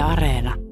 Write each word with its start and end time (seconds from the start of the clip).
Areena. 0.00 0.67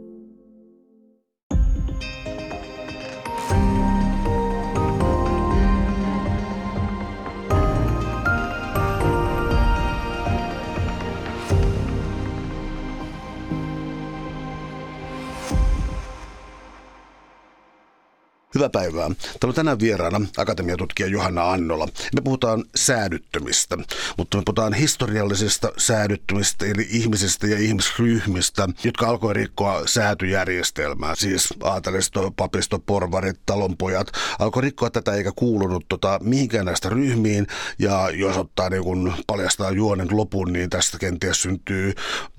Hyvää 18.57 18.70
päivää. 18.70 19.09
Täällä 19.09 19.50
on 19.50 19.54
tänään 19.54 19.80
vieraana 19.80 20.20
akatemiatutkija 20.36 21.09
Johanna 21.09 21.50
Annola. 21.50 21.89
Me 22.14 22.20
puhutaan 22.20 22.64
säädyttämistä, 22.75 23.77
mutta 24.16 24.36
me 24.39 24.43
puhutaan 24.46 24.75
historiallisista 24.75 25.72
säädyttämistä, 25.77 26.66
eli 26.66 26.86
ihmisistä 26.90 27.46
ja 27.46 27.58
ihmisryhmistä, 27.58 28.68
jotka 28.84 29.07
alkoi 29.07 29.34
rikkoa 29.34 29.82
säätyjärjestelmää. 29.86 31.14
Siis 31.14 31.54
aatelisto, 31.62 32.32
papisto, 32.36 32.78
porvarit, 32.78 33.40
talonpojat 33.46 34.08
alkoi 34.38 34.62
rikkoa 34.62 34.90
tätä 34.90 35.14
eikä 35.14 35.32
kuulunut 35.36 35.84
tota, 35.88 36.18
mihinkään 36.23 36.66
näistä 36.66 36.88
ryhmiin. 36.88 37.46
Ja 37.78 38.10
jos 38.10 38.36
ottaa 38.36 38.70
niin 38.70 38.82
kun 38.84 39.12
paljastaa 39.26 39.70
juonen 39.70 40.09
lopun, 40.10 40.52
niin 40.52 40.70
tästä 40.70 40.98
kenties 40.98 41.42
syntyy 41.42 41.92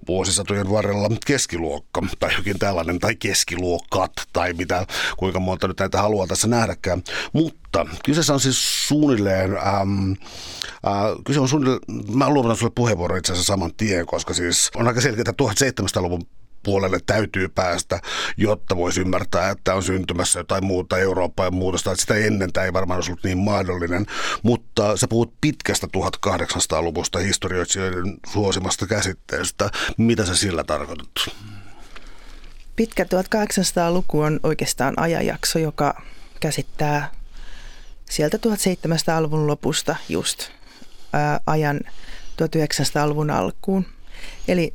vuosisatojen 0.08 0.72
varrella 0.72 1.10
keskiluokka 1.26 2.02
tai 2.20 2.36
jokin 2.38 2.60
tällainen, 2.60 3.00
tai 3.00 3.16
keskiluokkat, 3.16 4.12
tai 4.34 4.54
mitä, 4.54 4.86
kuinka 5.18 5.40
monta 5.40 5.68
nyt 5.68 5.80
näitä 5.80 6.02
haluaa 6.08 6.28
tässä 6.28 6.48
nähdäkään. 6.48 7.04
Mutta 7.34 7.86
kyseessä 8.06 8.34
on 8.34 8.40
siis 8.40 8.88
suunnilleen, 8.88 9.58
ähm, 9.58 10.12
äh, 10.88 11.24
kyse 11.26 11.40
on 11.40 11.50
suunnilleen, 11.50 11.82
mä 12.14 12.30
luovutan 12.30 12.58
sulle 12.58 12.72
puheenvuoron 12.76 13.18
itse 13.18 13.34
asiassa 13.34 13.54
saman 13.54 13.72
tien, 13.78 14.06
koska 14.06 14.34
siis 14.34 14.72
on 14.76 14.88
aika 14.88 15.02
selkeää, 15.02 15.24
että 15.30 15.44
1700-luvun 15.44 16.28
puolelle 16.64 17.00
täytyy 17.06 17.50
päästä, 17.50 18.00
jotta 18.38 18.78
voisi 18.78 19.02
ymmärtää, 19.02 19.50
että 19.50 19.74
on 19.74 19.84
syntymässä 19.84 20.40
jotain 20.40 20.66
muuta 20.66 20.98
Eurooppaa 20.98 21.46
ja 21.46 21.52
muutosta. 21.52 21.96
Sitä 21.96 22.16
ennen 22.16 22.54
tämä 22.54 22.66
ei 22.66 22.74
varmaan 22.74 22.98
olisi 22.98 23.12
ollut 23.12 23.24
niin 23.24 23.38
mahdollinen. 23.38 24.06
Mutta 24.44 24.98
sä 24.98 25.08
puhut 25.08 25.34
pitkästä 25.42 25.88
1800-luvusta 25.98 27.20
historioitsijoiden 27.20 28.18
suosimasta 28.34 28.88
käsitteestä. 28.88 29.70
Mitä 29.98 30.26
sä 30.26 30.36
sillä 30.36 30.64
tarkoitat? 30.64 31.10
Pitkä 32.78 33.04
1800-luku 33.04 34.20
on 34.20 34.40
oikeastaan 34.44 34.94
ajanjakso, 34.98 35.60
joka 35.60 36.02
käsittää 36.40 37.12
sieltä 38.10 38.38
1700-luvun 38.38 39.48
lopusta 39.48 39.96
just 40.10 40.50
ää, 41.14 41.40
ajan 41.48 41.80
1900-luvun 42.42 43.30
alkuun. 43.30 43.86
Eli 44.48 44.74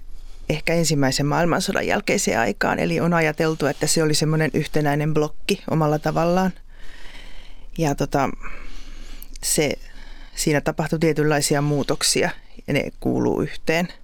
ehkä 0.49 0.75
ensimmäisen 0.75 1.27
maailmansodan 1.27 1.87
jälkeiseen 1.87 2.39
aikaan. 2.39 2.79
Eli 2.79 3.01
on 3.01 3.15
ajateltu, 3.15 3.67
että 3.67 3.87
se 3.87 4.03
oli 4.03 4.15
semmoinen 4.15 4.51
yhtenäinen 4.55 5.15
blokki 5.15 5.63
omalla 5.71 5.99
tavallaan. 5.99 6.53
Ja 7.79 7.95
tota, 7.95 8.31
se, 9.43 9.79
siinä 10.35 10.61
tapahtui 10.61 10.99
tietynlaisia 10.99 11.63
muutoksia 11.63 12.31
ja 12.67 12.75
ne 12.75 12.91
kuuluu 13.01 13.41
yhteen– 13.41 13.89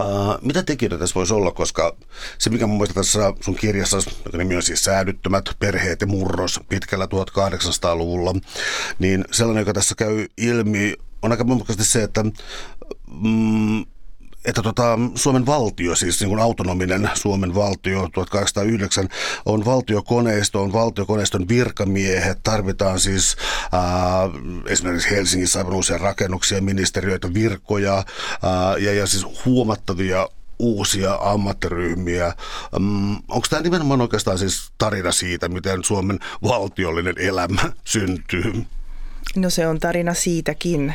Uh, 0.00 0.38
mitä 0.42 0.62
tekijöitä 0.62 0.98
tässä 0.98 1.14
voisi 1.14 1.34
olla, 1.34 1.52
koska 1.52 1.96
se 2.38 2.50
mikä 2.50 2.66
mun 2.66 2.76
mielestä 2.76 2.94
tässä 2.94 3.32
sun 3.40 3.54
kirjassa, 3.54 3.96
joka 4.24 4.38
nimi 4.38 4.56
on 4.56 4.62
siis 4.62 4.84
Säädyttömät 4.84 5.44
perheet 5.58 6.00
ja 6.00 6.06
murros 6.06 6.60
pitkällä 6.68 7.04
1800-luvulla, 7.04 8.34
niin 8.98 9.24
sellainen, 9.32 9.62
joka 9.62 9.72
tässä 9.72 9.94
käy 9.94 10.26
ilmi, 10.36 10.94
on 11.22 11.32
aika 11.32 11.44
monimutkaisesti 11.44 11.92
se, 11.92 12.02
että 12.02 12.24
mm, 13.22 13.84
että 14.44 14.62
tota, 14.62 14.98
Suomen 15.14 15.46
valtio, 15.46 15.94
siis 15.94 16.20
niin 16.20 16.28
kuin 16.28 16.40
autonominen 16.40 17.10
Suomen 17.14 17.54
valtio 17.54 18.08
1809, 18.12 19.08
on 19.46 19.64
valtiokoneisto, 19.64 20.62
on 20.62 20.72
valtiokoneiston 20.72 21.48
virkamiehet, 21.48 22.38
tarvitaan 22.42 23.00
siis 23.00 23.36
ää, 23.72 23.82
esimerkiksi 24.66 25.10
Helsingissä 25.10 25.58
aivan 25.58 25.74
uusia 25.74 25.98
rakennuksia, 25.98 26.62
ministeriöitä, 26.62 27.34
virkoja 27.34 27.94
ää, 27.94 28.76
ja, 28.78 28.94
ja 28.94 29.06
siis 29.06 29.26
huomattavia 29.44 30.28
uusia 30.58 31.18
ammattiryhmiä. 31.20 32.34
Um, 32.76 33.14
onko 33.14 33.46
tämä 33.50 33.62
nimenomaan 33.62 34.00
oikeastaan 34.00 34.38
siis 34.38 34.72
tarina 34.78 35.12
siitä, 35.12 35.48
miten 35.48 35.84
Suomen 35.84 36.18
valtiollinen 36.42 37.14
elämä 37.18 37.72
syntyy? 37.84 38.52
No 39.36 39.50
se 39.50 39.66
on 39.66 39.80
tarina 39.80 40.14
siitäkin, 40.14 40.94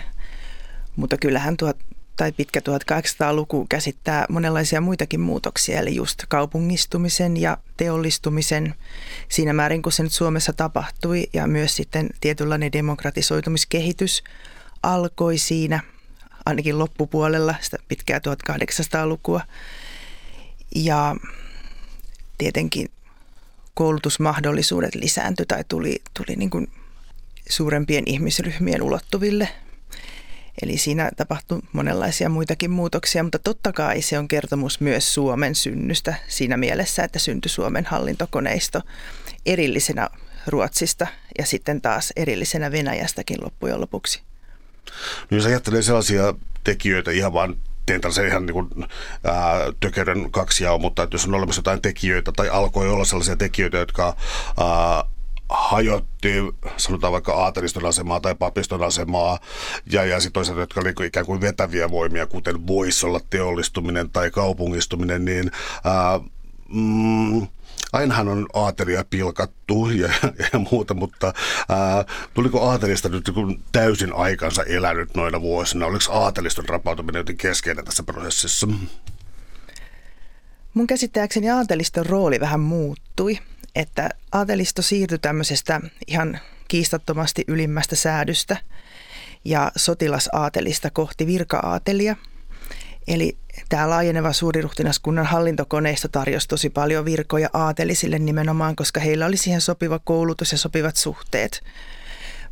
mutta 0.96 1.18
kyllähän 1.18 1.58
tuot 1.58 1.78
tai 2.20 2.32
pitkä 2.32 2.60
1800-luku 2.60 3.66
käsittää 3.70 4.26
monenlaisia 4.30 4.82
muitakin 4.82 5.20
muutoksia, 5.20 5.80
eli 5.80 5.96
just 5.96 6.24
kaupungistumisen 6.30 7.38
ja 7.38 7.58
teollistumisen 7.78 8.76
siinä 9.30 9.54
määrin, 9.54 9.82
kun 9.82 9.92
se 9.92 10.04
nyt 10.04 10.12
Suomessa 10.12 10.54
tapahtui, 10.54 11.24
ja 11.34 11.48
myös 11.48 11.76
sitten 11.76 12.10
tietynlainen 12.22 12.72
demokratisoitumiskehitys 12.72 14.24
alkoi 14.84 15.38
siinä, 15.38 15.80
ainakin 16.46 16.80
loppupuolella 16.80 17.56
sitä 17.62 17.78
pitkää 17.88 18.20
1800-lukua. 18.20 19.42
Ja 20.76 21.16
tietenkin 22.38 22.92
koulutusmahdollisuudet 23.74 24.96
lisääntyi 24.96 25.46
tai 25.46 25.64
tuli, 25.68 26.02
tuli 26.14 26.36
niin 26.36 26.50
kuin 26.50 26.68
suurempien 27.50 28.04
ihmisryhmien 28.08 28.82
ulottuville– 28.82 29.50
Eli 30.62 30.78
siinä 30.78 31.12
tapahtui 31.18 31.60
monenlaisia 31.74 32.30
muitakin 32.30 32.72
muutoksia, 32.72 33.24
mutta 33.24 33.40
totta 33.40 33.74
kai 33.74 34.02
se 34.02 34.20
on 34.20 34.28
kertomus 34.28 34.82
myös 34.82 35.14
Suomen 35.14 35.56
synnystä 35.56 36.14
siinä 36.28 36.58
mielessä, 36.58 37.04
että 37.04 37.20
syntyi 37.20 37.50
Suomen 37.50 37.86
hallintokoneisto 37.86 38.82
erillisenä 39.46 40.10
Ruotsista 40.48 41.08
ja 41.38 41.46
sitten 41.46 41.82
taas 41.82 42.14
erillisenä 42.16 42.72
Venäjästäkin 42.72 43.38
loppujen 43.44 43.82
lopuksi. 43.82 44.22
No 45.32 45.38
jos 45.38 45.46
ajattelee 45.46 45.82
sellaisia 45.82 46.34
tekijöitä 46.64 47.12
ihan 47.12 47.34
vaan 47.34 47.58
teen 47.86 48.02
tällaisen 48.02 48.28
ihan 48.28 48.46
niin 48.46 48.54
kuin, 48.54 48.70
ää, 49.24 49.60
kaksi 50.32 50.64
mutta 50.80 51.04
että 51.04 51.14
jos 51.14 51.26
on 51.26 51.36
olemassa 51.36 51.60
jotain 51.60 51.82
tekijöitä 51.82 52.32
tai 52.32 52.50
alkoi 52.50 52.90
olla 52.90 53.06
sellaisia 53.06 53.38
tekijöitä, 53.38 53.78
jotka 53.78 54.16
ää, 54.58 55.04
hajotti, 55.50 56.34
sanotaan 56.78 57.14
vaikka 57.14 57.34
aateliston 57.34 57.86
asemaa 57.86 58.20
tai 58.20 58.36
papiston 58.36 58.84
asemaa, 58.84 59.40
ja, 59.92 60.06
ja 60.06 60.20
sitten 60.20 60.34
toisaalta, 60.34 60.62
jotka 60.62 60.82
olivat 60.82 61.00
ikään 61.00 61.26
kuin 61.26 61.42
vetäviä 61.42 61.92
voimia, 61.92 62.26
kuten 62.26 62.68
voisi 62.68 63.06
olla 63.06 63.20
teollistuminen 63.30 64.10
tai 64.10 64.32
kaupungistuminen, 64.32 65.26
niin 65.26 65.52
ää, 65.84 66.20
mm, 66.74 67.48
ainahan 67.94 68.28
on 68.28 68.48
aatelia 68.54 69.06
pilkattu 69.10 69.90
ja, 69.90 70.10
ja 70.54 70.60
muuta, 70.72 70.94
mutta 70.94 71.34
ää, 71.70 72.06
tuliko 72.34 72.70
aatelista 72.70 73.10
nyt 73.10 73.32
täysin 73.72 74.14
aikansa 74.14 74.64
elänyt 74.64 75.16
noina 75.16 75.42
vuosina? 75.42 75.86
Oliko 75.86 76.14
aateliston 76.14 76.70
rapautuminen 76.70 77.20
jotenkin 77.20 77.50
keskeinen 77.50 77.86
tässä 77.86 78.04
prosessissa? 78.04 78.68
Mun 80.74 80.88
käsittääkseni 80.88 81.50
aateliston 81.50 82.06
rooli 82.06 82.40
vähän 82.40 82.60
muuttui 82.60 83.40
että 83.76 84.10
aatelisto 84.32 84.82
siirtyi 84.82 85.20
tämmöisestä 85.20 85.82
ihan 86.08 86.40
kiistattomasti 86.68 87.44
ylimmästä 87.48 87.96
säädystä 87.96 88.58
ja 89.46 89.72
sotilasaatelista 89.76 90.90
kohti 90.90 91.28
virka-aatelia. 91.28 92.16
Eli 93.08 93.38
tämä 93.70 93.90
laajeneva 93.90 94.34
suuriruhtinaskunnan 94.34 95.26
hallintokoneisto 95.26 96.08
tarjosi 96.08 96.48
tosi 96.48 96.70
paljon 96.70 97.06
virkoja 97.06 97.50
aatelisille 97.54 98.20
nimenomaan, 98.20 98.76
koska 98.76 99.00
heillä 99.00 99.26
oli 99.26 99.38
siihen 99.38 99.62
sopiva 99.62 100.00
koulutus 100.00 100.52
ja 100.52 100.58
sopivat 100.58 100.96
suhteet. 100.96 101.64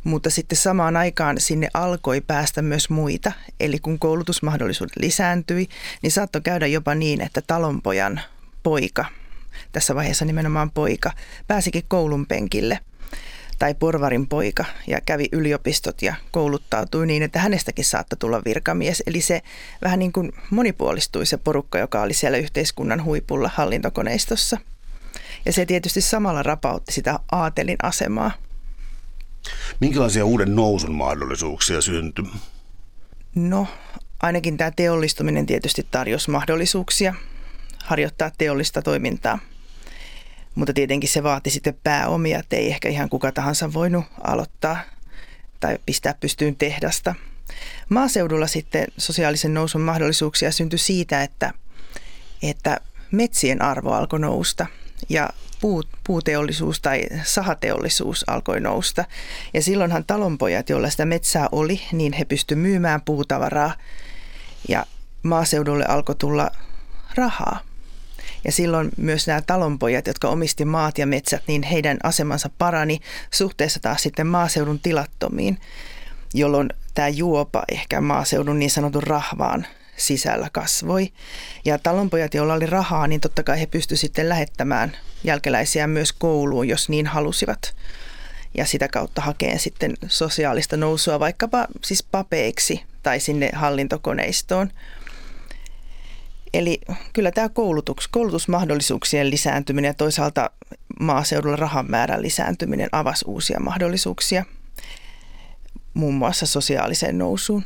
Mutta 0.04 0.30
sitten 0.30 0.58
samaan 0.58 0.96
aikaan 0.96 1.40
sinne 1.40 1.68
alkoi 1.74 2.20
päästä 2.20 2.62
myös 2.62 2.90
muita. 2.90 3.32
Eli 3.60 3.78
kun 3.78 3.98
koulutusmahdollisuudet 3.98 4.96
lisääntyi, 4.96 5.68
niin 6.02 6.12
saattoi 6.12 6.42
käydä 6.42 6.66
jopa 6.66 6.94
niin, 6.94 7.20
että 7.20 7.42
talonpojan 7.46 8.20
poika– 8.62 9.04
tässä 9.72 9.94
vaiheessa 9.94 10.24
nimenomaan 10.24 10.70
poika, 10.70 11.12
pääsikin 11.46 11.82
koulun 11.88 12.26
penkille 12.26 12.78
tai 13.58 13.74
porvarin 13.74 14.28
poika 14.28 14.64
ja 14.86 15.00
kävi 15.00 15.28
yliopistot 15.32 16.02
ja 16.02 16.14
kouluttautui 16.30 17.06
niin, 17.06 17.22
että 17.22 17.38
hänestäkin 17.38 17.84
saattoi 17.84 18.16
tulla 18.16 18.42
virkamies. 18.44 19.02
Eli 19.06 19.20
se 19.20 19.42
vähän 19.82 19.98
niin 19.98 20.12
kuin 20.12 20.32
monipuolistui 20.50 21.26
se 21.26 21.36
porukka, 21.36 21.78
joka 21.78 22.02
oli 22.02 22.14
siellä 22.14 22.38
yhteiskunnan 22.38 23.04
huipulla 23.04 23.50
hallintokoneistossa. 23.54 24.58
Ja 25.46 25.52
se 25.52 25.66
tietysti 25.66 26.00
samalla 26.00 26.42
rapautti 26.42 26.92
sitä 26.92 27.18
aatelin 27.32 27.76
asemaa. 27.82 28.30
Minkälaisia 29.80 30.24
uuden 30.24 30.56
nousun 30.56 30.94
mahdollisuuksia 30.94 31.80
syntyi? 31.80 32.24
No, 33.34 33.66
ainakin 34.22 34.56
tämä 34.56 34.70
teollistuminen 34.70 35.46
tietysti 35.46 35.86
tarjosi 35.90 36.30
mahdollisuuksia 36.30 37.14
harjoittaa 37.88 38.30
teollista 38.38 38.82
toimintaa. 38.82 39.38
Mutta 40.54 40.72
tietenkin 40.72 41.08
se 41.08 41.22
vaati 41.22 41.50
sitten 41.50 41.78
pääomia, 41.84 42.38
että 42.38 42.56
ei 42.56 42.68
ehkä 42.68 42.88
ihan 42.88 43.08
kuka 43.08 43.32
tahansa 43.32 43.72
voinut 43.72 44.04
aloittaa 44.24 44.78
tai 45.60 45.78
pistää 45.86 46.14
pystyyn 46.20 46.56
tehdasta. 46.56 47.14
Maaseudulla 47.88 48.46
sitten 48.46 48.86
sosiaalisen 48.98 49.54
nousun 49.54 49.80
mahdollisuuksia 49.80 50.52
syntyi 50.52 50.78
siitä, 50.78 51.22
että, 51.22 51.52
että 52.42 52.80
metsien 53.10 53.62
arvo 53.62 53.92
alkoi 53.92 54.20
nousta 54.20 54.66
ja 55.08 55.30
puut, 55.60 55.88
puuteollisuus 56.04 56.80
tai 56.80 57.06
sahateollisuus 57.22 58.24
alkoi 58.26 58.60
nousta. 58.60 59.04
Ja 59.54 59.62
silloinhan 59.62 60.04
talonpojat, 60.04 60.68
joilla 60.68 60.90
sitä 60.90 61.04
metsää 61.04 61.48
oli, 61.52 61.80
niin 61.92 62.12
he 62.12 62.24
pystyivät 62.24 62.62
myymään 62.62 63.02
puutavaraa 63.02 63.74
ja 64.68 64.86
maaseudulle 65.22 65.84
alkoi 65.84 66.14
tulla 66.14 66.50
rahaa. 67.14 67.67
Ja 68.44 68.52
silloin 68.52 68.90
myös 68.96 69.26
nämä 69.26 69.42
talonpojat, 69.46 70.06
jotka 70.06 70.28
omisti 70.28 70.64
maat 70.64 70.98
ja 70.98 71.06
metsät, 71.06 71.42
niin 71.46 71.62
heidän 71.62 71.96
asemansa 72.02 72.50
parani 72.58 73.00
suhteessa 73.30 73.80
taas 73.80 74.02
sitten 74.02 74.26
maaseudun 74.26 74.78
tilattomiin, 74.78 75.58
jolloin 76.34 76.68
tämä 76.94 77.08
juopa 77.08 77.62
ehkä 77.72 78.00
maaseudun 78.00 78.58
niin 78.58 78.70
sanotun 78.70 79.02
rahvaan 79.02 79.66
sisällä 79.96 80.48
kasvoi. 80.52 81.12
Ja 81.64 81.78
talonpojat, 81.78 82.34
joilla 82.34 82.54
oli 82.54 82.66
rahaa, 82.66 83.06
niin 83.06 83.20
totta 83.20 83.42
kai 83.42 83.60
he 83.60 83.66
pystyivät 83.66 84.00
sitten 84.00 84.28
lähettämään 84.28 84.96
jälkeläisiä 85.24 85.86
myös 85.86 86.12
kouluun, 86.12 86.68
jos 86.68 86.88
niin 86.88 87.06
halusivat. 87.06 87.74
Ja 88.54 88.64
sitä 88.64 88.88
kautta 88.88 89.22
hakeen 89.22 89.58
sitten 89.58 89.94
sosiaalista 90.06 90.76
nousua 90.76 91.20
vaikkapa 91.20 91.66
siis 91.84 92.02
papeiksi 92.02 92.82
tai 93.02 93.20
sinne 93.20 93.50
hallintokoneistoon. 93.54 94.70
Eli 96.54 96.80
kyllä 97.12 97.30
tämä 97.30 97.48
koulutus, 97.48 98.08
koulutusmahdollisuuksien 98.08 99.30
lisääntyminen 99.30 99.88
ja 99.88 99.94
toisaalta 99.94 100.50
maaseudulla 101.00 101.56
rahan 101.56 101.90
määrän 101.90 102.22
lisääntyminen 102.22 102.88
avasi 102.92 103.24
uusia 103.28 103.60
mahdollisuuksia 103.60 104.44
muun 105.94 106.14
muassa 106.14 106.46
sosiaaliseen 106.46 107.18
nousuun. 107.18 107.64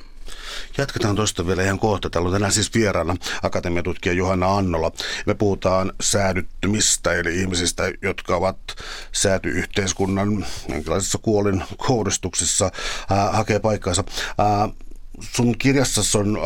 Jatketaan 0.79 1.17
tuosta 1.17 1.47
vielä 1.47 1.63
ihan 1.63 1.79
kohta. 1.79 2.11
Täällä 2.11 2.27
on 2.27 2.33
tänään 2.33 2.53
siis 2.53 2.75
vieraana 2.75 3.17
akatemiatutkija 3.43 4.13
Johanna 4.13 4.57
Annola. 4.57 4.93
Me 5.27 5.35
puhutaan 5.35 5.93
säädyttymistä, 6.01 7.13
eli 7.13 7.41
ihmisistä, 7.41 7.93
jotka 8.03 8.37
ovat 8.37 8.59
säätyyhteiskunnan 9.13 10.47
jonkinlaisessa 10.69 11.19
kuolin 11.19 11.65
kohdistuksessa, 11.77 12.65
äh, 13.13 13.33
hakee 13.33 13.59
paikkaansa. 13.59 14.05
Äh, 14.41 14.71
sun 15.21 15.59
kirjassa 15.59 16.19
on 16.19 16.37
äh, 16.37 16.43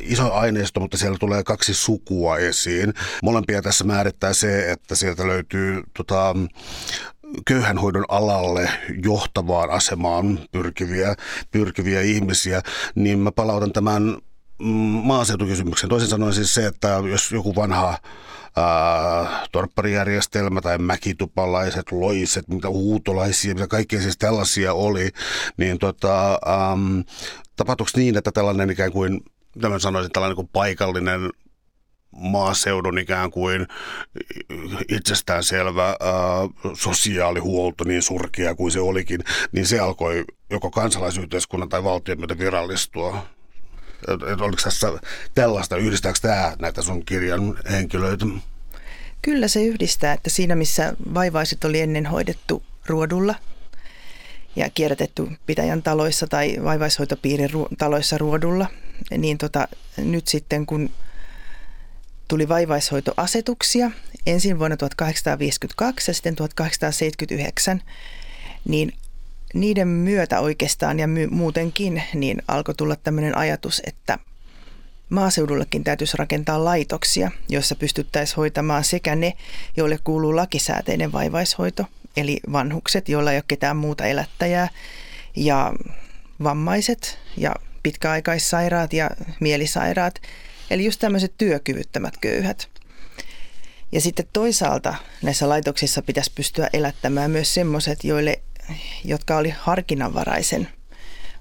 iso 0.00 0.32
aineisto, 0.32 0.80
mutta 0.80 0.96
siellä 0.96 1.18
tulee 1.18 1.44
kaksi 1.44 1.74
sukua 1.74 2.38
esiin. 2.38 2.94
Molempia 3.22 3.62
tässä 3.62 3.84
määrittää 3.84 4.32
se, 4.32 4.72
että 4.72 4.94
sieltä 4.94 5.26
löytyy 5.26 5.82
tota, 5.96 6.34
köyhänhoidon 7.46 8.04
alalle 8.08 8.70
johtavaan 9.04 9.70
asemaan 9.70 10.38
pyrkiviä, 10.52 11.14
pyrkiviä 11.50 12.00
ihmisiä, 12.00 12.62
niin 12.94 13.18
mä 13.18 13.32
palautan 13.32 13.72
tämän 13.72 14.18
maaseutukysymyksen. 15.02 15.88
Toisin 15.88 16.08
sanoen 16.08 16.32
siis 16.34 16.54
se, 16.54 16.66
että 16.66 16.88
jos 17.10 17.32
joku 17.32 17.54
vanha 17.54 17.98
ää, 18.56 19.46
torpparijärjestelmä 19.52 20.60
tai 20.60 20.78
mäkitupalaiset, 20.78 21.92
loiset, 21.92 22.48
mitä 22.48 22.68
huutolaisia, 22.68 23.54
mitä 23.54 23.66
kaikkea 23.66 24.02
siis 24.02 24.18
tällaisia 24.18 24.74
oli, 24.74 25.10
niin 25.56 25.78
tota, 25.78 26.32
äm, 26.32 27.04
tapahtuiko 27.56 27.90
niin, 27.96 28.16
että 28.16 28.32
tällainen 28.32 28.70
ikään 28.70 28.92
kuin, 28.92 29.20
mitä 29.54 29.68
mä 29.68 29.78
sanoisin, 29.78 30.12
tällainen 30.12 30.36
kuin 30.36 30.48
paikallinen 30.52 31.30
maaseudun 32.10 32.98
ikään 32.98 33.30
kuin 33.30 33.66
itsestäänselvä 34.88 35.86
ää, 35.86 35.96
sosiaalihuolto, 36.74 37.84
niin 37.84 38.02
surkia 38.02 38.54
kuin 38.54 38.72
se 38.72 38.80
olikin, 38.80 39.20
niin 39.52 39.66
se 39.66 39.78
alkoi 39.78 40.24
joko 40.50 40.70
kansalaisyhteiskunnan 40.70 41.68
tai 41.68 41.84
valtion 41.84 42.18
myötä 42.18 42.38
virallistua. 42.38 43.37
Et, 44.08 44.22
et 44.32 44.40
oliko 44.40 44.62
tässä 44.64 44.88
tällaista, 45.34 45.76
yhdistääkö 45.76 46.18
tämä 46.22 46.56
näitä 46.58 46.82
sun 46.82 47.04
kirjan 47.04 47.58
henkilöitä? 47.70 48.26
Kyllä 49.22 49.48
se 49.48 49.62
yhdistää, 49.62 50.12
että 50.12 50.30
siinä 50.30 50.54
missä 50.54 50.92
vaivaiset 51.14 51.64
oli 51.64 51.80
ennen 51.80 52.06
hoidettu 52.06 52.62
ruodulla 52.86 53.34
ja 54.56 54.70
kierrätetty 54.70 55.28
pitäjän 55.46 55.82
taloissa 55.82 56.26
tai 56.26 56.56
vaivaishoitopiirin 56.64 57.50
taloissa 57.78 58.18
ruodulla, 58.18 58.66
niin 59.16 59.38
tota, 59.38 59.68
nyt 59.96 60.28
sitten 60.28 60.66
kun 60.66 60.90
tuli 62.28 62.48
vaivaishoitoasetuksia 62.48 63.90
ensin 64.26 64.58
vuonna 64.58 64.76
1852 64.76 66.10
ja 66.10 66.14
sitten 66.14 66.36
1879, 66.36 67.82
niin 68.64 68.92
niiden 69.54 69.88
myötä 69.88 70.40
oikeastaan 70.40 70.98
ja 70.98 71.08
my- 71.08 71.26
muutenkin 71.26 72.02
niin 72.14 72.42
alkoi 72.48 72.74
tulla 72.74 72.96
tämmöinen 72.96 73.36
ajatus, 73.36 73.82
että 73.86 74.18
maaseudullekin 75.10 75.84
täytyisi 75.84 76.16
rakentaa 76.16 76.64
laitoksia, 76.64 77.30
joissa 77.48 77.74
pystyttäisiin 77.74 78.36
hoitamaan 78.36 78.84
sekä 78.84 79.16
ne, 79.16 79.32
joille 79.76 79.98
kuuluu 80.04 80.36
lakisääteinen 80.36 81.12
vaivaishoito, 81.12 81.84
eli 82.16 82.40
vanhukset, 82.52 83.08
joilla 83.08 83.32
ei 83.32 83.36
ole 83.36 83.44
ketään 83.48 83.76
muuta 83.76 84.06
elättäjää, 84.06 84.68
ja 85.36 85.72
vammaiset 86.42 87.18
ja 87.36 87.54
pitkäaikaissairaat 87.82 88.92
ja 88.92 89.10
mielisairaat, 89.40 90.20
Eli 90.70 90.84
just 90.84 91.00
tämmöiset 91.00 91.32
työkyvyttömät 91.38 92.16
köyhät. 92.20 92.68
Ja 93.92 94.00
sitten 94.00 94.26
toisaalta 94.32 94.94
näissä 95.22 95.48
laitoksissa 95.48 96.02
pitäisi 96.02 96.32
pystyä 96.34 96.68
elättämään 96.72 97.30
myös 97.30 97.54
semmoiset, 97.54 98.04
joille, 98.04 98.40
jotka 99.04 99.36
oli 99.36 99.54
harkinnanvaraisen 99.58 100.68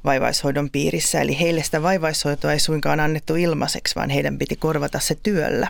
vaivaishoidon 0.06 0.69
piirissä. 0.69 1.21
Eli 1.21 1.39
heille 1.39 1.63
sitä 1.63 1.81
vaivaishoitoa 1.81 2.53
ei 2.53 2.59
suinkaan 2.59 3.00
annettu 3.00 3.35
ilmaiseksi, 3.35 3.95
vaan 3.95 4.09
heidän 4.09 4.38
piti 4.38 4.56
korvata 4.56 5.00
se 5.00 5.15
työllä. 5.24 5.68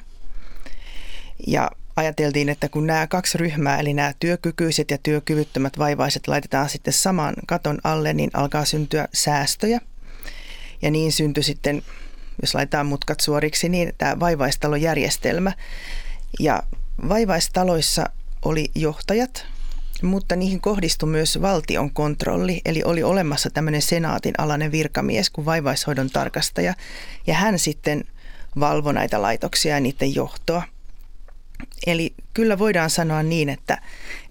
Ja 1.48 1.72
ajateltiin, 1.96 2.50
että 2.50 2.70
kun 2.70 2.88
nämä 2.88 3.08
kaksi 3.08 3.38
ryhmää, 3.38 3.80
eli 3.80 3.94
nämä 3.94 4.14
työkykyiset 4.20 4.92
ja 4.92 4.98
työkyvyttömät 4.98 5.78
vaivaiset 5.78 6.28
laitetaan 6.28 6.70
sitten 6.70 6.94
saman 6.94 7.36
katon 7.48 7.78
alle, 7.84 8.14
niin 8.14 8.30
alkaa 8.34 8.66
syntyä 8.66 9.08
säästöjä. 9.14 9.82
Ja 10.82 10.92
niin 10.92 11.12
syntyi 11.12 11.44
sitten 11.44 11.84
jos 12.42 12.56
laitetaan 12.56 12.86
mutkat 12.86 13.20
suoriksi, 13.20 13.70
niin 13.70 13.94
tämä 13.98 14.20
vaivaistalojärjestelmä. 14.20 15.52
Ja 16.40 16.64
vaivaistaloissa 17.10 18.06
oli 18.46 18.72
johtajat, 18.76 19.46
mutta 20.02 20.36
niihin 20.36 20.62
kohdistui 20.62 21.10
myös 21.10 21.42
valtion 21.42 21.92
kontrolli, 21.92 22.62
eli 22.66 22.84
oli 22.84 23.04
olemassa 23.04 23.50
tämmöinen 23.50 23.82
senaatin 23.82 24.34
alainen 24.38 24.72
virkamies 24.72 25.30
kuin 25.30 25.46
vaivaishoidon 25.46 26.10
tarkastaja, 26.10 26.74
ja 27.28 27.34
hän 27.34 27.60
sitten 27.60 28.04
valvoi 28.60 28.94
näitä 28.94 29.22
laitoksia 29.22 29.74
ja 29.74 29.80
niiden 29.80 30.16
johtoa. 30.16 30.64
Eli 31.88 32.14
kyllä 32.34 32.60
voidaan 32.60 32.90
sanoa 32.90 33.24
niin, 33.24 33.50
että 33.50 33.82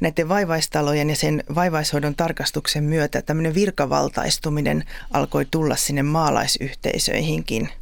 näiden 0.01 0.29
vaivaistalojen 0.29 1.11
ja 1.11 1.17
sen 1.17 1.45
vaivaishoidon 1.55 2.15
tarkastuksen 2.15 2.85
myötä 2.85 3.23
tämmöinen 3.23 3.55
virkavaltaistuminen 3.55 4.85
alkoi 5.13 5.45
tulla 5.51 5.77
sinne 5.77 6.03
maalaisyhteisöihinkin– 6.03 7.69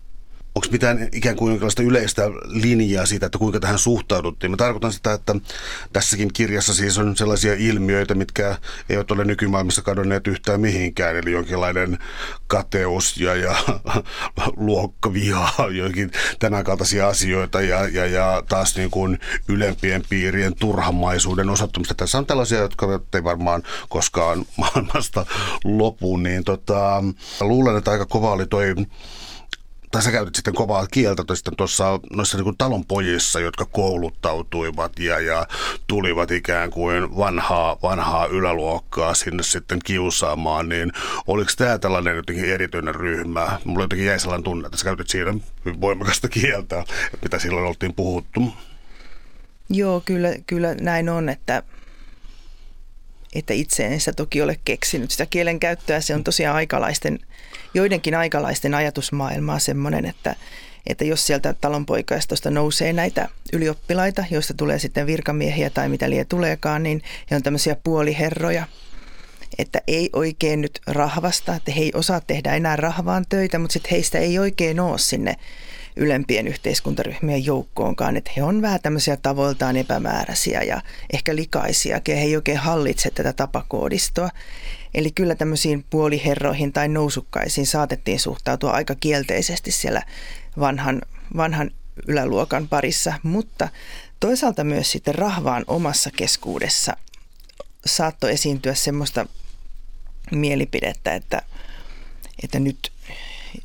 onko 0.55 0.69
mitään 0.71 1.09
ikään 1.13 1.37
kuin 1.37 1.51
jonkinlaista 1.51 1.83
yleistä 1.83 2.23
linjaa 2.45 3.07
siitä, 3.07 3.27
että 3.27 3.39
kuinka 3.39 3.61
tähän 3.61 3.79
suhtauduttiin. 3.79 4.51
Mä 4.51 4.57
tarkoitan 4.57 4.93
sitä, 4.93 5.13
että 5.13 5.35
tässäkin 5.93 6.33
kirjassa 6.33 6.75
siis 6.75 6.99
on 6.99 7.17
sellaisia 7.17 7.55
ilmiöitä, 7.55 8.15
mitkä 8.15 8.59
eivät 8.89 9.11
ole 9.11 9.25
nykymaailmassa 9.25 9.83
kadonneet 9.83 10.27
yhtään 10.27 10.61
mihinkään, 10.61 11.17
eli 11.17 11.33
jonkinlainen 11.33 11.99
kateus 12.47 13.17
ja, 13.17 13.35
ja 13.35 13.57
luokkaviha, 14.57 15.51
joihin 15.73 16.11
tämän 16.39 16.65
kaltaisia 16.65 17.09
asioita 17.09 17.61
ja, 17.61 17.89
ja, 17.89 18.07
ja 18.07 18.43
taas 18.49 18.77
niin 18.77 18.91
kuin 18.91 19.19
ylempien 19.49 20.03
piirien 20.09 20.55
turhamaisuuden 20.55 21.51
osoittamista. 21.51 21.95
Tässä 21.95 22.19
on 22.19 22.27
tällaisia, 22.27 22.59
jotka 22.59 23.01
ei 23.15 23.25
varmaan 23.25 23.63
koskaan 23.89 24.45
maailmasta 24.59 25.27
lopu, 25.65 26.17
niin 26.17 26.45
tota, 26.45 27.05
luulen, 27.41 27.77
että 27.77 27.91
aika 27.91 28.07
kova 28.07 28.33
oli 28.33 28.47
toi 28.47 28.75
tai 29.95 30.03
sä 30.03 30.13
käytit 30.13 30.35
sitten 30.35 30.55
kovaa 30.55 30.87
kieltä 30.87 31.25
tuossa 31.57 32.01
noissa 32.13 32.39
niin 32.39 32.57
talonpojissa, 32.59 33.41
jotka 33.41 33.65
kouluttautuivat 33.65 34.99
ja, 34.99 35.21
ja 35.21 35.47
tulivat 35.87 36.31
ikään 36.31 36.71
kuin 36.71 37.17
vanhaa, 37.17 37.77
vanhaa 37.83 38.27
yläluokkaa 38.27 39.15
sinne 39.15 39.43
sitten 39.43 39.79
kiusaamaan, 39.85 40.69
niin 40.69 40.93
oliko 41.27 41.51
tämä 41.57 41.79
tällainen 41.79 42.17
jotenkin 42.17 42.45
erityinen 42.45 42.95
ryhmä? 42.95 43.59
Mulla 43.65 43.85
jotenkin 43.85 44.07
jäi 44.07 44.21
sellainen 44.21 44.45
tunne, 44.45 44.67
että 44.67 44.79
sä 44.79 44.85
käytit 44.85 45.09
siinä 45.09 45.35
voimakasta 45.81 46.29
kieltä, 46.29 46.85
mitä 47.23 47.39
silloin 47.39 47.67
oltiin 47.67 47.95
puhuttu. 47.95 48.53
Joo, 49.71 50.03
kyllä, 50.05 50.29
kyllä 50.47 50.75
näin 50.75 51.09
on, 51.09 51.29
että 51.29 51.63
että 53.35 53.55
itse 53.55 53.87
en 53.87 54.01
sitä 54.01 54.13
toki 54.13 54.43
ole 54.43 54.59
keksinyt 54.65 55.11
sitä 55.11 55.27
kielenkäyttöä. 55.27 56.01
Se 56.01 56.15
on 56.15 56.25
tosiaan 56.25 56.57
aikalaisten, 56.57 57.19
joidenkin 57.75 58.15
aikalaisten 58.15 58.75
ajatusmaailmaa 58.75 59.59
semmoinen, 59.59 60.05
että, 60.05 60.37
että 60.87 61.05
jos 61.05 61.27
sieltä 61.27 61.55
talonpoikaistosta 61.61 62.51
nousee 62.51 62.93
näitä 62.93 63.29
ylioppilaita, 63.53 64.25
joista 64.31 64.55
tulee 64.55 64.79
sitten 64.79 65.07
virkamiehiä 65.07 65.71
tai 65.71 65.89
mitä 65.89 66.11
liian 66.11 66.27
tuleekaan, 66.27 66.83
niin 66.83 67.03
he 67.31 67.37
on 67.37 67.43
tämmöisiä 67.43 67.77
puoliherroja, 67.85 68.67
että 69.59 69.81
ei 69.87 70.11
oikein 70.13 70.61
nyt 70.61 70.81
rahvasta, 70.87 71.55
että 71.55 71.73
he 71.73 71.81
ei 71.81 71.93
osaa 71.95 72.21
tehdä 72.21 72.55
enää 72.55 72.77
rahvaan 72.77 73.25
töitä, 73.29 73.59
mutta 73.59 73.73
sitten 73.73 73.91
heistä 73.91 74.19
ei 74.19 74.39
oikein 74.39 74.81
ole 74.81 74.99
sinne 74.99 75.37
ylempien 75.97 76.49
yhteiskuntaryhmien 76.49 77.45
joukkoonkaan, 77.45 78.17
että 78.17 78.31
he 78.37 78.43
on 78.43 78.63
vähän 78.63 78.81
tämmöisiä 78.83 79.17
tavoiltaan 79.17 79.77
epämääräisiä 79.77 80.63
ja 80.63 80.81
ehkä 81.13 81.37
likaisia, 81.37 82.01
he 82.09 82.13
ei 82.21 82.37
oikein 82.37 82.59
hallitse 82.59 83.11
tätä 83.11 83.33
tapakoodistoa. 83.33 84.31
Eli 84.95 85.11
kyllä 85.11 85.35
tämmöisiin 85.35 85.85
puoliherroihin 85.91 86.73
tai 86.73 86.89
nousukkaisiin 86.89 87.67
saatettiin 87.67 88.21
suhtautua 88.21 88.71
aika 88.71 88.95
kielteisesti 88.95 89.71
siellä 89.71 90.03
vanhan, 90.59 91.03
vanhan 91.37 91.71
yläluokan 92.09 92.69
parissa, 92.69 93.15
mutta 93.23 93.69
toisaalta 94.21 94.65
myös 94.65 94.93
sitten 94.93 95.15
rahvaan 95.15 95.65
omassa 95.67 96.11
keskuudessa 96.17 96.97
saattoi 97.87 98.33
esiintyä 98.33 98.75
semmoista 98.75 99.27
mielipidettä, 100.31 101.15
että, 101.15 101.43
että 102.43 102.59
nyt, 102.59 102.93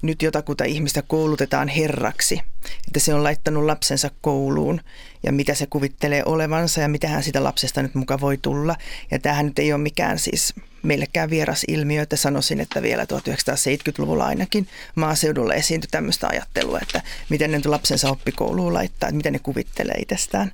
nyt 0.01 0.21
jotakuta 0.21 0.63
ihmistä 0.63 1.01
koulutetaan 1.01 1.67
herraksi, 1.67 2.41
että 2.87 2.99
se 2.99 3.13
on 3.13 3.23
laittanut 3.23 3.65
lapsensa 3.65 4.11
kouluun 4.21 4.81
ja 5.23 5.31
mitä 5.31 5.53
se 5.53 5.65
kuvittelee 5.65 6.23
olevansa 6.25 6.81
ja 6.81 6.87
mitä 6.87 7.07
hän 7.07 7.23
sitä 7.23 7.43
lapsesta 7.43 7.81
nyt 7.81 7.95
muka 7.95 8.21
voi 8.21 8.37
tulla. 8.37 8.75
Ja 9.11 9.19
tämähän 9.19 9.45
nyt 9.45 9.59
ei 9.59 9.73
ole 9.73 9.81
mikään 9.81 10.19
siis 10.19 10.53
meillekään 10.83 11.29
vieras 11.29 11.63
ilmiö, 11.67 12.01
että 12.01 12.15
sanoisin, 12.15 12.59
että 12.59 12.81
vielä 12.81 13.03
1970-luvulla 13.03 14.25
ainakin 14.25 14.67
maaseudulla 14.95 15.53
esiintyi 15.53 15.87
tämmöistä 15.91 16.27
ajattelua, 16.27 16.79
että 16.81 17.01
miten 17.29 17.51
ne 17.51 17.61
lapsensa 17.65 18.09
oppikouluun 18.09 18.73
laittaa, 18.73 19.09
että 19.09 19.17
miten 19.17 19.33
ne 19.33 19.39
kuvittelee 19.39 19.95
itsestään. 19.97 20.51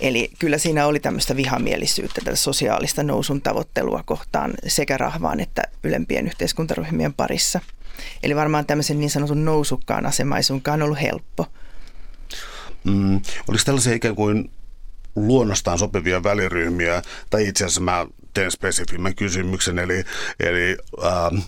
Eli 0.00 0.30
kyllä 0.38 0.58
siinä 0.58 0.86
oli 0.86 1.00
tämmöistä 1.00 1.36
vihamielisyyttä, 1.36 2.20
tätä 2.24 2.36
sosiaalista 2.36 3.02
nousun 3.02 3.42
tavoittelua 3.42 4.02
kohtaan 4.06 4.54
sekä 4.66 4.96
rahvaan 4.96 5.40
että 5.40 5.62
ylempien 5.84 6.26
yhteiskuntaryhmien 6.26 7.14
parissa. 7.14 7.60
Eli 8.22 8.36
varmaan 8.36 8.66
tämmöisen 8.66 9.00
niin 9.00 9.10
sanotun 9.10 9.44
nousukkaan 9.44 10.06
asema 10.06 10.36
ei 10.36 10.42
suinkaan 10.42 10.82
ollut 10.82 11.00
helppo. 11.00 11.46
Mm, 12.84 13.20
oliko 13.48 13.62
tällaisia 13.64 13.94
ikään 13.94 14.14
kuin 14.14 14.50
luonnostaan 15.16 15.78
sopivia 15.78 16.22
väliryhmiä, 16.22 17.02
tai 17.30 17.48
itse 17.48 17.64
asiassa 17.64 17.80
mä 17.80 18.06
teen 18.34 18.50
spesifimmän 18.50 19.14
kysymyksen, 19.14 19.78
eli, 19.78 20.04
eli 20.40 20.76
äh, 21.04 21.44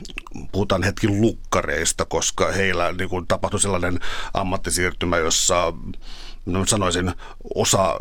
puhutaan 0.52 0.82
hetki 0.82 1.08
lukkareista, 1.08 2.04
koska 2.04 2.52
heillä 2.52 2.92
niin 2.92 3.08
kuin, 3.08 3.26
tapahtui 3.26 3.60
sellainen 3.60 4.00
ammattisiirtymä, 4.34 5.16
jossa 5.16 5.72
no, 6.46 6.66
sanoisin 6.66 7.12
osa 7.54 8.00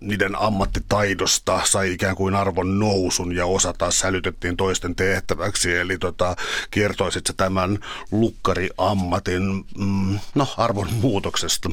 niiden 0.00 0.36
ammattitaidosta 0.36 1.60
sai 1.64 1.92
ikään 1.92 2.16
kuin 2.16 2.34
arvon 2.34 2.78
nousun 2.78 3.36
ja 3.36 3.46
osa 3.46 3.72
taas 3.72 3.98
sälytettiin 3.98 4.56
toisten 4.56 4.94
tehtäväksi. 4.94 5.76
Eli 5.76 5.98
tota, 5.98 6.36
kertoisit 6.70 7.26
sä 7.26 7.32
tämän 7.36 7.78
lukkariammatin 8.10 9.42
mm, 9.78 10.18
no, 10.34 10.46
arvon 10.56 10.88
muutoksesta? 10.92 11.70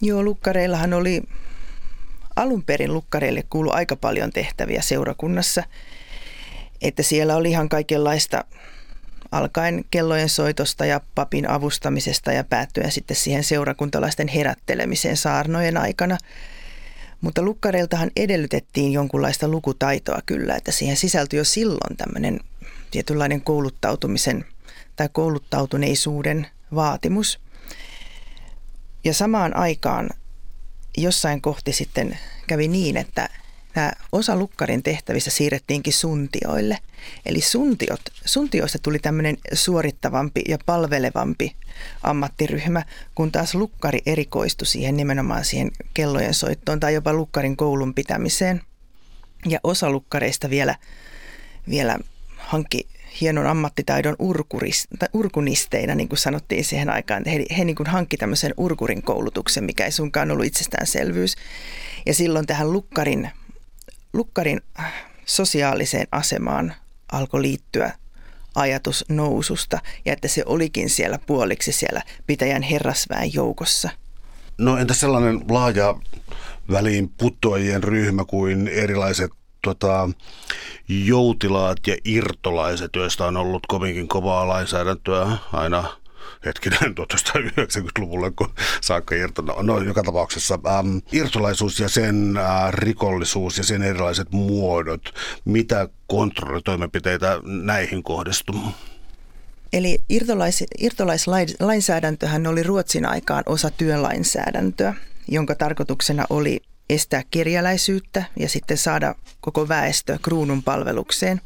Joo, 0.00 0.22
lukkareillahan 0.22 0.94
oli 0.94 1.22
alun 2.36 2.62
perin 2.62 2.94
lukkareille 2.94 3.44
kuulu 3.50 3.70
aika 3.72 3.96
paljon 3.96 4.30
tehtäviä 4.30 4.82
seurakunnassa. 4.82 5.62
Että 6.82 7.02
siellä 7.02 7.36
oli 7.36 7.50
ihan 7.50 7.68
kaikenlaista 7.68 8.44
alkaen 9.32 9.84
kellojen 9.90 10.28
soitosta 10.28 10.86
ja 10.86 11.00
papin 11.14 11.50
avustamisesta 11.50 12.32
ja 12.32 12.44
päättyen 12.44 12.92
sitten 12.92 13.16
siihen 13.16 13.44
seurakuntalaisten 13.44 14.28
herättelemiseen 14.28 15.16
saarnojen 15.16 15.76
aikana. 15.76 16.18
Mutta 17.24 17.42
lukkareiltahan 17.42 18.10
edellytettiin 18.16 18.92
jonkunlaista 18.92 19.48
lukutaitoa 19.48 20.18
kyllä, 20.26 20.56
että 20.56 20.72
siihen 20.72 20.96
sisältyi 20.96 21.36
jo 21.36 21.44
silloin 21.44 21.96
tämmöinen 21.96 22.40
tietynlainen 22.90 23.40
kouluttautumisen 23.40 24.44
tai 24.96 25.08
kouluttautuneisuuden 25.12 26.46
vaatimus. 26.74 27.40
Ja 29.04 29.14
samaan 29.14 29.56
aikaan 29.56 30.10
jossain 30.96 31.40
kohti 31.40 31.72
sitten 31.72 32.18
kävi 32.46 32.68
niin, 32.68 32.96
että 32.96 33.28
nämä 33.74 33.92
osa 34.12 34.36
lukkarin 34.36 34.82
tehtävistä 34.82 35.30
siirrettiinkin 35.30 35.92
suntioille. 35.92 36.78
Eli 37.26 37.40
suntiot, 37.40 38.00
suntioista 38.24 38.78
tuli 38.78 38.98
tämmöinen 38.98 39.36
suorittavampi 39.52 40.42
ja 40.48 40.58
palvelevampi 40.66 41.56
ammattiryhmä, 42.02 42.82
kun 43.14 43.32
taas 43.32 43.54
lukkari 43.54 43.98
erikoistui 44.06 44.66
siihen 44.66 44.96
nimenomaan 44.96 45.44
siihen 45.44 45.70
kellojen 45.94 46.34
soittoon 46.34 46.80
tai 46.80 46.94
jopa 46.94 47.12
lukkarin 47.12 47.56
koulun 47.56 47.94
pitämiseen. 47.94 48.60
Ja 49.46 49.58
osa 49.62 49.90
lukkareista 49.90 50.50
vielä, 50.50 50.76
vielä 51.68 51.98
hankki 52.36 52.86
hienon 53.20 53.46
ammattitaidon 53.46 54.16
urkuris, 54.18 54.88
tai 54.98 55.08
urkunisteina, 55.12 55.94
niin 55.94 56.08
kuin 56.08 56.18
sanottiin 56.18 56.64
siihen 56.64 56.90
aikaan. 56.90 57.22
He, 57.26 57.44
he 57.58 57.64
niin 57.64 57.76
kuin 57.76 57.86
hankki 57.86 58.16
tämmöisen 58.16 58.54
urkurin 58.56 59.02
koulutuksen, 59.02 59.64
mikä 59.64 59.84
ei 59.84 59.92
sunkaan 59.92 60.30
ollut 60.30 60.46
itsestäänselvyys. 60.46 61.36
Ja 62.06 62.14
silloin 62.14 62.46
tähän 62.46 62.72
lukkarin, 62.72 63.30
lukkarin 64.14 64.60
äh, 64.80 64.92
sosiaaliseen 65.24 66.06
asemaan 66.12 66.74
alkoi 67.12 67.42
liittyä 67.42 67.92
ajatus 68.54 69.04
noususta 69.08 69.78
ja 70.04 70.12
että 70.12 70.28
se 70.28 70.42
olikin 70.46 70.90
siellä 70.90 71.18
puoliksi 71.26 71.72
siellä 71.72 72.02
pitäjän 72.26 72.62
herrasväen 72.62 73.34
joukossa. 73.34 73.90
No 74.58 74.76
entä 74.76 74.94
sellainen 74.94 75.40
laaja 75.50 75.94
väliin 76.70 77.08
putoajien 77.08 77.82
ryhmä 77.82 78.24
kuin 78.24 78.68
erilaiset 78.68 79.30
tota, 79.64 80.10
joutilaat 80.88 81.78
ja 81.86 81.96
irtolaiset, 82.04 82.90
joista 82.96 83.26
on 83.26 83.36
ollut 83.36 83.66
kovinkin 83.66 84.08
kovaa 84.08 84.48
lainsäädäntöä 84.48 85.36
aina 85.52 86.03
hetkinen 86.44 86.94
1990-luvulle, 86.98 88.30
kun 88.36 88.54
saakka 88.80 89.14
irto, 89.14 89.42
no, 89.42 89.62
no 89.62 89.80
joka 89.80 90.02
tapauksessa 90.02 90.58
ähm, 90.66 90.96
irtolaisuus 91.12 91.80
ja 91.80 91.88
sen 91.88 92.36
äh, 92.36 92.72
rikollisuus 92.72 93.58
ja 93.58 93.64
sen 93.64 93.82
erilaiset 93.82 94.32
muodot, 94.32 95.14
mitä 95.44 95.88
kontrollitoimenpiteitä 96.06 97.40
näihin 97.44 98.02
kohdistuu? 98.02 98.62
Eli 99.72 99.98
irtolais, 100.08 100.64
irtolaislainsäädäntöhän 100.78 102.46
oli 102.46 102.62
Ruotsin 102.62 103.06
aikaan 103.06 103.42
osa 103.46 103.70
työlainsäädäntöä, 103.70 104.94
jonka 105.28 105.54
tarkoituksena 105.54 106.24
oli 106.30 106.60
estää 106.90 107.22
kirjaläisyyttä 107.30 108.24
ja 108.38 108.48
sitten 108.48 108.78
saada 108.78 109.14
koko 109.40 109.68
väestö 109.68 110.18
kruunun 110.22 110.62
palvelukseen. 110.62 111.40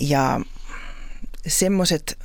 Ja 0.00 0.40
semmoiset 1.46 2.18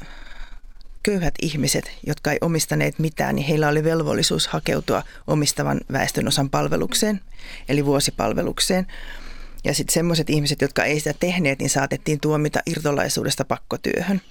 köyhät 1.03 1.33
ihmiset, 1.41 1.91
jotka 2.07 2.31
ei 2.31 2.37
omistaneet 2.41 2.99
mitään, 2.99 3.35
niin 3.35 3.47
heillä 3.47 3.67
oli 3.67 3.83
velvollisuus 3.83 4.47
hakeutua 4.47 5.03
omistavan 5.27 5.81
väestön 5.91 6.27
osan 6.27 6.49
palvelukseen, 6.49 7.21
eli 7.69 7.85
vuosipalvelukseen. 7.85 8.87
Ja 9.63 9.73
sitten 9.73 9.93
semmoiset 9.93 10.29
ihmiset, 10.29 10.61
jotka 10.61 10.83
ei 10.83 10.99
sitä 10.99 11.13
tehneet, 11.19 11.59
niin 11.59 11.69
saatettiin 11.69 12.19
tuomita 12.19 12.59
irtolaisuudesta 12.65 13.45
pakkotyöhön. 13.45 14.21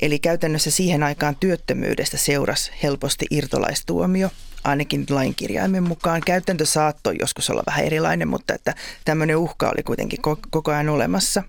Eli 0.00 0.18
käytännössä 0.18 0.70
siihen 0.70 1.02
aikaan 1.02 1.36
työttömyydestä 1.36 2.16
seurasi 2.16 2.70
helposti 2.82 3.26
irtolaistuomio, 3.30 4.30
ainakin 4.64 5.06
lainkirjaimen 5.10 5.82
mukaan. 5.82 6.20
Käytäntö 6.26 6.66
saattoi 6.66 7.16
joskus 7.20 7.50
olla 7.50 7.62
vähän 7.66 7.84
erilainen, 7.84 8.28
mutta 8.28 8.54
että 8.54 8.74
tämmöinen 9.04 9.36
uhka 9.36 9.68
oli 9.68 9.82
kuitenkin 9.82 10.18
koko 10.50 10.70
ajan 10.70 10.88
olemassa. 10.88 11.42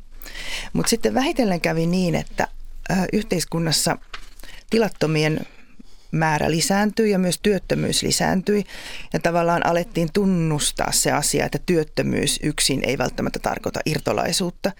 Mutta 0.73 0.89
sitten 0.89 1.13
vähitellen 1.13 1.61
kävi 1.61 1.85
niin, 1.85 2.15
että 2.15 2.47
yhteiskunnassa 3.13 3.97
tilattomien 4.69 5.45
määrä 6.11 6.51
lisääntyi 6.51 7.11
ja 7.11 7.19
myös 7.19 7.39
työttömyys 7.43 8.03
lisääntyi. 8.03 8.63
Ja 9.13 9.19
tavallaan 9.19 9.65
alettiin 9.65 10.09
tunnustaa 10.13 10.91
se 10.91 11.11
asia, 11.11 11.45
että 11.45 11.59
työttömyys 11.65 12.39
yksin 12.43 12.81
ei 12.85 12.97
välttämättä 12.97 13.39
tarkoita 13.39 13.79
irtolaisuutta. 13.85 14.71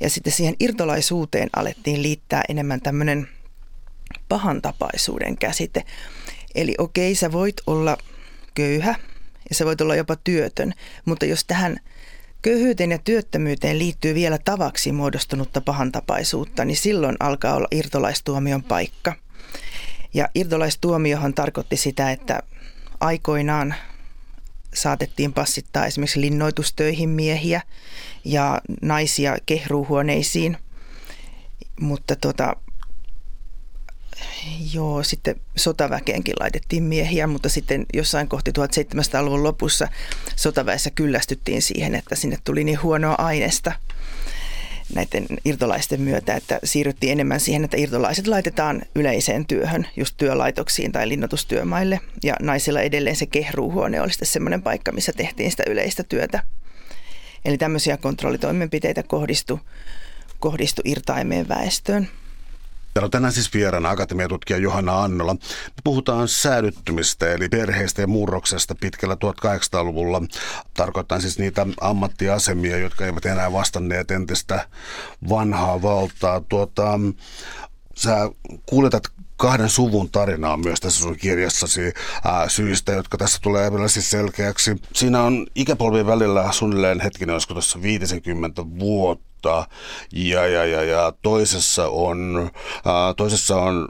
Ja 0.00 0.10
sitten 0.10 0.32
siihen 0.32 0.54
irtolaisuuteen 0.60 1.48
alettiin 1.56 2.02
liittää 2.02 2.42
enemmän 2.48 2.80
tämmöinen 2.80 3.28
pahantapaisuuden 4.28 5.38
käsite. 5.38 5.84
Eli 6.54 6.74
okei, 6.78 7.14
sä 7.14 7.32
voit 7.32 7.56
olla 7.66 7.98
köyhä 8.54 8.94
ja 9.48 9.54
sä 9.54 9.64
voit 9.64 9.80
olla 9.80 9.96
jopa 9.96 10.16
työtön, 10.16 10.72
mutta 11.04 11.26
jos 11.26 11.44
tähän 11.44 11.76
köyhyyteen 12.42 12.90
ja 12.90 12.98
työttömyyteen 12.98 13.78
liittyy 13.78 14.14
vielä 14.14 14.38
tavaksi 14.44 14.92
muodostunutta 14.92 15.60
pahantapaisuutta, 15.60 16.64
niin 16.64 16.76
silloin 16.76 17.16
alkaa 17.20 17.54
olla 17.54 17.68
irtolaistuomion 17.70 18.62
paikka. 18.62 19.14
Ja 20.14 20.28
irtolaistuomiohan 20.34 21.34
tarkoitti 21.34 21.76
sitä, 21.76 22.10
että 22.10 22.42
aikoinaan 23.00 23.74
saatettiin 24.74 25.32
passittaa 25.32 25.86
esimerkiksi 25.86 26.20
linnoitustöihin 26.20 27.08
miehiä 27.08 27.62
ja 28.24 28.60
naisia 28.82 29.36
kehruuhuoneisiin, 29.46 30.56
mutta 31.80 32.16
tota, 32.16 32.56
Joo, 34.74 35.02
sitten 35.02 35.40
sotaväkeenkin 35.56 36.34
laitettiin 36.40 36.82
miehiä, 36.82 37.26
mutta 37.26 37.48
sitten 37.48 37.86
jossain 37.94 38.28
kohti 38.28 38.50
1700-luvun 38.50 39.42
lopussa 39.42 39.88
sotaväessä 40.36 40.90
kyllästyttiin 40.90 41.62
siihen, 41.62 41.94
että 41.94 42.14
sinne 42.14 42.38
tuli 42.44 42.64
niin 42.64 42.82
huonoa 42.82 43.14
aineesta. 43.18 43.72
näiden 44.94 45.26
irtolaisten 45.44 46.00
myötä, 46.00 46.34
että 46.34 46.58
siirryttiin 46.64 47.12
enemmän 47.12 47.40
siihen, 47.40 47.64
että 47.64 47.76
irtolaiset 47.76 48.26
laitetaan 48.26 48.82
yleiseen 48.94 49.46
työhön, 49.46 49.86
just 49.96 50.14
työlaitoksiin 50.16 50.92
tai 50.92 51.08
linnoitustyömaille. 51.08 52.00
Ja 52.24 52.34
naisilla 52.40 52.80
edelleen 52.80 53.16
se 53.16 53.26
kehruuhuone 53.26 54.00
oli 54.00 54.10
sitten 54.10 54.28
semmoinen 54.28 54.62
paikka, 54.62 54.92
missä 54.92 55.12
tehtiin 55.12 55.50
sitä 55.50 55.62
yleistä 55.66 56.02
työtä. 56.02 56.42
Eli 57.44 57.58
tämmöisiä 57.58 57.96
kontrollitoimenpiteitä 57.96 59.02
kohdistu, 59.02 59.60
kohdistu 60.38 60.82
irtaimeen 60.84 61.48
väestöön. 61.48 62.08
Täällä 62.98 63.06
on 63.06 63.10
tänään 63.10 63.32
siis 63.32 63.54
vieraana 63.54 63.90
akatemiatutkija 63.90 64.58
Johanna 64.58 65.02
Annola. 65.02 65.34
Me 65.34 65.80
puhutaan 65.84 66.28
säädyttymistä 66.28 67.32
eli 67.32 67.48
perheestä 67.48 68.00
ja 68.00 68.06
murroksesta 68.06 68.74
pitkällä 68.80 69.14
1800-luvulla. 69.14 70.22
Tarkoittaa 70.74 71.20
siis 71.20 71.38
niitä 71.38 71.66
ammattiasemia, 71.80 72.78
jotka 72.78 73.06
eivät 73.06 73.26
enää 73.26 73.52
vastanneet 73.52 74.10
entistä 74.10 74.68
vanhaa 75.28 75.82
valtaa. 75.82 76.40
Tuota, 76.48 77.00
sä 77.94 78.30
kuljetat 78.66 79.02
kahden 79.36 79.70
suvun 79.70 80.10
tarinaa 80.10 80.56
myös 80.56 80.80
tässä 80.80 81.00
sun 81.00 81.16
kirjassasi 81.16 81.92
ää, 82.24 82.48
syistä, 82.48 82.92
jotka 82.92 83.18
tässä 83.18 83.38
tulee 83.42 83.72
vielä 83.72 83.88
siis 83.88 84.10
selkeäksi. 84.10 84.76
Siinä 84.94 85.22
on 85.22 85.46
ikäpolvien 85.54 86.06
välillä 86.06 86.52
suunnilleen 86.52 87.00
hetkinen, 87.00 87.32
olisiko 87.32 87.54
tuossa 87.54 87.82
50 87.82 88.62
vuotta 88.78 89.27
ja, 90.12 90.46
ja, 90.46 90.64
ja, 90.64 90.82
ja 90.82 91.12
toisessa 91.22 91.88
on, 91.88 92.50
ää, 92.84 93.14
toisessa 93.14 93.56
on 93.56 93.88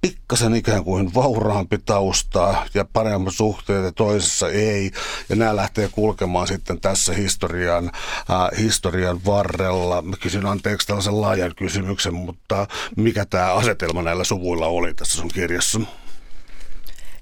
pikkasen 0.00 0.54
ikään 0.54 0.84
kuin 0.84 1.14
vauraampi 1.14 1.78
tausta 1.78 2.66
ja 2.74 2.84
paremmat 2.92 3.34
suhteet 3.34 3.84
ja 3.84 3.92
toisessa 3.92 4.48
ei. 4.48 4.90
Ja 5.28 5.36
nämä 5.36 5.56
lähtee 5.56 5.88
kulkemaan 5.92 6.46
sitten 6.46 6.80
tässä 6.80 7.12
historian, 7.12 7.84
äh, 8.30 8.58
historian 8.58 9.20
varrella. 9.26 10.02
Mä 10.02 10.16
kysyn 10.16 10.46
anteeksi 10.46 10.86
tällaisen 10.86 11.20
laajan 11.20 11.54
kysymyksen, 11.54 12.14
mutta 12.14 12.66
mikä 12.96 13.26
tämä 13.26 13.52
asetelma 13.54 14.02
näillä 14.02 14.24
suvuilla 14.24 14.66
oli 14.66 14.94
tässä 14.94 15.18
sun 15.18 15.30
kirjassa? 15.34 15.80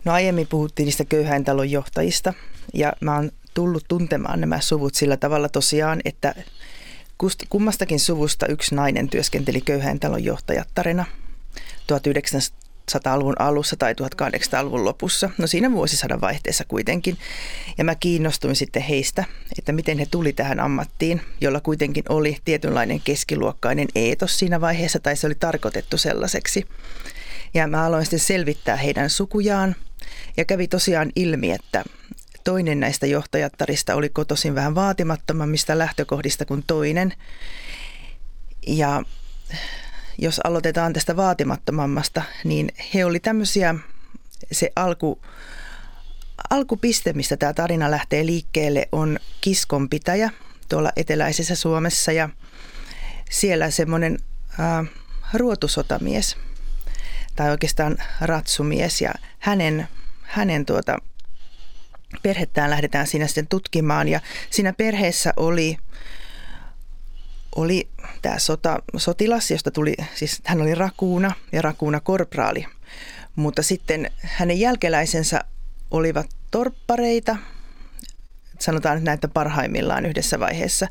No 0.05 0.13
aiemmin 0.13 0.47
puhuttiin 0.47 0.85
niistä 0.85 1.05
köyhäintalon 1.05 1.71
johtajista 1.71 2.33
ja 2.75 2.93
mä 3.01 3.17
oon 3.17 3.31
tullut 3.55 3.85
tuntemaan 3.89 4.41
nämä 4.41 4.61
suvut 4.61 4.95
sillä 4.95 5.17
tavalla 5.17 5.49
tosiaan, 5.49 6.01
että 6.05 6.35
kummastakin 7.49 8.01
suvusta 8.01 8.47
yksi 8.47 8.75
nainen 8.75 9.09
työskenteli 9.09 9.61
köyhäintalon 9.61 10.25
johtajattarina. 10.25 11.05
1900-luvun 11.93 13.35
alussa 13.39 13.77
tai 13.77 13.93
1800-luvun 13.93 14.85
lopussa, 14.85 15.31
no 15.39 15.47
siinä 15.47 15.73
vuosisadan 15.73 16.21
vaihteessa 16.21 16.65
kuitenkin. 16.69 17.19
Ja 17.79 17.85
mä 17.85 17.95
kiinnostuin 17.95 18.57
sitten 18.57 18.83
heistä, 18.83 19.25
että 19.59 19.73
miten 19.73 19.99
he 19.99 20.07
tuli 20.11 20.33
tähän 20.33 20.61
ammattiin, 20.61 21.21
jolla 21.41 21.61
kuitenkin 21.61 22.05
oli 22.09 22.37
tietynlainen 22.45 23.01
keskiluokkainen 23.01 23.89
eetos 23.95 24.39
siinä 24.39 24.61
vaiheessa, 24.61 25.01
tai 25.01 25.17
se 25.17 25.27
oli 25.27 25.35
tarkoitettu 25.35 25.99
sellaiseksi. 25.99 26.67
Ja 27.55 27.67
mä 27.67 27.85
aloin 27.85 28.05
sitten 28.05 28.21
selvittää 28.21 28.77
heidän 28.77 29.11
sukujaan, 29.11 29.77
ja 30.37 30.45
kävi 30.45 30.69
tosiaan 30.69 31.13
ilmi, 31.17 31.53
että 31.53 31.85
toinen 32.49 32.81
näistä 32.81 33.07
johtajattarista 33.07 33.95
oli 33.95 34.09
kotoisin 34.09 34.55
vähän 34.55 34.75
vaatimattomammista 34.75 35.79
lähtökohdista 35.79 36.45
kuin 36.45 36.65
toinen. 36.67 37.15
Ja 38.67 39.03
jos 40.19 40.41
aloitetaan 40.45 40.93
tästä 40.93 41.17
vaatimattomammasta, 41.17 42.23
niin 42.45 42.69
he 42.95 43.05
oli 43.05 43.21
tämmöisiä, 43.21 43.75
se 44.53 44.73
alku, 44.77 45.21
alkupiste, 46.51 47.13
mistä 47.13 47.37
tämä 47.37 47.53
tarina 47.53 47.91
lähtee 47.91 48.27
liikkeelle, 48.27 48.89
on 48.93 49.19
kiskonpitäjä 49.41 50.31
tuolla 50.69 50.93
eteläisessä 50.97 51.55
Suomessa 51.55 52.13
ja 52.13 52.29
siellä 53.31 53.71
semmoinen 53.71 54.19
äh, 54.61 54.89
ruotusotamies 55.35 56.37
tai 57.37 57.51
oikeastaan 57.51 57.97
ratsumies 58.21 59.01
ja 59.01 59.15
hänen, 59.39 59.89
hänen 60.23 60.67
tuota, 60.67 60.99
perhettään 62.23 62.71
lähdetään 62.71 63.07
siinä 63.07 63.27
sitten 63.27 63.47
tutkimaan 63.47 64.09
ja 64.09 64.21
siinä 64.51 64.73
perheessä 64.73 65.33
oli 65.37 65.77
oli 67.57 67.89
tämä 68.23 68.39
sota, 68.39 68.83
sotilas, 68.97 69.51
josta 69.51 69.71
tuli, 69.71 69.95
siis 70.15 70.41
hän 70.45 70.63
oli 70.63 70.75
rakuuna 70.75 71.33
ja 71.53 71.63
rakuuna 71.63 72.01
korpraali, 72.01 72.67
mutta 73.37 73.63
sitten 73.63 74.11
hänen 74.21 74.61
jälkeläisensä 74.61 75.41
olivat 75.91 76.27
torppareita, 76.51 77.37
sanotaan 78.59 78.97
nyt 78.97 79.05
näitä 79.05 79.29
parhaimmillaan 79.29 80.07
yhdessä 80.07 80.41
vaiheessa. 80.41 80.89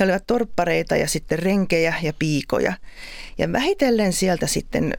He 0.00 0.04
olivat 0.04 0.26
torppareita 0.26 0.96
ja 0.96 1.08
sitten 1.08 1.38
renkejä 1.38 1.94
ja 2.02 2.12
piikoja. 2.18 2.72
Ja 3.38 3.52
vähitellen 3.52 4.12
sieltä 4.12 4.46
sitten 4.46 4.94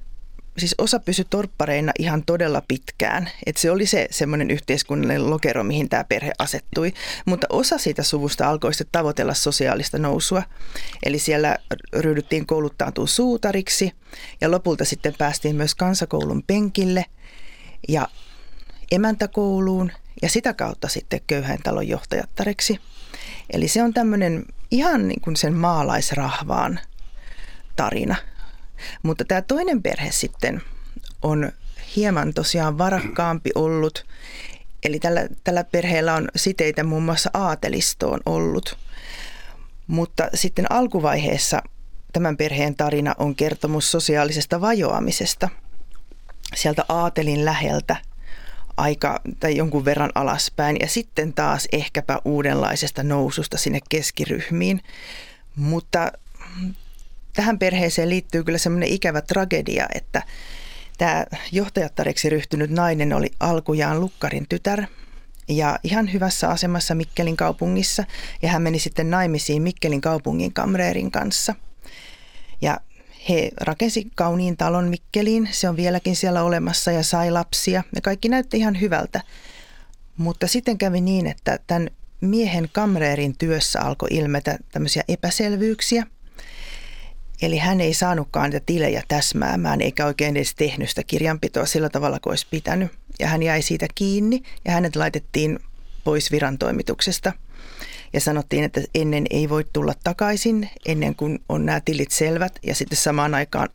siis 0.57 0.75
osa 0.77 0.99
pysyi 0.99 1.25
torppareina 1.29 1.91
ihan 1.99 2.23
todella 2.25 2.61
pitkään. 2.67 3.29
Et 3.45 3.57
se 3.57 3.71
oli 3.71 3.85
se 3.85 4.07
semmoinen 4.11 4.51
yhteiskunnallinen 4.51 5.29
lokero, 5.29 5.63
mihin 5.63 5.89
tämä 5.89 6.03
perhe 6.03 6.31
asettui. 6.39 6.93
Mutta 7.25 7.47
osa 7.49 7.77
siitä 7.77 8.03
suvusta 8.03 8.49
alkoi 8.49 8.73
sitten 8.73 8.91
tavoitella 8.91 9.33
sosiaalista 9.33 9.97
nousua. 9.97 10.43
Eli 11.03 11.19
siellä 11.19 11.57
ryhdyttiin 11.93 12.45
kouluttautumaan 12.45 13.07
suutariksi 13.07 13.91
ja 14.41 14.51
lopulta 14.51 14.85
sitten 14.85 15.15
päästiin 15.17 15.55
myös 15.55 15.75
kansakoulun 15.75 16.43
penkille 16.47 17.05
ja 17.87 18.07
emäntäkouluun 18.91 19.91
ja 20.21 20.29
sitä 20.29 20.53
kautta 20.53 20.87
sitten 20.87 21.21
köyhän 21.27 21.59
talon 21.63 21.87
johtajattareksi. 21.87 22.79
Eli 23.53 23.67
se 23.67 23.83
on 23.83 23.93
tämmöinen 23.93 24.45
ihan 24.71 25.07
niin 25.07 25.21
kuin 25.21 25.35
sen 25.35 25.53
maalaisrahvaan 25.53 26.79
tarina– 27.75 28.15
mutta 29.03 29.25
tämä 29.25 29.41
toinen 29.41 29.83
perhe 29.83 30.11
sitten 30.11 30.61
on 31.21 31.51
hieman 31.95 32.33
tosiaan 32.33 32.77
varakkaampi 32.77 33.49
ollut. 33.55 34.05
Eli 34.83 34.99
tällä, 34.99 35.27
tällä 35.43 35.63
perheellä 35.63 36.13
on 36.13 36.27
siteitä 36.35 36.83
muun 36.83 37.03
muassa 37.03 37.29
aatelistoon 37.33 38.19
ollut. 38.25 38.77
Mutta 39.87 40.29
sitten 40.33 40.71
alkuvaiheessa 40.71 41.61
tämän 42.13 42.37
perheen 42.37 42.75
tarina 42.75 43.15
on 43.17 43.35
kertomus 43.35 43.91
sosiaalisesta 43.91 44.61
vajoamisesta 44.61 45.49
sieltä 46.55 46.85
aatelin 46.89 47.45
läheltä 47.45 47.95
aika 48.77 49.21
tai 49.39 49.55
jonkun 49.55 49.85
verran 49.85 50.11
alaspäin 50.15 50.77
ja 50.79 50.87
sitten 50.87 51.33
taas 51.33 51.67
ehkäpä 51.71 52.19
uudenlaisesta 52.25 53.03
noususta 53.03 53.57
sinne 53.57 53.79
keskiryhmiin. 53.89 54.81
Mutta 55.55 56.11
tähän 57.33 57.59
perheeseen 57.59 58.09
liittyy 58.09 58.43
kyllä 58.43 58.57
semmoinen 58.57 58.89
ikävä 58.89 59.21
tragedia, 59.21 59.87
että 59.95 60.23
tämä 60.97 61.25
johtajattareksi 61.51 62.29
ryhtynyt 62.29 62.71
nainen 62.71 63.13
oli 63.13 63.31
alkujaan 63.39 63.99
Lukkarin 63.99 64.45
tytär 64.49 64.83
ja 65.47 65.79
ihan 65.83 66.13
hyvässä 66.13 66.49
asemassa 66.49 66.95
Mikkelin 66.95 67.37
kaupungissa 67.37 68.03
ja 68.41 68.49
hän 68.49 68.61
meni 68.61 68.79
sitten 68.79 69.09
naimisiin 69.09 69.61
Mikkelin 69.61 70.01
kaupungin 70.01 70.53
kamreerin 70.53 71.11
kanssa. 71.11 71.55
Ja 72.61 72.79
he 73.29 73.51
rakensi 73.61 74.07
kauniin 74.15 74.57
talon 74.57 74.89
Mikkeliin, 74.89 75.49
se 75.51 75.69
on 75.69 75.75
vieläkin 75.77 76.15
siellä 76.15 76.43
olemassa 76.43 76.91
ja 76.91 77.03
sai 77.03 77.31
lapsia 77.31 77.83
ja 77.95 78.01
kaikki 78.01 78.29
näytti 78.29 78.57
ihan 78.57 78.81
hyvältä. 78.81 79.21
Mutta 80.17 80.47
sitten 80.47 80.77
kävi 80.77 81.01
niin, 81.01 81.27
että 81.27 81.59
tämän 81.67 81.89
miehen 82.21 82.69
kamreerin 82.71 83.37
työssä 83.37 83.81
alkoi 83.81 84.09
ilmetä 84.11 84.57
tämmöisiä 84.71 85.03
epäselvyyksiä– 85.07 86.05
Eli 87.41 87.57
hän 87.57 87.81
ei 87.81 87.93
saanutkaan 87.93 88.49
niitä 88.49 88.65
tilejä 88.65 89.03
täsmäämään 89.07 89.81
eikä 89.81 90.05
oikein 90.05 90.37
edes 90.37 90.55
tehnyt 90.55 90.89
sitä 90.89 91.03
kirjanpitoa 91.03 91.65
sillä 91.65 91.89
tavalla 91.89 92.19
kuin 92.19 92.31
olisi 92.31 92.47
pitänyt. 92.51 92.91
Ja 93.19 93.27
hän 93.27 93.43
jäi 93.43 93.61
siitä 93.61 93.87
kiinni 93.95 94.43
ja 94.65 94.71
hänet 94.71 94.95
laitettiin 94.95 95.59
pois 96.03 96.31
viran 96.31 96.57
toimituksesta. 96.57 97.33
Ja 98.13 98.21
sanottiin, 98.21 98.63
että 98.63 98.81
ennen 98.95 99.25
ei 99.29 99.49
voi 99.49 99.65
tulla 99.73 99.93
takaisin, 100.03 100.69
ennen 100.85 101.15
kuin 101.15 101.39
on 101.49 101.65
nämä 101.65 101.81
tilit 101.85 102.11
selvät. 102.11 102.59
Ja 102.63 102.75
sitten 102.75 102.97
samaan 102.97 103.35
aikaan 103.35 103.69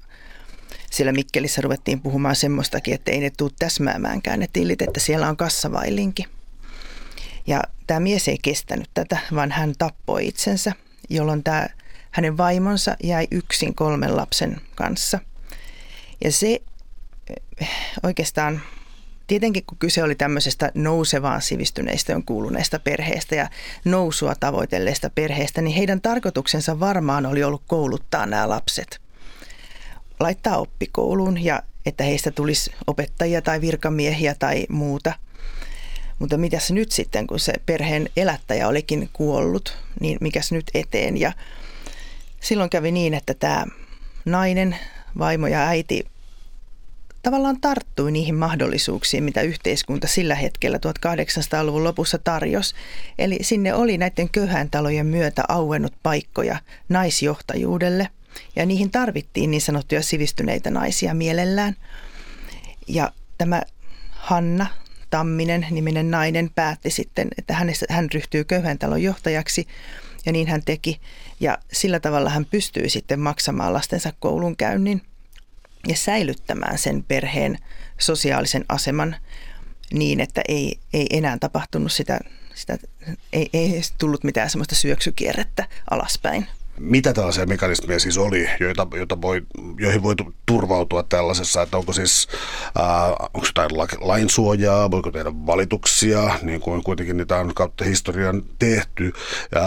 siellä 0.90 1.12
Mikkelissä 1.12 1.60
ruvettiin 1.60 2.00
puhumaan 2.00 2.36
semmoistakin, 2.36 2.94
että 2.94 3.10
ei 3.10 3.20
ne 3.20 3.30
tule 3.36 3.50
täsmäämäänkään 3.58 4.40
ne 4.40 4.48
tilit, 4.52 4.82
että 4.82 5.00
siellä 5.00 5.28
on 5.28 5.36
kassavailinki. 5.36 6.24
Ja 7.46 7.62
tämä 7.86 8.00
mies 8.00 8.28
ei 8.28 8.38
kestänyt 8.42 8.90
tätä, 8.94 9.18
vaan 9.34 9.50
hän 9.50 9.74
tappoi 9.78 10.26
itsensä, 10.26 10.72
jolloin 11.10 11.42
tämä 11.42 11.68
hänen 12.16 12.36
vaimonsa 12.36 12.96
jäi 13.02 13.26
yksin 13.30 13.74
kolmen 13.74 14.16
lapsen 14.16 14.60
kanssa. 14.74 15.18
Ja 16.24 16.32
se 16.32 16.62
oikeastaan, 18.02 18.60
tietenkin 19.26 19.62
kun 19.66 19.78
kyse 19.78 20.02
oli 20.02 20.14
tämmöisestä 20.14 20.72
nousevaan 20.74 21.42
sivistyneistöön 21.42 22.22
kuuluneesta 22.22 22.78
perheestä 22.78 23.34
ja 23.34 23.50
nousua 23.84 24.34
tavoitelleesta 24.34 25.10
perheestä, 25.10 25.62
niin 25.62 25.76
heidän 25.76 26.00
tarkoituksensa 26.00 26.80
varmaan 26.80 27.26
oli 27.26 27.44
ollut 27.44 27.62
kouluttaa 27.66 28.26
nämä 28.26 28.48
lapset. 28.48 29.00
Laittaa 30.20 30.58
oppikouluun 30.58 31.44
ja 31.44 31.62
että 31.86 32.04
heistä 32.04 32.30
tulisi 32.30 32.70
opettajia 32.86 33.42
tai 33.42 33.60
virkamiehiä 33.60 34.34
tai 34.38 34.66
muuta. 34.68 35.12
Mutta 36.18 36.38
mitäs 36.38 36.70
nyt 36.70 36.92
sitten, 36.92 37.26
kun 37.26 37.40
se 37.40 37.52
perheen 37.66 38.08
elättäjä 38.16 38.68
olikin 38.68 39.10
kuollut, 39.12 39.78
niin 40.00 40.18
mikäs 40.20 40.52
nyt 40.52 40.64
eteen? 40.74 41.16
Ja 41.16 41.32
silloin 42.46 42.70
kävi 42.70 42.92
niin, 42.92 43.14
että 43.14 43.34
tämä 43.34 43.66
nainen, 44.24 44.76
vaimo 45.18 45.46
ja 45.46 45.66
äiti 45.66 46.04
tavallaan 47.22 47.60
tarttui 47.60 48.12
niihin 48.12 48.34
mahdollisuuksiin, 48.34 49.24
mitä 49.24 49.42
yhteiskunta 49.42 50.06
sillä 50.06 50.34
hetkellä 50.34 50.78
1800-luvun 50.78 51.84
lopussa 51.84 52.18
tarjosi. 52.18 52.74
Eli 53.18 53.38
sinne 53.42 53.74
oli 53.74 53.98
näiden 53.98 54.28
köyhän 54.30 54.70
talojen 54.70 55.06
myötä 55.06 55.42
auennut 55.48 55.92
paikkoja 56.02 56.58
naisjohtajuudelle 56.88 58.08
ja 58.56 58.66
niihin 58.66 58.90
tarvittiin 58.90 59.50
niin 59.50 59.60
sanottuja 59.60 60.02
sivistyneitä 60.02 60.70
naisia 60.70 61.14
mielellään. 61.14 61.76
Ja 62.88 63.12
tämä 63.38 63.62
Hanna 64.10 64.66
Tamminen 65.10 65.66
niminen 65.70 66.10
nainen 66.10 66.50
päätti 66.54 66.90
sitten, 66.90 67.28
että 67.38 67.54
hänestä, 67.54 67.86
hän 67.90 68.08
ryhtyy 68.14 68.44
köyhän 68.44 68.78
talon 68.78 69.02
johtajaksi 69.02 69.66
ja 70.26 70.32
niin 70.32 70.48
hän 70.48 70.62
teki. 70.64 71.00
Ja 71.40 71.58
sillä 71.72 72.00
tavalla 72.00 72.30
hän 72.30 72.44
pystyi 72.44 72.88
sitten 72.88 73.20
maksamaan 73.20 73.72
lastensa 73.72 74.12
koulunkäynnin 74.20 75.02
ja 75.88 75.96
säilyttämään 75.96 76.78
sen 76.78 77.04
perheen 77.08 77.58
sosiaalisen 77.98 78.64
aseman 78.68 79.16
niin, 79.92 80.20
että 80.20 80.42
ei, 80.48 80.78
ei 80.92 81.06
enää 81.10 81.38
tapahtunut 81.38 81.92
sitä, 81.92 82.20
sitä 82.54 82.78
ei, 83.32 83.50
ei 83.52 83.82
tullut 83.98 84.24
mitään 84.24 84.50
semmoista 84.50 84.74
syöksykierrettä 84.74 85.68
alaspäin. 85.90 86.46
Mitä 86.80 87.12
tällaisia 87.12 87.46
mekanismeja 87.46 88.00
siis 88.00 88.18
oli, 88.18 88.48
joita, 88.60 88.86
joita 88.94 89.22
voi, 89.22 89.42
joihin 89.78 90.02
voi 90.02 90.14
turvautua 90.46 91.02
tällaisessa, 91.02 91.62
että 91.62 91.76
onko 91.76 91.92
siis, 91.92 92.28
äh, 92.78 93.10
onko 93.10 93.46
jotain 93.46 93.70
lainsuojaa, 94.00 94.90
voiko 94.90 95.10
tehdä 95.10 95.32
valituksia, 95.46 96.38
niin 96.42 96.60
kuin 96.60 96.84
kuitenkin 96.84 97.16
niitä 97.16 97.36
on 97.36 97.54
kautta 97.54 97.84
historian 97.84 98.42
tehty, 98.58 99.12
äh, 99.56 99.62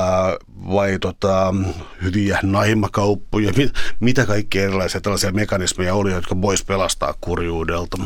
vai 0.74 1.00
tota, 1.00 1.54
hyviä 2.02 2.40
naimakauppoja, 2.42 3.54
mit, 3.58 3.72
mitä 4.00 4.26
kaikkia 4.26 4.64
erilaisia 4.64 5.02
tällaisia 5.02 5.32
mekanismeja 5.32 5.96
oli, 5.96 6.12
jotka 6.12 6.42
voisi 6.42 6.66
pelastaa 6.66 7.14
kurjuudelta? 7.22 7.98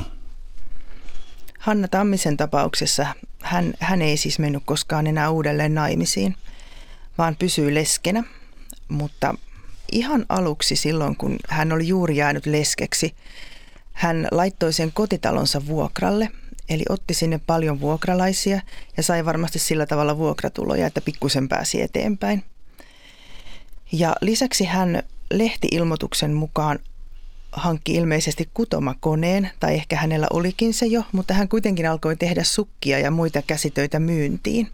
Hanna 1.59 1.87
Tammisen 1.87 2.37
tapauksessa 2.37 3.07
hän, 3.41 3.73
hän 3.79 4.01
ei 4.01 4.17
siis 4.17 4.39
mennyt 4.39 4.63
koskaan 4.65 5.07
enää 5.07 5.29
uudelleen 5.29 5.75
naimisiin, 5.75 6.35
vaan 7.17 7.35
pysyi 7.35 7.73
leskenä– 7.73 8.23
mutta 8.87 9.35
ihan 9.91 10.25
aluksi 10.29 10.75
silloin, 10.75 11.15
kun 11.15 11.37
hän 11.49 11.71
oli 11.71 11.87
juuri 11.87 12.15
jäänyt 12.15 12.45
leskeksi, 12.45 13.15
hän 13.93 14.27
laittoi 14.31 14.73
sen 14.73 14.91
kotitalonsa 14.93 15.67
vuokralle, 15.67 16.29
eli 16.69 16.83
otti 16.89 17.13
sinne 17.13 17.39
paljon 17.47 17.79
vuokralaisia 17.79 18.61
ja 18.97 19.03
sai 19.03 19.25
varmasti 19.25 19.59
sillä 19.59 19.85
tavalla 19.85 20.17
vuokratuloja, 20.17 20.87
että 20.87 21.01
pikkusen 21.01 21.49
pääsi 21.49 21.81
eteenpäin. 21.81 22.43
Ja 23.91 24.15
lisäksi 24.21 24.65
hän 24.65 25.03
lehtiilmoituksen 25.31 26.33
mukaan 26.33 26.79
hankki 27.51 27.95
ilmeisesti 27.95 28.49
kutomakoneen, 28.53 29.49
tai 29.59 29.73
ehkä 29.73 29.95
hänellä 29.95 30.27
olikin 30.33 30.73
se 30.73 30.85
jo, 30.85 31.03
mutta 31.11 31.33
hän 31.33 31.49
kuitenkin 31.49 31.89
alkoi 31.89 32.15
tehdä 32.15 32.43
sukkia 32.43 32.99
ja 32.99 33.11
muita 33.11 33.41
käsitöitä 33.41 33.99
myyntiin. 33.99 34.67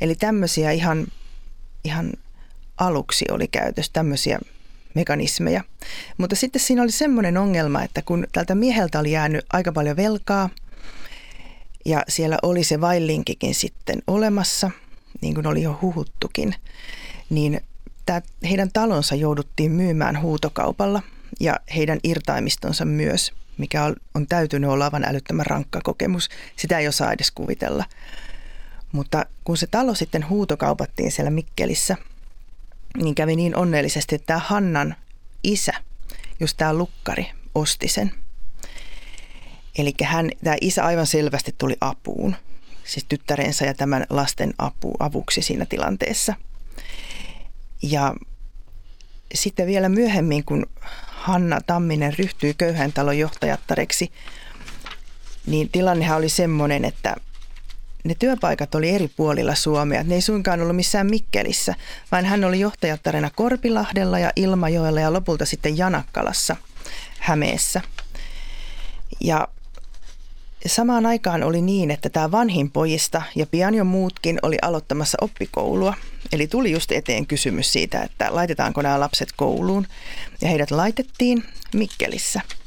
Eli 0.00 0.14
tämmöisiä 0.14 0.70
ihan, 0.70 1.06
ihan 1.84 2.12
aluksi 2.78 3.24
oli 3.30 3.48
käytössä 3.48 3.92
tämmöisiä 3.92 4.38
mekanismeja. 4.94 5.64
Mutta 6.18 6.36
sitten 6.36 6.62
siinä 6.62 6.82
oli 6.82 6.90
semmoinen 6.90 7.36
ongelma, 7.36 7.82
että 7.82 8.02
kun 8.02 8.26
tältä 8.32 8.54
mieheltä 8.54 8.98
oli 8.98 9.12
jäänyt 9.12 9.46
aika 9.52 9.72
paljon 9.72 9.96
velkaa 9.96 10.50
ja 11.84 12.02
siellä 12.08 12.38
oli 12.42 12.64
se 12.64 12.80
vaillinkikin 12.80 13.54
sitten 13.54 14.02
olemassa, 14.06 14.70
niin 15.20 15.34
kuin 15.34 15.46
oli 15.46 15.62
jo 15.62 15.78
huhuttukin, 15.82 16.54
niin 17.30 17.60
tämä, 18.06 18.22
heidän 18.48 18.70
talonsa 18.72 19.14
jouduttiin 19.14 19.72
myymään 19.72 20.22
huutokaupalla 20.22 21.02
ja 21.40 21.56
heidän 21.76 21.98
irtaimistonsa 22.04 22.84
myös, 22.84 23.32
mikä 23.58 23.84
on, 24.14 24.26
täytynyt 24.28 24.70
olla 24.70 24.84
aivan 24.84 25.04
älyttömän 25.04 25.46
rankka 25.46 25.80
kokemus. 25.80 26.28
Sitä 26.56 26.78
ei 26.78 26.88
osaa 26.88 27.12
edes 27.12 27.30
kuvitella. 27.30 27.84
Mutta 28.92 29.26
kun 29.44 29.56
se 29.56 29.66
talo 29.66 29.94
sitten 29.94 30.28
huutokaupattiin 30.28 31.12
siellä 31.12 31.30
Mikkelissä– 31.30 31.96
niin 32.96 33.14
kävi 33.14 33.36
niin 33.36 33.56
onnellisesti, 33.56 34.14
että 34.14 34.26
tämä 34.26 34.38
Hannan 34.38 34.96
isä, 35.44 35.72
just 36.40 36.56
tämä 36.56 36.74
lukkari, 36.74 37.30
osti 37.54 37.88
sen. 37.88 38.12
Eli 39.78 39.92
tämä 40.44 40.56
isä 40.60 40.84
aivan 40.84 41.06
selvästi 41.06 41.54
tuli 41.58 41.76
apuun, 41.80 42.36
siis 42.84 43.06
tyttärensä 43.08 43.66
ja 43.66 43.74
tämän 43.74 44.06
lasten 44.10 44.54
apu, 44.58 44.94
avuksi 44.98 45.42
siinä 45.42 45.66
tilanteessa. 45.66 46.34
Ja 47.82 48.14
sitten 49.34 49.66
vielä 49.66 49.88
myöhemmin, 49.88 50.44
kun 50.44 50.66
Hanna 51.06 51.60
Tamminen 51.66 52.14
ryhtyi 52.18 52.54
köyhän 52.54 52.92
talon 52.92 53.18
johtajattareksi, 53.18 54.12
niin 55.46 55.68
tilannehan 55.68 56.18
oli 56.18 56.28
semmoinen, 56.28 56.84
että 56.84 57.16
ne 58.04 58.14
työpaikat 58.18 58.74
oli 58.74 58.90
eri 58.90 59.08
puolilla 59.08 59.54
Suomea. 59.54 60.02
Ne 60.02 60.14
ei 60.14 60.20
suinkaan 60.20 60.60
ollut 60.60 60.76
missään 60.76 61.10
Mikkelissä, 61.10 61.74
vaan 62.12 62.24
hän 62.24 62.44
oli 62.44 62.60
johtajattarena 62.60 63.30
Korpilahdella 63.36 64.18
ja 64.18 64.32
Ilmajoella 64.36 65.00
ja 65.00 65.12
lopulta 65.12 65.44
sitten 65.46 65.78
Janakkalassa 65.78 66.56
Hämeessä. 67.18 67.80
Ja 69.20 69.48
samaan 70.66 71.06
aikaan 71.06 71.42
oli 71.42 71.62
niin, 71.62 71.90
että 71.90 72.08
tämä 72.08 72.30
vanhin 72.30 72.70
pojista 72.70 73.22
ja 73.34 73.46
pian 73.46 73.74
jo 73.74 73.84
muutkin 73.84 74.38
oli 74.42 74.56
aloittamassa 74.62 75.18
oppikoulua. 75.20 75.94
Eli 76.32 76.46
tuli 76.46 76.72
just 76.72 76.92
eteen 76.92 77.26
kysymys 77.26 77.72
siitä, 77.72 78.02
että 78.02 78.28
laitetaanko 78.30 78.82
nämä 78.82 79.00
lapset 79.00 79.28
kouluun. 79.36 79.86
Ja 80.40 80.48
heidät 80.48 80.70
laitettiin 80.70 81.44
Mikkelissä– 81.74 82.40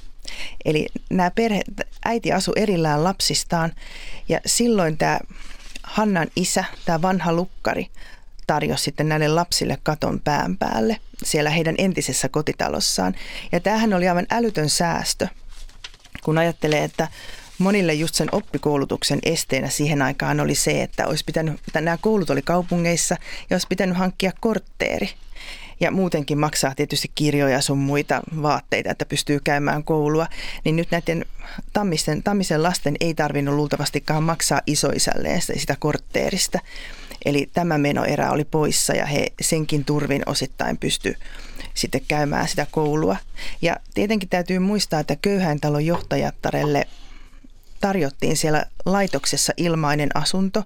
Eli 0.66 0.88
nämä 1.10 1.32
perhe, 1.32 1.62
äiti 2.06 2.32
asui 2.32 2.54
erillään 2.56 3.04
lapsistaan 3.04 3.74
ja 4.30 4.40
silloin 4.46 4.98
tämä 4.98 5.20
Hannan 5.84 6.28
isä, 6.36 6.66
tämä 6.86 7.02
vanha 7.02 7.34
lukkari, 7.34 7.88
tarjosi 8.48 8.84
sitten 8.84 9.10
näille 9.10 9.28
lapsille 9.28 9.78
katon 9.84 10.20
pään 10.24 10.58
päälle 10.58 10.98
siellä 11.24 11.50
heidän 11.50 11.76
entisessä 11.78 12.30
kotitalossaan. 12.30 13.16
Ja 13.52 13.60
tämähän 13.60 13.94
oli 13.94 14.08
aivan 14.08 14.28
älytön 14.32 14.70
säästö, 14.70 15.28
kun 16.24 16.38
ajattelee, 16.38 16.84
että 16.84 17.08
monille 17.58 17.94
just 17.94 18.16
sen 18.16 18.30
oppikoulutuksen 18.32 19.20
esteenä 19.24 19.70
siihen 19.70 20.02
aikaan 20.02 20.40
oli 20.40 20.56
se, 20.56 20.82
että 20.82 21.08
olisi 21.08 21.26
pitänyt, 21.26 21.62
nämä 21.74 21.98
koulut 21.98 22.30
oli 22.30 22.42
kaupungeissa 22.42 23.16
ja 23.50 23.54
olisi 23.54 23.68
pitänyt 23.68 23.98
hankkia 23.98 24.32
kortteeri 24.40 25.10
ja 25.82 25.92
muutenkin 25.92 26.40
maksaa 26.40 26.76
tietysti 26.76 27.12
kirjoja 27.16 27.62
sun 27.62 27.78
muita 27.78 28.22
vaatteita, 28.42 28.92
että 28.92 29.06
pystyy 29.06 29.40
käymään 29.44 29.84
koulua, 29.84 30.28
niin 30.64 30.76
nyt 30.76 30.92
näiden 30.92 31.26
tammisten, 31.74 32.24
tammisen 32.24 32.64
lasten 32.64 32.96
ei 33.00 33.14
tarvinnut 33.14 33.56
luultavastikaan 33.56 34.24
maksaa 34.24 34.62
isoisälleen 34.68 35.42
sitä, 35.42 35.60
sitä 35.60 35.76
kortteerista. 35.80 36.60
Eli 37.26 37.50
tämä 37.54 37.78
menoerä 37.78 38.32
oli 38.32 38.46
poissa 38.46 38.94
ja 38.94 39.06
he 39.06 39.28
senkin 39.42 39.86
turvin 39.86 40.24
osittain 40.26 40.78
pysty 40.78 41.16
sitten 41.74 42.02
käymään 42.08 42.48
sitä 42.48 42.68
koulua. 42.72 43.16
Ja 43.62 43.76
tietenkin 43.94 44.30
täytyy 44.30 44.60
muistaa, 44.60 45.00
että 45.00 45.16
köyhän 45.16 45.60
talon 45.60 45.86
johtajattarelle 45.86 46.88
tarjottiin 47.82 48.38
siellä 48.38 48.66
laitoksessa 48.86 49.54
ilmainen 49.58 50.10
asunto 50.14 50.64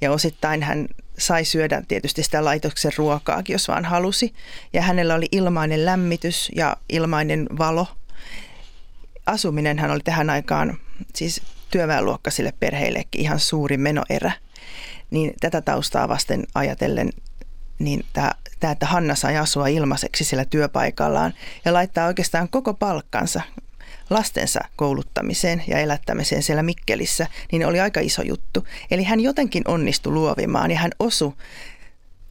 ja 0.00 0.12
osittain 0.12 0.62
hän 0.62 0.88
sai 1.18 1.44
syödä 1.44 1.82
tietysti 1.88 2.22
sitä 2.22 2.44
laitoksen 2.44 2.92
ruokaakin, 2.98 3.54
jos 3.54 3.68
vaan 3.68 3.84
halusi. 3.84 4.34
Ja 4.72 4.82
hänellä 4.82 5.14
oli 5.14 5.26
ilmainen 5.32 5.84
lämmitys 5.84 6.50
ja 6.54 6.76
ilmainen 6.88 7.46
valo. 7.58 7.86
Asuminen 9.26 9.78
hän 9.78 9.90
oli 9.90 10.00
tähän 10.04 10.30
aikaan 10.30 10.78
siis 11.14 11.42
työväenluokkaisille 11.70 12.52
perheillekin 12.60 13.20
ihan 13.20 13.40
suuri 13.40 13.76
menoerä. 13.76 14.32
Niin 15.10 15.34
tätä 15.40 15.60
taustaa 15.60 16.08
vasten 16.08 16.44
ajatellen, 16.54 17.10
niin 17.78 18.04
tämä, 18.12 18.30
tämä, 18.60 18.70
että 18.70 18.86
Hanna 18.86 19.14
sai 19.14 19.36
asua 19.36 19.66
ilmaiseksi 19.66 20.24
sillä 20.24 20.44
työpaikallaan 20.44 21.34
ja 21.64 21.72
laittaa 21.72 22.06
oikeastaan 22.06 22.48
koko 22.48 22.74
palkkansa 22.74 23.42
lastensa 24.10 24.60
kouluttamiseen 24.76 25.64
ja 25.66 25.78
elättämiseen 25.78 26.42
siellä 26.42 26.62
Mikkelissä, 26.62 27.26
niin 27.52 27.66
oli 27.66 27.80
aika 27.80 28.00
iso 28.00 28.22
juttu. 28.22 28.66
Eli 28.90 29.02
hän 29.04 29.20
jotenkin 29.20 29.62
onnistui 29.68 30.12
luovimaan 30.12 30.70
ja 30.70 30.78
hän 30.78 30.90
osui 30.98 31.32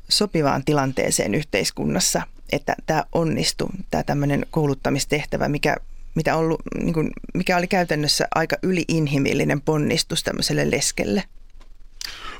sopivaan 0.09 0.65
tilanteeseen 0.65 1.35
yhteiskunnassa, 1.35 2.21
että 2.51 2.75
tämä 2.85 3.03
onnistui, 3.11 3.69
tämä 3.91 4.03
tämmöinen 4.03 4.45
kouluttamistehtävä, 4.51 5.49
mikä, 5.49 5.77
mitä 6.15 6.35
ollut, 6.35 6.61
niin 6.77 6.93
kuin, 6.93 7.11
mikä 7.33 7.57
oli 7.57 7.67
käytännössä 7.67 8.27
aika 8.35 8.55
yliinhimillinen 8.63 9.61
ponnistus 9.61 10.23
tämmöiselle 10.23 10.71
leskelle. 10.71 11.23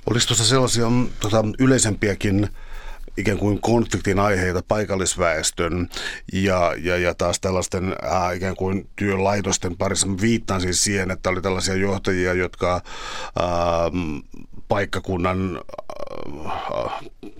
Olisi 0.10 0.28
tuossa 0.28 0.46
sellaisia 0.46 0.86
tota, 1.19 1.43
yleisempiäkin 1.60 2.50
ikään 3.17 3.38
kuin 3.38 3.62
konfliktin 3.62 4.19
aiheita 4.19 4.63
paikallisväestön 4.67 5.89
ja, 6.34 6.73
ja, 6.78 6.97
ja 6.97 7.15
taas 7.15 7.39
tällaisten 7.39 7.95
äh, 8.04 8.36
ikään 8.36 8.56
kuin 8.56 8.89
työlaitosten 8.95 9.78
parissa. 9.78 10.08
Mä 10.08 10.17
viittaan 10.21 10.62
siis 10.62 10.84
siihen, 10.84 11.12
että 11.12 11.30
oli 11.30 11.41
tällaisia 11.41 11.76
johtajia, 11.76 12.34
jotka 12.34 12.76
äh, 12.76 12.84
paikkakunnan, 14.67 15.62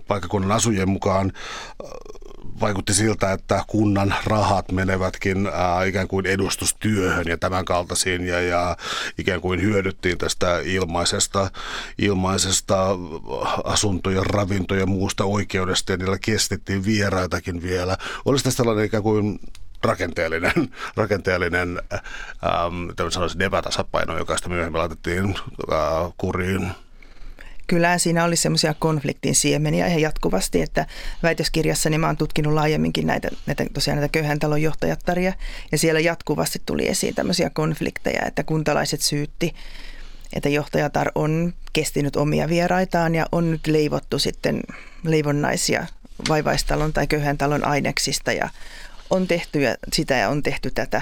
paikkakunnan 0.07 0.51
asujien 0.51 0.89
mukaan 0.89 1.31
vaikutti 2.59 2.93
siltä, 2.93 3.31
että 3.31 3.63
kunnan 3.67 4.15
rahat 4.25 4.71
menevätkin 4.71 5.49
ää, 5.53 5.83
ikään 5.83 6.07
kuin 6.07 6.25
edustustyöhön 6.25 7.25
ja 7.27 7.38
tämän 7.38 7.65
kaltaisiin 7.65 8.27
ja, 8.27 8.41
ja 8.41 8.77
ikään 9.17 9.41
kuin 9.41 9.62
hyödyttiin 9.62 10.17
tästä 10.17 10.59
ilmaisesta, 10.63 11.51
ilmaisesta 11.97 12.88
asuntojen, 13.63 14.25
ravintojen 14.25 14.89
muusta 14.89 15.25
oikeudesta 15.25 15.91
ja 15.91 15.97
niillä 15.97 16.17
kestettiin 16.25 16.86
vieraitakin 16.86 17.62
vielä. 17.62 17.97
Olisi 18.25 18.43
tästä 18.43 18.57
tällainen 18.57 18.86
ikään 18.86 19.03
kuin 19.03 19.39
rakenteellinen, 19.83 20.53
rakenteellinen 20.95 21.81
ähm, 21.93 23.09
sanoisin, 23.09 23.41
epätasapaino, 23.41 24.17
joka 24.17 24.38
sitten 24.38 24.51
myöhemmin 24.51 24.79
laitettiin 24.79 25.36
äh, 25.71 26.13
kuriin. 26.17 26.71
Kyllä 27.67 27.97
siinä 27.97 28.23
oli 28.23 28.36
semmoisia 28.36 28.73
konfliktin 28.80 29.36
siemeniä 29.36 29.88
ihan 29.88 30.02
jatkuvasti, 30.02 30.62
että 30.62 30.86
väitöskirjassani 31.23 31.97
mä 31.97 32.08
oon 32.08 32.17
tutkinut 32.17 32.54
laajemminkin 32.54 33.08
näitä, 33.08 33.30
näitä 33.45 33.65
tosiaan 33.73 33.99
näitä 33.99 34.12
köyhän 34.12 34.39
talon 34.39 34.62
johtajattaria 34.62 35.34
ja 35.71 35.78
siellä 35.78 35.99
jatkuvasti 35.99 36.62
tuli 36.65 36.88
esiin 36.88 37.15
tämmöisiä 37.15 37.49
konflikteja, 37.49 38.26
että 38.26 38.43
kuntalaiset 38.43 39.02
syytti, 39.02 39.56
että 40.34 40.49
johtajatar 40.49 41.12
on 41.15 41.54
kestinyt 41.73 42.15
omia 42.15 42.49
vieraitaan 42.49 43.15
ja 43.15 43.26
on 43.32 43.52
nyt 43.52 43.67
leivottu 43.67 44.19
sitten 44.19 44.62
leivonnaisia 45.04 45.88
vaivaistalon 46.30 46.93
tai 46.93 47.08
köyhän 47.08 47.38
talon 47.38 47.65
aineksista 47.65 48.32
ja 48.32 48.49
on 49.10 49.28
tehty 49.28 49.60
sitä 49.93 50.17
ja 50.17 50.30
on 50.30 50.43
tehty 50.43 50.71
tätä 50.71 51.02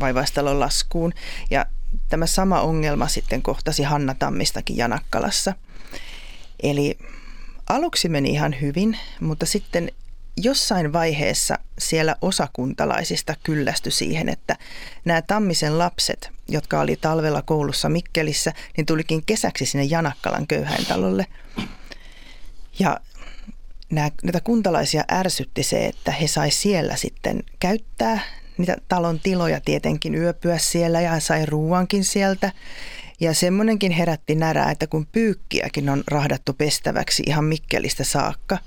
vaivaistalon 0.00 0.60
laskuun. 0.60 1.12
Ja 1.50 1.66
tämä 2.08 2.26
sama 2.26 2.60
ongelma 2.60 3.08
sitten 3.08 3.42
kohtasi 3.42 3.82
Hanna 3.82 4.14
Tammistakin 4.18 4.76
Janakkalassa. 4.76 5.54
Eli 6.62 6.98
aluksi 7.68 8.08
meni 8.08 8.30
ihan 8.30 8.56
hyvin, 8.60 8.98
mutta 9.20 9.46
sitten 9.46 9.92
jossain 10.36 10.92
vaiheessa 10.92 11.58
siellä 11.78 12.16
osakuntalaisista 12.20 13.34
kyllästy 13.42 13.90
siihen, 13.90 14.28
että 14.28 14.56
nämä 15.04 15.22
Tammisen 15.22 15.78
lapset, 15.78 16.30
jotka 16.48 16.80
oli 16.80 16.96
talvella 16.96 17.42
koulussa 17.42 17.88
Mikkelissä, 17.88 18.52
niin 18.76 18.86
tulikin 18.86 19.22
kesäksi 19.26 19.66
sinne 19.66 19.84
Janakkalan 19.84 20.46
köyhäintalolle. 20.46 21.26
Ja 22.78 23.00
näitä 23.90 24.40
kuntalaisia 24.44 25.04
ärsytti 25.12 25.62
se, 25.62 25.86
että 25.86 26.12
he 26.12 26.26
sai 26.26 26.50
siellä 26.50 26.96
sitten 26.96 27.42
käyttää 27.60 28.20
niitä 28.58 28.76
talon 28.88 29.20
tiloja 29.20 29.60
tietenkin 29.60 30.14
yöpyä 30.14 30.58
siellä 30.58 31.00
ja 31.00 31.20
sai 31.20 31.46
ruuankin 31.46 32.04
sieltä. 32.04 32.52
Ja 33.22 33.34
semmoinenkin 33.34 33.92
herätti 33.92 34.34
närää, 34.34 34.70
että 34.70 34.86
kun 34.86 35.06
pyykkiäkin 35.06 35.88
on 35.88 36.04
rahdattu 36.06 36.52
pestäväksi 36.52 37.22
ihan 37.26 37.44
Mikkelistä 37.44 38.04
saakka, 38.04 38.58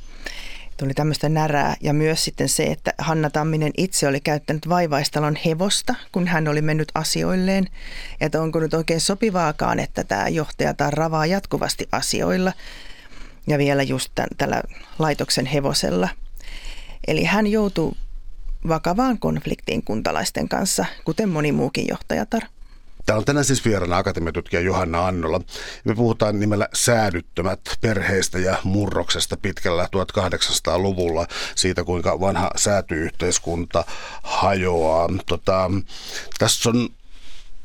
tuli 0.77 0.93
tämmöistä 0.93 1.29
närää. 1.29 1.75
Ja 1.81 1.93
myös 1.93 2.23
sitten 2.23 2.49
se, 2.49 2.63
että 2.63 2.93
Hanna 2.97 3.29
Tamminen 3.29 3.71
itse 3.77 4.07
oli 4.07 4.19
käyttänyt 4.19 4.69
vaivaistalon 4.69 5.35
hevosta, 5.45 5.95
kun 6.11 6.27
hän 6.27 6.47
oli 6.47 6.61
mennyt 6.61 6.91
asioilleen. 6.93 7.67
Että 8.21 8.41
onko 8.41 8.59
nyt 8.59 8.73
oikein 8.73 9.01
sopivaakaan, 9.01 9.79
että 9.79 10.03
tämä 10.03 10.27
johtaja 10.27 10.73
tai 10.73 10.91
ravaa 10.91 11.25
jatkuvasti 11.25 11.87
asioilla 11.91 12.53
ja 13.47 13.57
vielä 13.57 13.83
just 13.83 14.11
tämän, 14.15 14.29
tällä 14.37 14.61
laitoksen 14.99 15.45
hevosella. 15.45 16.09
Eli 17.07 17.23
hän 17.23 17.47
joutuu 17.47 17.97
vakavaan 18.67 19.19
konfliktiin 19.19 19.83
kuntalaisten 19.83 20.49
kanssa, 20.49 20.85
kuten 21.05 21.29
moni 21.29 21.51
muukin 21.51 21.87
johtajatar. 21.87 22.41
Täällä 23.05 23.19
on 23.19 23.25
tänään 23.25 23.45
siis 23.45 23.65
vieraana 23.65 23.97
akatemiatutkija 23.97 24.61
Johanna 24.61 25.07
Annola. 25.07 25.41
Me 25.83 25.95
puhutaan 25.95 26.39
nimellä 26.39 26.67
säädyttömät 26.73 27.59
perheistä 27.81 28.39
ja 28.39 28.57
murroksesta 28.63 29.37
pitkällä 29.37 29.85
1800-luvulla, 29.85 31.27
siitä 31.55 31.83
kuinka 31.83 32.19
vanha 32.19 32.51
säätyyhteiskunta 32.55 33.83
hajoaa. 34.23 35.09
Tota, 35.25 35.71
tässä 36.39 36.69
on 36.69 36.89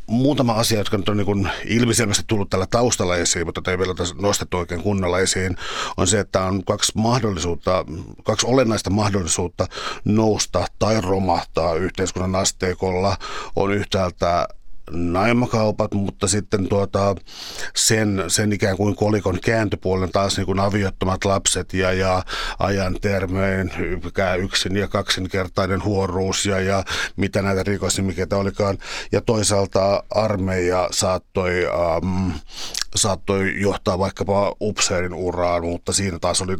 muutama 0.06 0.52
asia, 0.52 0.78
jotka 0.78 0.98
nyt 0.98 1.08
on 1.08 1.16
niin 1.16 1.50
ilmiselvästi 1.64 2.24
tullut 2.26 2.50
tällä 2.50 2.66
taustalla 2.70 3.16
esiin, 3.16 3.46
mutta 3.46 3.70
ei 3.70 3.78
vielä 3.78 3.94
nostettu 4.20 4.56
oikein 4.56 4.82
kunnolla 4.82 5.18
esiin, 5.18 5.56
on 5.96 6.06
se, 6.06 6.20
että 6.20 6.42
on 6.42 6.64
kaksi 6.64 6.92
mahdollisuutta, 6.94 7.84
kaksi 8.24 8.46
olennaista 8.46 8.90
mahdollisuutta 8.90 9.66
nousta 10.04 10.66
tai 10.78 11.00
romahtaa 11.00 11.74
yhteiskunnan 11.74 12.34
asteikolla. 12.34 13.16
On 13.56 13.72
yhtäältä 13.72 14.48
naimakaupat, 14.90 15.94
mutta 15.94 16.28
sitten 16.28 16.68
tuota, 16.68 17.14
sen, 17.76 18.24
sen 18.28 18.52
ikään 18.52 18.76
kuin 18.76 18.96
kolikon 18.96 19.38
kääntöpuolen 19.44 20.10
taas 20.12 20.36
niin 20.36 20.46
kuin 20.46 20.60
aviottomat 20.60 21.24
lapset 21.24 21.74
ja, 21.74 21.92
ja 21.92 22.22
ajan 22.58 22.96
termeen 23.00 23.72
yksin 24.38 24.76
ja 24.76 24.88
kaksinkertainen 24.88 25.84
huoruus 25.84 26.46
ja, 26.46 26.60
ja 26.60 26.84
mitä 27.16 27.42
näitä 27.42 27.62
rikosnimikeitä 27.62 28.36
olikaan. 28.36 28.78
Ja 29.12 29.20
toisaalta 29.20 30.02
armeija 30.10 30.88
saattoi, 30.90 31.66
ähm, 31.66 32.30
saattoi 32.96 33.60
johtaa 33.60 33.98
vaikkapa 33.98 34.56
upseerin 34.60 35.14
uraan, 35.14 35.64
mutta 35.64 35.92
siinä 35.92 36.18
taas 36.18 36.42
oli 36.42 36.56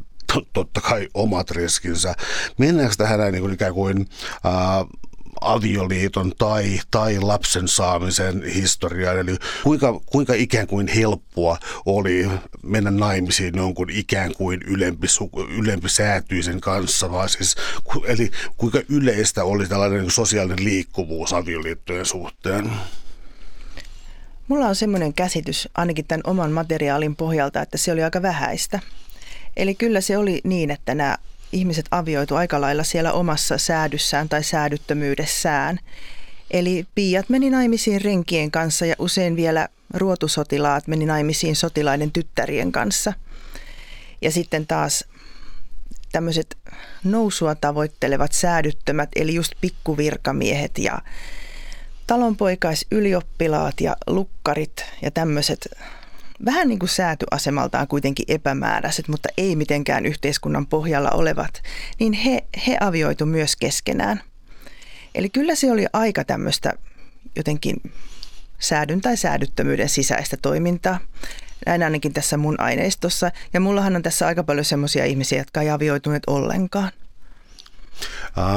totta 0.52 0.80
kai 0.80 1.08
omat 1.14 1.50
riskinsä. 1.50 2.14
Mennäänkö 2.58 2.94
tähän 2.98 3.18
näin 3.18 3.32
niin 3.32 3.42
kuin 3.42 3.54
ikään 3.54 3.74
kuin 3.74 4.08
äh, 4.46 4.86
avioliiton 5.40 6.32
tai, 6.38 6.80
tai 6.90 7.18
lapsen 7.18 7.68
saamisen 7.68 8.44
historiaan. 8.44 9.18
Eli 9.18 9.36
kuinka, 9.62 10.00
kuinka 10.06 10.34
ikään 10.34 10.66
kuin 10.66 10.88
helppoa 10.88 11.58
oli 11.86 12.30
mennä 12.62 12.90
naimisiin 12.90 13.56
jonkun 13.56 13.90
ikään 13.90 14.34
kuin 14.34 14.60
ylempi, 14.66 15.06
ylempisäätyisen 15.58 16.60
kanssa, 16.60 17.10
vaan 17.10 17.28
siis, 17.28 17.56
eli 18.04 18.30
kuinka 18.56 18.80
yleistä 18.88 19.44
oli 19.44 19.68
tällainen 19.68 20.10
sosiaalinen 20.10 20.64
liikkuvuus 20.64 21.32
avioliittojen 21.32 22.06
suhteen? 22.06 22.70
Mulla 24.48 24.66
on 24.66 24.76
semmoinen 24.76 25.14
käsitys, 25.14 25.68
ainakin 25.74 26.04
tämän 26.04 26.20
oman 26.24 26.52
materiaalin 26.52 27.16
pohjalta, 27.16 27.62
että 27.62 27.78
se 27.78 27.92
oli 27.92 28.02
aika 28.02 28.22
vähäistä. 28.22 28.80
Eli 29.56 29.74
kyllä 29.74 30.00
se 30.00 30.16
oli 30.16 30.40
niin, 30.44 30.70
että 30.70 30.94
nämä 30.94 31.16
ihmiset 31.52 31.86
avioitu 31.90 32.34
aika 32.34 32.60
lailla 32.60 32.84
siellä 32.84 33.12
omassa 33.12 33.58
säädyssään 33.58 34.28
tai 34.28 34.44
säädyttömyydessään. 34.44 35.78
Eli 36.50 36.86
piiat 36.94 37.28
meni 37.28 37.50
naimisiin 37.50 38.00
renkien 38.00 38.50
kanssa 38.50 38.86
ja 38.86 38.94
usein 38.98 39.36
vielä 39.36 39.68
ruotusotilaat 39.94 40.86
meni 40.86 41.06
naimisiin 41.06 41.56
sotilaiden 41.56 42.12
tyttärien 42.12 42.72
kanssa. 42.72 43.12
Ja 44.22 44.30
sitten 44.30 44.66
taas 44.66 45.04
tämmöiset 46.12 46.58
nousua 47.04 47.54
tavoittelevat 47.54 48.32
säädyttömät, 48.32 49.08
eli 49.16 49.34
just 49.34 49.52
pikkuvirkamiehet 49.60 50.78
ja 50.78 50.98
talonpoikaisylioppilaat 52.06 53.80
ja 53.80 53.96
lukkarit 54.06 54.84
ja 55.02 55.10
tämmöiset 55.10 55.68
vähän 56.44 56.68
niin 56.68 56.78
kuin 56.78 56.88
säätyasemaltaan 56.88 57.88
kuitenkin 57.88 58.24
epämääräiset, 58.28 59.08
mutta 59.08 59.28
ei 59.36 59.56
mitenkään 59.56 60.06
yhteiskunnan 60.06 60.66
pohjalla 60.66 61.10
olevat, 61.10 61.62
niin 62.00 62.12
he, 62.12 62.44
he 62.66 62.76
avioitu 62.80 63.26
myös 63.26 63.56
keskenään. 63.56 64.22
Eli 65.14 65.28
kyllä 65.28 65.54
se 65.54 65.72
oli 65.72 65.86
aika 65.92 66.24
tämmöistä 66.24 66.72
jotenkin 67.36 67.76
säädyn 68.58 69.00
tai 69.00 69.16
säädyttömyyden 69.16 69.88
sisäistä 69.88 70.36
toimintaa. 70.42 70.98
Näin 71.66 71.82
ainakin 71.82 72.12
tässä 72.12 72.36
mun 72.36 72.60
aineistossa. 72.60 73.30
Ja 73.52 73.60
mullahan 73.60 73.96
on 73.96 74.02
tässä 74.02 74.26
aika 74.26 74.44
paljon 74.44 74.64
semmoisia 74.64 75.04
ihmisiä, 75.04 75.38
jotka 75.38 75.62
ei 75.62 75.70
avioituneet 75.70 76.22
ollenkaan. 76.26 76.92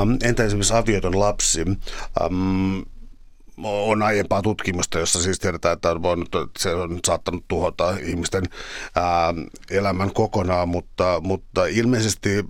Um, 0.01 0.17
entä 0.23 0.43
esimerkiksi 0.43 0.73
avioiton 0.73 1.19
lapsi? 1.19 1.61
Um, 2.21 2.85
on 3.63 4.01
aiempaa 4.01 4.41
tutkimusta, 4.41 4.99
jossa 4.99 5.21
siis 5.21 5.39
tiedetään, 5.39 5.73
että 5.73 5.91
on 5.91 6.01
voinut, 6.01 6.29
se 6.59 6.75
on 6.75 6.99
saattanut 7.05 7.45
tuhota 7.47 7.97
ihmisten 8.01 8.43
ää, 8.95 9.33
elämän 9.71 10.13
kokonaan, 10.13 10.69
mutta, 10.69 11.21
mutta 11.23 11.65
ilmeisesti 11.65 12.45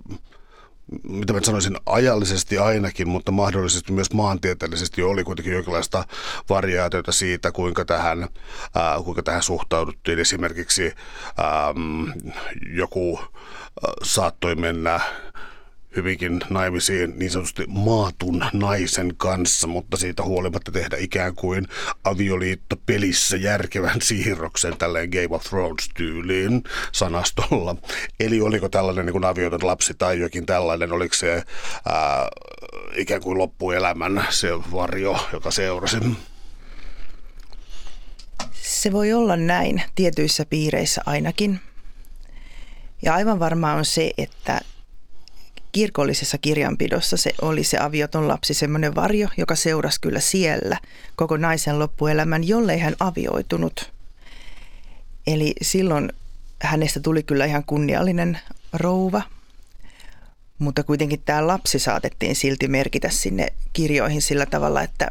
mitä 1.08 1.32
mä 1.32 1.40
sanoisin, 1.42 1.76
ajallisesti 1.86 2.58
ainakin, 2.58 3.08
mutta 3.08 3.32
mahdollisesti 3.32 3.92
myös 3.92 4.12
maantieteellisesti 4.12 5.02
oli 5.02 5.24
kuitenkin 5.24 5.54
jonkinlaista 5.54 6.04
variaatiota 6.48 7.12
siitä, 7.12 7.52
kuinka 7.52 7.84
tähän, 7.84 8.28
ää, 8.74 8.98
kuinka 9.04 9.22
tähän 9.22 9.42
suhtauduttiin. 9.42 10.18
Esimerkiksi 10.18 10.92
ää, 11.36 11.74
joku 12.76 13.18
ää, 13.18 13.92
saattoi 14.02 14.54
mennä 14.54 15.00
hyvinkin 15.96 16.40
naimisiin 16.50 17.18
niin 17.18 17.30
sanotusti 17.30 17.64
maatun 17.68 18.44
naisen 18.52 19.12
kanssa, 19.16 19.66
mutta 19.66 19.96
siitä 19.96 20.22
huolimatta 20.22 20.72
tehdä 20.72 20.96
ikään 20.96 21.34
kuin 21.34 21.66
avioliitto 22.04 22.76
pelissä 22.86 23.36
järkevän 23.36 24.00
siirroksen 24.08 24.76
tälleen 24.76 25.08
Game 25.10 25.36
of 25.36 25.42
Thrones-tyyliin 25.44 26.62
sanastolla. 26.92 27.76
Eli 28.20 28.40
oliko 28.40 28.68
tällainen 28.68 29.06
niin 29.06 29.12
kuin 29.12 29.24
avioiton 29.24 29.66
lapsi 29.66 29.94
tai 29.94 30.18
jokin 30.18 30.46
tällainen, 30.46 30.92
oliko 30.92 31.14
se 31.14 31.32
ää, 31.32 32.28
ikään 32.96 33.20
kuin 33.20 33.38
loppuelämän 33.38 34.26
se 34.30 34.48
varjo, 34.72 35.28
joka 35.32 35.50
seurasi? 35.50 35.96
Se 38.52 38.92
voi 38.92 39.12
olla 39.12 39.36
näin 39.36 39.82
tietyissä 39.94 40.46
piireissä 40.46 41.02
ainakin. 41.06 41.60
Ja 43.02 43.14
aivan 43.14 43.38
varmaa 43.38 43.74
on 43.74 43.84
se, 43.84 44.10
että 44.18 44.60
kirkollisessa 45.74 46.38
kirjanpidossa 46.38 47.16
se 47.16 47.30
oli 47.42 47.64
se 47.64 47.78
avioton 47.78 48.28
lapsi 48.28 48.54
semmoinen 48.54 48.94
varjo, 48.94 49.28
joka 49.36 49.54
seurasi 49.54 50.00
kyllä 50.00 50.20
siellä 50.20 50.78
koko 51.16 51.36
naisen 51.36 51.78
loppuelämän, 51.78 52.48
jollei 52.48 52.78
hän 52.78 52.94
avioitunut. 53.00 53.92
Eli 55.26 55.52
silloin 55.62 56.12
hänestä 56.62 57.00
tuli 57.00 57.22
kyllä 57.22 57.44
ihan 57.44 57.64
kunniallinen 57.64 58.38
rouva, 58.72 59.22
mutta 60.58 60.82
kuitenkin 60.82 61.22
tämä 61.24 61.46
lapsi 61.46 61.78
saatettiin 61.78 62.36
silti 62.36 62.68
merkitä 62.68 63.08
sinne 63.08 63.46
kirjoihin 63.72 64.22
sillä 64.22 64.46
tavalla, 64.46 64.82
että 64.82 65.10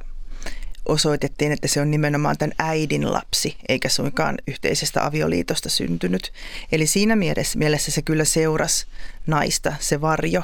osoitettiin, 0.85 1.51
että 1.51 1.67
se 1.67 1.81
on 1.81 1.91
nimenomaan 1.91 2.37
tämän 2.37 2.55
äidin 2.59 3.13
lapsi, 3.13 3.57
eikä 3.69 3.89
suinkaan 3.89 4.37
yhteisestä 4.47 5.05
avioliitosta 5.05 5.69
syntynyt. 5.69 6.33
Eli 6.71 6.87
siinä 6.87 7.15
mielessä, 7.15 7.59
mielessä 7.59 7.91
se 7.91 8.01
kyllä 8.01 8.25
seurasi 8.25 8.87
naista, 9.27 9.73
se 9.79 10.01
varjo. 10.01 10.43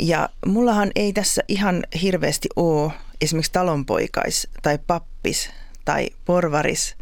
Ja 0.00 0.28
mullahan 0.46 0.90
ei 0.94 1.12
tässä 1.12 1.42
ihan 1.48 1.84
hirveästi 2.02 2.48
ole 2.56 2.92
esimerkiksi 3.20 3.52
talonpoikais 3.52 4.48
tai 4.62 4.78
pappis 4.86 5.50
tai 5.84 6.10
porvaris 6.24 6.96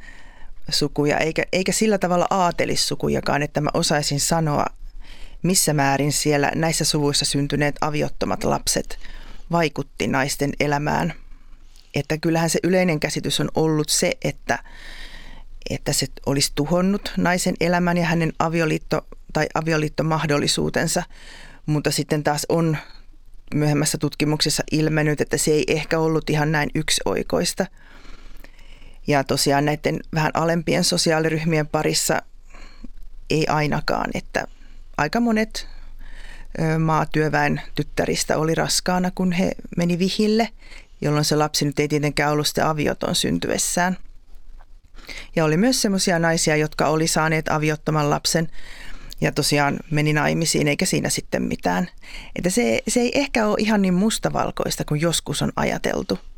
sukuja, 0.70 1.18
eikä, 1.18 1.42
eikä 1.52 1.72
sillä 1.72 1.98
tavalla 1.98 2.26
aatelissukujakaan, 2.30 3.42
että 3.42 3.60
mä 3.60 3.70
osaisin 3.74 4.20
sanoa, 4.20 4.66
missä 5.42 5.72
määrin 5.72 6.12
siellä 6.12 6.52
näissä 6.54 6.84
suvuissa 6.84 7.24
syntyneet 7.24 7.76
aviottomat 7.80 8.44
lapset 8.44 8.98
vaikutti 9.52 10.06
naisten 10.06 10.52
elämään. 10.60 11.14
Että 11.94 12.18
kyllähän 12.18 12.50
se 12.50 12.58
yleinen 12.62 13.00
käsitys 13.00 13.40
on 13.40 13.48
ollut 13.54 13.88
se, 13.88 14.12
että, 14.24 14.58
että 15.70 15.92
se 15.92 16.06
olisi 16.26 16.52
tuhonnut 16.54 17.12
naisen 17.16 17.54
elämän 17.60 17.96
ja 17.96 18.06
hänen 18.06 18.32
avioliitto 18.38 19.06
tai 19.32 19.46
avioliittomahdollisuutensa, 19.54 21.02
mutta 21.66 21.90
sitten 21.90 22.22
taas 22.24 22.46
on 22.48 22.76
myöhemmässä 23.54 23.98
tutkimuksessa 23.98 24.62
ilmennyt, 24.72 25.20
että 25.20 25.36
se 25.36 25.50
ei 25.50 25.64
ehkä 25.68 25.98
ollut 25.98 26.30
ihan 26.30 26.52
näin 26.52 26.70
yksioikoista– 26.74 27.66
ja 29.06 29.24
tosiaan 29.24 29.64
näiden 29.64 30.00
vähän 30.14 30.30
alempien 30.34 30.84
sosiaaliryhmien 30.84 31.66
parissa 31.66 32.22
ei 33.30 33.46
ainakaan, 33.46 34.10
että 34.14 34.44
aika 34.96 35.20
monet 35.20 35.68
maatyöväen 36.78 37.62
tyttäristä 37.74 38.38
oli 38.38 38.54
raskaana, 38.54 39.10
kun 39.14 39.32
he 39.32 39.52
meni 39.76 39.98
vihille, 39.98 40.48
jolloin 41.02 41.24
se 41.24 41.36
lapsi 41.36 41.64
nyt 41.64 41.78
ei 41.78 41.88
tietenkään 41.88 42.32
ollut 42.32 42.46
sitä 42.46 42.70
avioton 42.70 43.14
syntyessään. 43.14 43.96
Ja 45.36 45.44
oli 45.44 45.56
myös 45.56 45.82
sellaisia 45.82 46.18
naisia, 46.18 46.56
jotka 46.56 46.86
oli 46.86 47.06
saaneet 47.06 47.48
aviottoman 47.48 48.10
lapsen 48.10 48.48
ja 49.20 49.32
tosiaan 49.32 49.78
meni 49.90 50.12
naimisiin, 50.12 50.68
eikä 50.68 50.86
siinä 50.86 51.08
sitten 51.08 51.42
mitään. 51.42 51.88
Että 52.36 52.50
se, 52.50 52.82
se 52.88 53.00
ei 53.00 53.10
ehkä 53.14 53.46
ole 53.46 53.56
ihan 53.58 53.82
niin 53.82 53.94
mustavalkoista 53.94 54.84
kuin 54.84 55.00
joskus 55.00 55.42
on 55.42 55.52
ajateltu– 55.56 56.18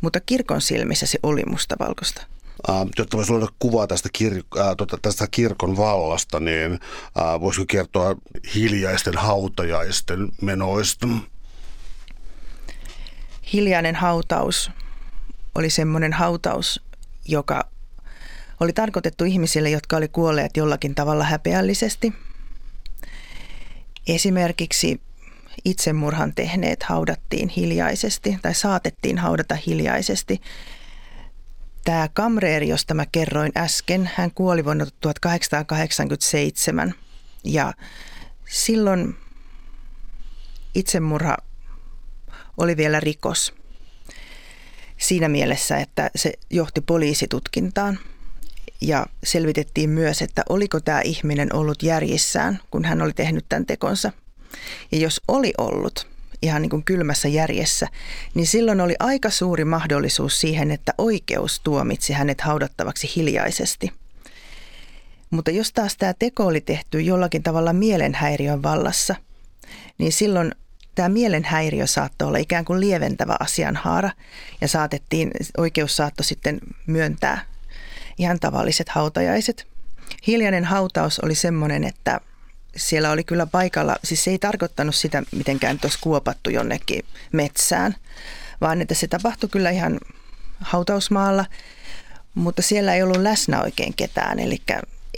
mutta 0.00 0.20
kirkon 0.20 0.60
silmissä 0.60 1.06
se 1.06 1.18
oli 1.22 1.42
mustavalkoista. 1.46 2.22
Uh, 2.68 2.88
jotta 2.98 3.16
voisi 3.16 3.32
luoda 3.32 3.46
kuvaa 3.58 3.86
tästä, 3.86 4.08
kir- 4.18 4.60
uh, 4.60 4.76
tota, 4.76 4.98
tästä 5.02 5.26
kirkon 5.30 5.76
vallasta, 5.76 6.40
niin 6.40 6.72
uh, 6.72 7.40
voisiko 7.40 7.64
kertoa 7.68 8.16
hiljaisten 8.54 9.16
hautajaisten 9.16 10.28
menoista? 10.42 11.06
Hiljainen 13.52 13.94
hautaus 13.94 14.70
oli 15.54 15.70
semmoinen 15.70 16.12
hautaus, 16.12 16.82
joka 17.24 17.68
oli 18.60 18.72
tarkoitettu 18.72 19.24
ihmisille, 19.24 19.70
jotka 19.70 19.96
oli 19.96 20.08
kuolleet 20.08 20.56
jollakin 20.56 20.94
tavalla 20.94 21.24
häpeällisesti. 21.24 22.12
Esimerkiksi 24.08 25.00
itsemurhan 25.64 26.34
tehneet 26.34 26.82
haudattiin 26.82 27.48
hiljaisesti 27.48 28.38
tai 28.42 28.54
saatettiin 28.54 29.18
haudata 29.18 29.54
hiljaisesti. 29.66 30.40
Tämä 31.84 32.08
kamreeri, 32.12 32.68
josta 32.68 32.94
mä 32.94 33.06
kerroin 33.06 33.52
äsken, 33.56 34.10
hän 34.14 34.30
kuoli 34.30 34.64
vuonna 34.64 34.86
1887 35.00 36.94
ja 37.44 37.72
silloin 38.48 39.16
itsemurha 40.74 41.36
oli 42.58 42.76
vielä 42.76 43.00
rikos. 43.00 43.54
Siinä 44.96 45.28
mielessä, 45.28 45.76
että 45.76 46.10
se 46.16 46.32
johti 46.50 46.80
poliisitutkintaan. 46.80 47.98
Ja 48.80 49.06
selvitettiin 49.24 49.90
myös, 49.90 50.22
että 50.22 50.42
oliko 50.48 50.80
tämä 50.80 51.00
ihminen 51.00 51.54
ollut 51.54 51.82
järjissään, 51.82 52.58
kun 52.70 52.84
hän 52.84 53.02
oli 53.02 53.12
tehnyt 53.12 53.44
tämän 53.48 53.66
tekonsa– 53.66 54.12
ja 54.92 54.98
jos 54.98 55.20
oli 55.28 55.52
ollut 55.58 56.06
ihan 56.42 56.62
niin 56.62 56.70
kuin 56.70 56.84
kylmässä 56.84 57.28
järjessä, 57.28 57.86
niin 58.34 58.46
silloin 58.46 58.80
oli 58.80 58.94
aika 58.98 59.30
suuri 59.30 59.64
mahdollisuus 59.64 60.40
siihen, 60.40 60.70
että 60.70 60.94
oikeus 60.98 61.60
tuomitsi 61.60 62.12
hänet 62.12 62.40
haudattavaksi 62.40 63.12
hiljaisesti. 63.16 63.92
Mutta 65.30 65.50
jos 65.50 65.72
taas 65.72 65.96
tämä 65.96 66.14
teko 66.18 66.46
oli 66.46 66.60
tehty 66.60 67.00
jollakin 67.00 67.42
tavalla 67.42 67.72
mielenhäiriön 67.72 68.62
vallassa, 68.62 69.14
niin 69.98 70.12
silloin 70.12 70.54
tämä 70.98 71.08
mielenhäiriö 71.08 71.86
saattoi 71.86 72.28
olla 72.28 72.38
ikään 72.38 72.64
kuin 72.64 72.80
lieventävä 72.80 73.36
asianhaara 73.40 74.10
ja 74.60 74.68
saatettiin, 74.68 75.30
oikeus 75.56 75.96
saattoi 75.96 76.24
sitten 76.24 76.58
myöntää 76.86 77.44
ihan 78.18 78.40
tavalliset 78.40 78.88
hautajaiset. 78.88 79.66
Hiljainen 80.26 80.64
hautaus 80.64 81.20
oli 81.20 81.34
semmoinen, 81.34 81.84
että 81.84 82.20
siellä 82.76 83.10
oli 83.10 83.24
kyllä 83.24 83.46
paikalla, 83.46 83.96
siis 84.04 84.24
se 84.24 84.30
ei 84.30 84.38
tarkoittanut 84.38 84.94
sitä 84.94 85.22
mitenkään, 85.36 85.74
että 85.74 85.86
olisi 85.86 85.98
kuopattu 86.00 86.50
jonnekin 86.50 87.04
metsään, 87.32 87.94
vaan 88.60 88.80
että 88.80 88.94
se 88.94 89.08
tapahtui 89.08 89.48
kyllä 89.48 89.70
ihan 89.70 90.00
hautausmaalla, 90.60 91.44
mutta 92.34 92.62
siellä 92.62 92.94
ei 92.94 93.02
ollut 93.02 93.22
läsnä 93.22 93.62
oikein 93.62 93.94
ketään, 93.94 94.38
eli 94.38 94.62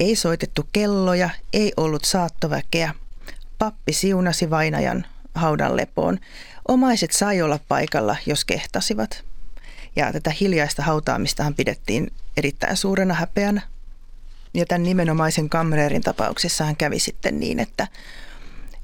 ei 0.01 0.17
soitettu 0.17 0.69
kelloja, 0.73 1.31
ei 1.53 1.73
ollut 1.77 2.05
saattoväkeä. 2.05 2.95
Pappi 3.59 3.93
siunasi 3.93 4.51
vainajan 4.51 5.07
haudan 5.35 5.77
lepoon. 5.77 6.19
Omaiset 6.69 7.11
sai 7.11 7.43
olla 7.43 7.59
paikalla, 7.69 8.17
jos 8.27 8.45
kehtasivat. 8.45 9.25
Ja 9.97 10.13
tätä 10.13 10.33
hiljaista 10.41 10.83
hautaamistahan 10.83 11.55
pidettiin 11.55 12.13
erittäin 12.37 12.77
suurena 12.77 13.15
häpeänä. 13.15 13.63
Ja 14.55 14.67
tämän 14.67 14.83
nimenomaisen 14.83 15.49
kamreerin 15.49 16.03
tapauksessa 16.03 16.65
hän 16.65 16.77
kävi 16.77 16.99
sitten 16.99 17.41
niin, 17.41 17.61
että, 17.61 17.89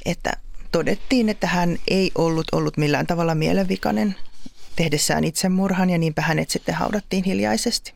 että 0.04 0.32
todettiin, 0.72 1.28
että 1.28 1.46
hän 1.46 1.78
ei 1.88 2.11
ollut 2.14 2.46
ollut 2.52 2.76
millään 2.76 3.06
tavalla 3.06 3.35
mielenvikainen 3.35 4.16
tehdessään 4.76 5.24
itsemurhan 5.24 5.90
ja 5.90 5.98
niinpä 5.98 6.22
hänet 6.22 6.50
sitten 6.50 6.74
haudattiin 6.74 7.24
hiljaisesti. 7.24 7.94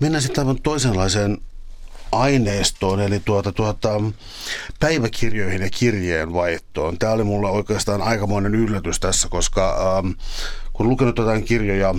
Mennään 0.00 0.22
sitten 0.22 0.42
aivan 0.42 0.62
toisenlaiseen 0.62 1.38
aineistoon, 2.12 3.00
eli 3.00 3.20
tuota, 3.20 3.52
tuota, 3.52 4.00
päiväkirjoihin 4.80 5.62
ja 5.62 5.70
kirjeenvaihtoon. 5.70 6.98
Tämä 6.98 7.12
oli 7.12 7.24
mulla 7.24 7.50
oikeastaan 7.50 8.02
aikamoinen 8.02 8.54
yllätys 8.54 9.00
tässä, 9.00 9.28
koska 9.28 9.96
ähm, 9.98 10.10
kun 10.72 10.88
lukenut 10.88 11.18
jotain 11.18 11.44
kirjoja 11.44 11.94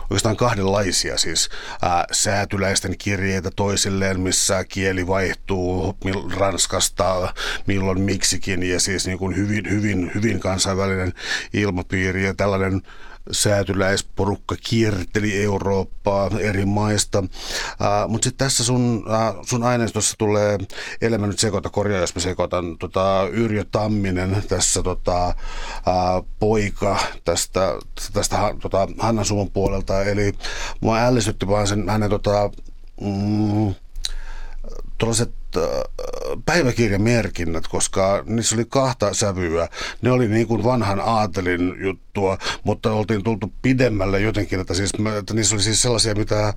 oikeastaan 0.00 0.36
kahdenlaisia, 0.36 1.18
siis 1.18 1.48
ää, 1.82 2.04
säätyläisten 2.12 2.98
kirjeitä 2.98 3.50
toisilleen, 3.50 4.20
missä 4.20 4.64
kieli 4.64 5.06
vaihtuu 5.06 5.96
ranskasta 6.36 7.34
milloin 7.66 8.00
miksikin 8.00 8.62
ja 8.62 8.80
siis 8.80 9.06
niin 9.06 9.18
kuin 9.18 9.36
hyvin, 9.36 9.70
hyvin, 9.70 10.10
hyvin 10.14 10.40
kansainvälinen 10.40 11.12
ilmapiiri 11.52 12.24
ja 12.24 12.34
tällainen 12.34 12.82
säätyläisporukka 13.32 14.56
kierteli 14.68 15.42
Eurooppaa 15.42 16.30
eri 16.40 16.64
maista. 16.64 17.24
Mutta 18.08 18.24
sitten 18.24 18.46
tässä 18.46 18.64
sun, 18.64 19.04
uh, 19.06 19.44
sun 19.46 19.64
aineistossa 19.64 20.14
tulee, 20.18 20.58
elämä 21.00 21.26
nyt 21.26 21.38
sekoita, 21.38 21.70
korjaa 21.70 22.00
jos 22.00 22.14
mä 22.14 22.20
sekoitan, 22.20 22.78
tota, 22.78 23.28
Yrjö 23.32 23.64
Tamminen, 23.72 24.42
tässä 24.48 24.82
tota, 24.82 25.26
uh, 25.26 26.26
poika 26.38 26.98
tästä, 27.24 27.78
tästä 28.12 28.36
tota, 28.62 28.88
Hanna 28.98 29.24
Suvun 29.24 29.50
puolelta. 29.50 30.02
Eli 30.02 30.32
mua 30.80 30.98
ällistytti 30.98 31.48
vaan 31.48 31.66
sen 31.66 31.88
hänen 31.88 32.10
tota, 32.10 32.50
mm, 33.00 33.74
tuollaiset 34.98 35.39
päiväkirjamerkinnät, 36.44 37.68
koska 37.68 38.22
niissä 38.26 38.56
oli 38.56 38.64
kahta 38.68 39.14
sävyä. 39.14 39.68
Ne 40.02 40.10
oli 40.10 40.28
niin 40.28 40.46
kuin 40.46 40.64
vanhan 40.64 41.00
aatelin 41.00 41.74
juttua, 41.80 42.38
mutta 42.64 42.92
oltiin 42.92 43.24
tultu 43.24 43.52
pidemmälle 43.62 44.20
jotenkin, 44.20 44.60
että, 44.60 44.74
siis, 44.74 44.92
että 45.18 45.34
niissä 45.34 45.54
oli 45.54 45.62
siis 45.62 45.82
sellaisia, 45.82 46.14
mitä 46.14 46.54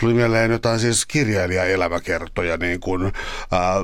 tuli 0.00 0.14
mieleen 0.14 0.50
jotain 0.50 0.80
siis 0.80 1.06
kirjailijaelämäkertoja 1.06 2.56
niin 2.56 2.80
kuin, 2.80 3.12
ää, 3.52 3.74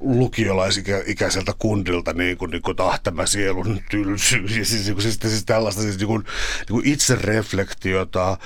lukiolaisikäiseltä 0.00 1.52
kundilta 1.58 2.12
niin 2.12 2.38
kuin, 2.38 2.50
niin 2.50 2.62
kuin 2.62 2.76
ah, 2.78 3.00
tämä 3.00 3.26
sielun 3.26 3.80
tylsyys 3.90 4.32
ja 4.58 4.64
siis, 4.64 4.86
niin 4.86 5.02
siis, 5.02 5.18
siis 5.22 5.44
tällaista 5.44 5.82
siis, 5.82 5.98
niin 5.98 6.06
kuin, 6.06 6.22
niin 6.22 6.66
kuin 6.68 6.86
itsereflektiota, 6.86 8.28
ää, 8.28 8.36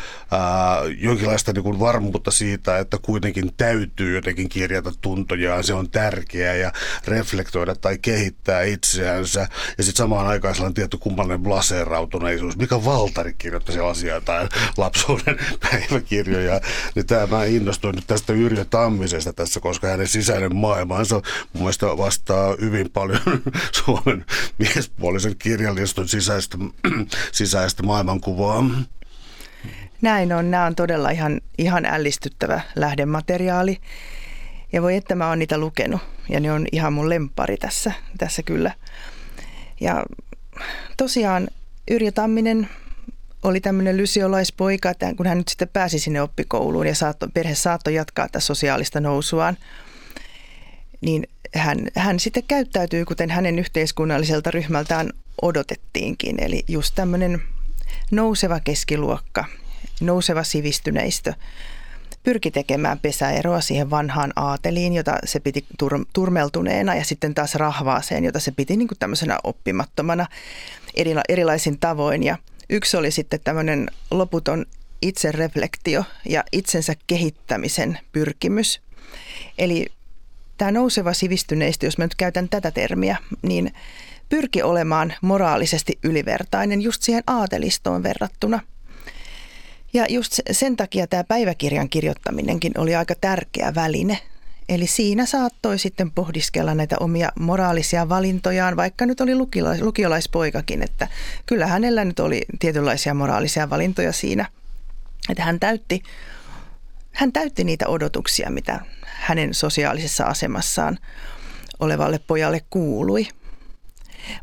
jonkinlaista 0.98 1.52
niin 1.52 1.62
kuin 1.62 1.80
varmuutta 1.80 2.30
siitä, 2.30 2.78
että 2.78 2.98
kuitenkin 3.02 3.54
täytyy 3.56 4.14
jotenkin 4.14 4.48
kirjata 4.48 4.92
tuntojaan, 5.00 5.64
se 5.64 5.74
on 5.74 5.90
tärkeää 5.90 6.54
ja 6.54 6.72
reflektoida 7.06 7.74
tai 7.74 7.98
kehittää 7.98 8.62
itseänsä. 8.62 9.48
Ja 9.78 9.84
sitten 9.84 9.98
samaan 9.98 10.26
aikaan 10.26 10.54
sellainen 10.54 10.74
tietty 10.74 10.98
kummallinen 10.98 11.42
blaseerautuneisuus, 11.42 12.56
mikä 12.56 12.84
Valtari 12.84 13.34
kirjoitti 13.38 13.72
sellaisia 13.72 14.20
tai 14.20 14.48
lapsuuden 14.76 15.38
päiväkirjoja, 15.70 16.60
niin 16.94 17.06
tämä 17.06 17.26
mä 17.26 17.44
innostuin 17.44 17.94
nyt 17.94 18.06
tästä 18.06 18.32
Yrjö 18.32 18.64
Tammisesta 18.64 19.32
tässä, 19.32 19.60
koska 19.60 19.86
hänen 19.86 20.08
sisäinen 20.08 20.56
maailmansa 20.56 21.14
mun 21.52 21.62
mielestä 21.62 21.86
vastaa 21.86 22.54
hyvin 22.60 22.90
paljon 22.90 23.20
Suomen 23.84 24.24
miespuolisen 24.58 25.36
kirjalliston 25.38 26.08
sisäistä, 26.08 26.58
sisäistä 27.32 27.82
maailmankuvaa. 27.82 28.64
Näin 30.02 30.32
on. 30.32 30.50
Nämä 30.50 30.66
on 30.66 30.74
todella 30.74 31.10
ihan, 31.10 31.40
ihan 31.58 31.84
ällistyttävä 31.84 32.60
lähdemateriaali. 32.76 33.78
Ja 34.72 34.82
voi 34.82 34.96
että 34.96 35.14
mä 35.14 35.28
oon 35.28 35.38
niitä 35.38 35.58
lukenut. 35.58 36.00
Ja 36.28 36.40
ne 36.40 36.52
on 36.52 36.66
ihan 36.72 36.92
mun 36.92 37.08
lempari 37.08 37.56
tässä, 37.56 37.92
tässä 38.18 38.42
kyllä. 38.42 38.72
Ja 39.80 40.04
tosiaan 40.96 41.48
Yrjö 41.90 42.12
Tamminen 42.12 42.68
oli 43.42 43.60
tämmöinen 43.60 43.96
lysiolaispoika, 43.96 44.90
että 44.90 45.14
kun 45.14 45.26
hän 45.26 45.38
nyt 45.38 45.48
sitten 45.48 45.68
pääsi 45.68 45.98
sinne 45.98 46.22
oppikouluun 46.22 46.86
ja 46.86 46.94
saatto, 46.94 47.28
perhe 47.34 47.54
saattoi 47.54 47.94
jatkaa 47.94 48.26
tätä 48.26 48.40
sosiaalista 48.40 49.00
nousuaan, 49.00 49.56
niin 51.00 51.28
hän, 51.54 51.78
hän 51.96 52.20
sitten 52.20 52.42
käyttäytyy, 52.48 53.04
kuten 53.04 53.30
hänen 53.30 53.58
yhteiskunnalliselta 53.58 54.50
ryhmältään 54.50 55.10
odotettiinkin. 55.42 56.42
Eli 56.42 56.64
just 56.68 56.94
tämmöinen 56.94 57.42
nouseva 58.10 58.60
keskiluokka, 58.60 59.44
nouseva 60.00 60.42
sivistyneistö, 60.42 61.32
pyrki 62.22 62.50
tekemään 62.50 62.98
pesäeroa 62.98 63.60
siihen 63.60 63.90
vanhaan 63.90 64.32
aateliin, 64.36 64.92
jota 64.92 65.18
se 65.24 65.40
piti 65.40 65.64
tur- 65.82 66.06
turmeltuneena 66.12 66.94
ja 66.94 67.04
sitten 67.04 67.34
taas 67.34 67.54
rahvaaseen, 67.54 68.24
jota 68.24 68.40
se 68.40 68.50
piti 68.50 68.76
niin 68.76 68.88
kuin 68.88 68.98
tämmöisenä 68.98 69.38
oppimattomana 69.44 70.26
erila- 70.96 71.22
erilaisin 71.28 71.78
tavoin. 71.78 72.22
Ja 72.22 72.38
yksi 72.72 72.96
oli 72.96 73.10
sitten 73.10 73.40
tämmöinen 73.44 73.90
loputon 74.10 74.66
itsereflektio 75.02 76.04
ja 76.28 76.44
itsensä 76.52 76.94
kehittämisen 77.06 77.98
pyrkimys. 78.12 78.80
Eli 79.58 79.86
tämä 80.58 80.70
nouseva 80.70 81.12
sivistyneistö, 81.12 81.86
jos 81.86 81.98
mä 81.98 82.04
nyt 82.04 82.14
käytän 82.14 82.48
tätä 82.48 82.70
termiä, 82.70 83.16
niin 83.42 83.72
pyrki 84.28 84.62
olemaan 84.62 85.14
moraalisesti 85.22 85.98
ylivertainen 86.02 86.82
just 86.82 87.02
siihen 87.02 87.22
aatelistoon 87.26 88.02
verrattuna– 88.02 88.60
ja 89.94 90.06
just 90.08 90.40
sen 90.50 90.76
takia 90.76 91.06
tämä 91.06 91.24
päiväkirjan 91.24 91.88
kirjoittaminenkin 91.88 92.72
oli 92.78 92.94
aika 92.94 93.14
tärkeä 93.20 93.74
väline. 93.74 94.18
Eli 94.68 94.86
siinä 94.86 95.26
saattoi 95.26 95.78
sitten 95.78 96.10
pohdiskella 96.10 96.74
näitä 96.74 96.96
omia 97.00 97.32
moraalisia 97.38 98.08
valintojaan, 98.08 98.76
vaikka 98.76 99.06
nyt 99.06 99.20
oli 99.20 99.34
lukiolaispoikakin, 99.80 100.82
että 100.82 101.08
kyllä 101.46 101.66
hänellä 101.66 102.04
nyt 102.04 102.20
oli 102.20 102.42
tietynlaisia 102.58 103.14
moraalisia 103.14 103.70
valintoja 103.70 104.12
siinä. 104.12 104.48
Että 105.28 105.42
hän 105.42 105.60
täytti, 105.60 106.02
hän 107.12 107.32
täytti 107.32 107.64
niitä 107.64 107.88
odotuksia, 107.88 108.50
mitä 108.50 108.80
hänen 109.04 109.54
sosiaalisessa 109.54 110.24
asemassaan 110.24 110.98
olevalle 111.80 112.20
pojalle 112.26 112.60
kuului. 112.70 113.28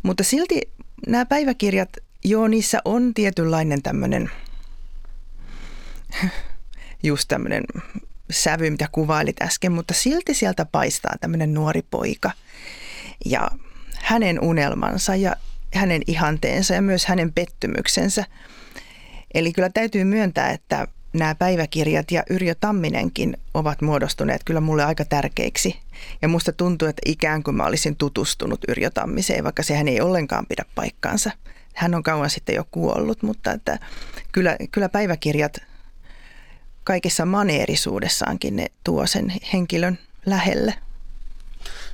Mutta 0.04 0.24
silti 0.24 0.62
nämä 1.08 1.26
päiväkirjat, 1.26 1.90
joo 2.26 2.48
niissä 2.48 2.82
on 2.86 3.14
tietynlainen 3.14 3.82
tämmöinen– 3.82 4.32
just 7.04 7.28
tämmöinen 7.28 7.64
sävy, 8.32 8.70
mitä 8.70 8.88
kuvailit 8.92 9.42
äsken, 9.42 9.72
mutta 9.72 9.94
silti 9.94 10.34
sieltä 10.34 10.66
paistaa 10.66 11.16
tämmöinen 11.22 11.54
nuori 11.54 11.82
poika 11.92 12.32
ja 13.26 13.52
hänen 13.96 14.40
unelmansa 14.42 15.16
ja 15.16 15.36
hänen 15.74 16.02
ihanteensa 16.08 16.74
ja 16.74 16.82
myös 16.82 17.06
hänen 17.06 17.34
pettymyksensä. 17.34 18.26
Eli 19.34 19.54
kyllä 19.54 19.70
täytyy 19.70 20.04
myöntää, 20.04 20.50
että 20.52 20.88
nämä 21.14 21.36
päiväkirjat 21.36 22.12
ja 22.12 22.24
Yrjö 22.30 22.56
Tamminenkin 22.56 23.38
ovat 23.54 23.82
muodostuneet 23.82 24.44
kyllä 24.44 24.62
mulle 24.62 24.84
aika 24.84 25.06
tärkeiksi. 25.06 25.80
Ja 26.22 26.28
musta 26.28 26.52
tuntuu, 26.52 26.88
että 26.88 27.02
ikään 27.06 27.44
kuin 27.44 27.56
mä 27.56 27.66
olisin 27.66 27.96
tutustunut 27.96 28.60
Yrjö 28.68 28.90
Tammiseen, 28.90 29.44
vaikka 29.44 29.64
sehän 29.64 29.88
ei 29.88 30.02
ollenkaan 30.02 30.46
pidä 30.46 30.66
paikkaansa. 30.76 31.32
Hän 31.76 31.96
on 31.96 32.04
kauan 32.04 32.30
sitten 32.30 32.56
jo 32.56 32.68
kuollut, 32.72 33.24
mutta 33.24 33.52
että 33.52 33.80
kyllä, 34.32 34.58
kyllä 34.72 34.90
päiväkirjat 34.90 35.58
kaikessa 36.90 37.26
maneerisuudessaankin 37.26 38.56
ne 38.56 38.66
tuo 38.84 39.08
sen 39.08 39.34
henkilön 39.54 40.00
lähelle. 40.26 40.74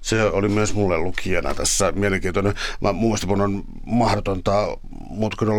Se 0.02 0.24
oli 0.24 0.50
myös 0.50 0.74
mulle 0.74 0.98
lukijana 0.98 1.54
tässä 1.54 1.92
mielenkiintoinen. 1.92 2.54
Mä, 2.82 2.94
mun 2.94 3.18
mun 3.28 3.42
on 3.42 3.64
mahdotonta, 3.86 4.78
mutta 5.10 5.38
kyllä 5.38 5.54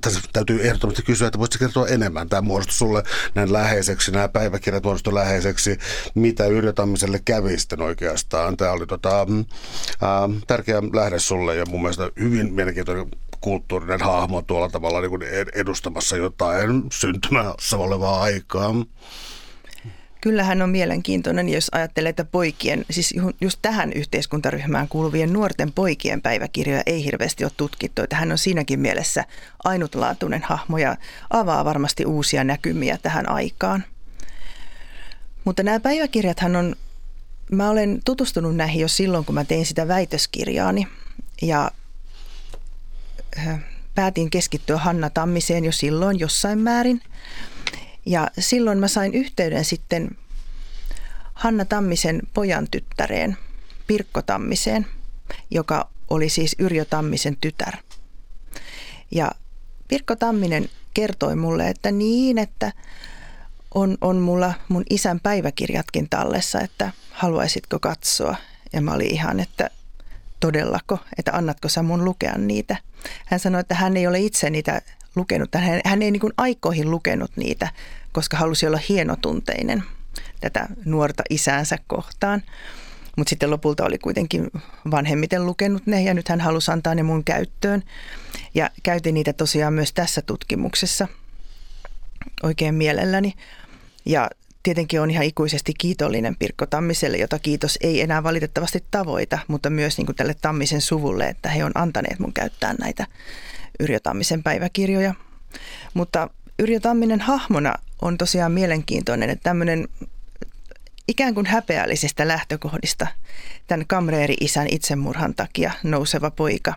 tässä 0.00 0.20
täytyy 0.32 0.66
ehdottomasti 0.66 1.02
kysyä, 1.02 1.26
että 1.26 1.38
voisitko 1.38 1.64
kertoa 1.64 1.88
enemmän. 1.88 2.28
Tämä 2.28 2.42
muodostui 2.42 2.74
sulle 2.74 3.02
näin 3.34 3.52
läheiseksi, 3.52 4.10
nämä 4.10 4.28
päiväkirjat 4.28 4.84
muodostui 4.84 5.14
läheiseksi. 5.14 5.78
Mitä 6.14 6.46
yritämiselle 6.46 7.20
kävi 7.24 7.58
sitten 7.58 7.82
oikeastaan? 7.82 8.56
Tämä 8.56 8.72
oli 8.72 8.86
tota, 8.86 9.18
ää, 9.18 10.28
tärkeä 10.46 10.82
lähde 10.92 11.18
sulle 11.18 11.56
ja 11.56 11.66
mun 11.66 11.82
mielestä 11.82 12.10
hyvin 12.20 12.54
mielenkiintoinen 12.54 13.06
kulttuurinen 13.44 14.00
hahmo 14.00 14.42
tuolla 14.42 14.68
tavalla 14.68 15.00
niin 15.00 15.48
edustamassa 15.54 16.16
jotain 16.16 16.82
syntymässä 16.92 17.76
olevaa 17.76 18.22
aikaa. 18.22 18.74
Kyllähän 20.20 20.62
on 20.62 20.70
mielenkiintoinen, 20.70 21.48
jos 21.48 21.68
ajattelee, 21.72 22.10
että 22.10 22.24
poikien, 22.24 22.84
siis 22.90 23.14
just 23.40 23.58
tähän 23.62 23.92
yhteiskuntaryhmään 23.92 24.88
kuuluvien 24.88 25.32
nuorten 25.32 25.72
poikien 25.72 26.22
päiväkirjoja 26.22 26.82
ei 26.86 27.04
hirveästi 27.04 27.44
ole 27.44 27.52
tutkittu. 27.56 28.02
Että 28.02 28.16
hän 28.16 28.32
on 28.32 28.38
siinäkin 28.38 28.80
mielessä 28.80 29.24
ainutlaatuinen 29.64 30.42
hahmo 30.42 30.78
ja 30.78 30.96
avaa 31.30 31.64
varmasti 31.64 32.04
uusia 32.04 32.44
näkymiä 32.44 32.98
tähän 33.02 33.28
aikaan. 33.28 33.84
Mutta 35.44 35.62
nämä 35.62 35.80
päiväkirjathan 35.80 36.56
on, 36.56 36.76
mä 37.52 37.70
olen 37.70 38.00
tutustunut 38.04 38.56
näihin 38.56 38.80
jo 38.80 38.88
silloin, 38.88 39.24
kun 39.24 39.34
mä 39.34 39.44
tein 39.44 39.66
sitä 39.66 39.88
väitöskirjaani. 39.88 40.86
Ja 41.42 41.70
päätin 43.94 44.30
keskittyä 44.30 44.78
Hanna 44.78 45.10
Tammiseen 45.10 45.64
jo 45.64 45.72
silloin 45.72 46.18
jossain 46.18 46.58
määrin. 46.58 47.02
Ja 48.06 48.30
silloin 48.38 48.78
mä 48.78 48.88
sain 48.88 49.14
yhteyden 49.14 49.64
sitten 49.64 50.10
Hanna 51.34 51.64
Tammisen 51.64 52.22
pojan 52.34 52.68
tyttäreen, 52.70 53.36
Pirkko 53.86 54.22
Tammiseen, 54.22 54.86
joka 55.50 55.90
oli 56.10 56.28
siis 56.28 56.56
Yrjö 56.58 56.84
Tammisen 56.84 57.36
tytär. 57.40 57.76
Ja 59.10 59.30
Pirkko 59.88 60.16
Tamminen 60.16 60.68
kertoi 60.94 61.36
mulle, 61.36 61.68
että 61.68 61.90
niin, 61.90 62.38
että 62.38 62.72
on, 63.74 63.98
on 64.00 64.16
mulla 64.16 64.54
mun 64.68 64.84
isän 64.90 65.20
päiväkirjatkin 65.20 66.08
tallessa, 66.08 66.60
että 66.60 66.92
haluaisitko 67.10 67.78
katsoa. 67.78 68.36
Ja 68.72 68.80
mä 68.80 68.92
olin 68.92 69.14
ihan, 69.14 69.40
että 69.40 69.70
todellako, 70.44 70.98
että 71.18 71.32
annatko 71.32 71.68
sä 71.68 71.82
mun 71.82 72.04
lukea 72.04 72.38
niitä. 72.38 72.76
Hän 73.26 73.40
sanoi, 73.40 73.60
että 73.60 73.74
hän 73.74 73.96
ei 73.96 74.06
ole 74.06 74.20
itse 74.20 74.50
niitä 74.50 74.82
lukenut, 75.16 75.48
hän, 75.54 75.80
hän 75.84 76.02
ei 76.02 76.10
niin 76.10 76.32
aikoihin 76.36 76.90
lukenut 76.90 77.30
niitä, 77.36 77.68
koska 78.12 78.36
halusi 78.36 78.66
olla 78.66 78.78
hienotunteinen 78.88 79.82
tätä 80.40 80.68
nuorta 80.84 81.22
isäänsä 81.30 81.78
kohtaan. 81.86 82.42
Mutta 83.16 83.30
sitten 83.30 83.50
lopulta 83.50 83.84
oli 83.84 83.98
kuitenkin 83.98 84.50
vanhemmiten 84.90 85.46
lukenut 85.46 85.86
ne 85.86 86.02
ja 86.02 86.14
nyt 86.14 86.28
hän 86.28 86.40
halusi 86.40 86.70
antaa 86.70 86.94
ne 86.94 87.02
mun 87.02 87.24
käyttöön. 87.24 87.82
Ja 88.54 88.70
käytin 88.82 89.14
niitä 89.14 89.32
tosiaan 89.32 89.72
myös 89.72 89.92
tässä 89.92 90.22
tutkimuksessa 90.22 91.08
oikein 92.42 92.74
mielelläni. 92.74 93.32
Ja 94.04 94.30
tietenkin 94.64 95.00
on 95.00 95.10
ihan 95.10 95.24
ikuisesti 95.24 95.72
kiitollinen 95.78 96.36
Pirkko 96.36 96.66
Tammiselle, 96.66 97.16
jota 97.16 97.38
kiitos 97.38 97.78
ei 97.80 98.00
enää 98.00 98.22
valitettavasti 98.22 98.84
tavoita, 98.90 99.38
mutta 99.48 99.70
myös 99.70 99.98
niin 99.98 100.06
kuin 100.06 100.16
tälle 100.16 100.34
Tammisen 100.42 100.80
suvulle, 100.80 101.28
että 101.28 101.48
he 101.48 101.64
on 101.64 101.72
antaneet 101.74 102.18
mun 102.18 102.32
käyttää 102.32 102.74
näitä 102.80 103.06
Yrjö 103.80 104.00
Tammisen 104.00 104.42
päiväkirjoja. 104.42 105.14
Mutta 105.94 106.30
Yrjö 106.58 106.80
Tamminen 106.80 107.20
hahmona 107.20 107.74
on 108.02 108.18
tosiaan 108.18 108.52
mielenkiintoinen, 108.52 109.30
että 109.30 109.42
tämmöinen 109.42 109.88
ikään 111.08 111.34
kuin 111.34 111.46
häpeällisistä 111.46 112.28
lähtökohdista 112.28 113.06
tämän 113.66 113.86
kamreeri-isän 113.86 114.66
itsemurhan 114.70 115.34
takia 115.34 115.72
nouseva 115.82 116.30
poika 116.30 116.74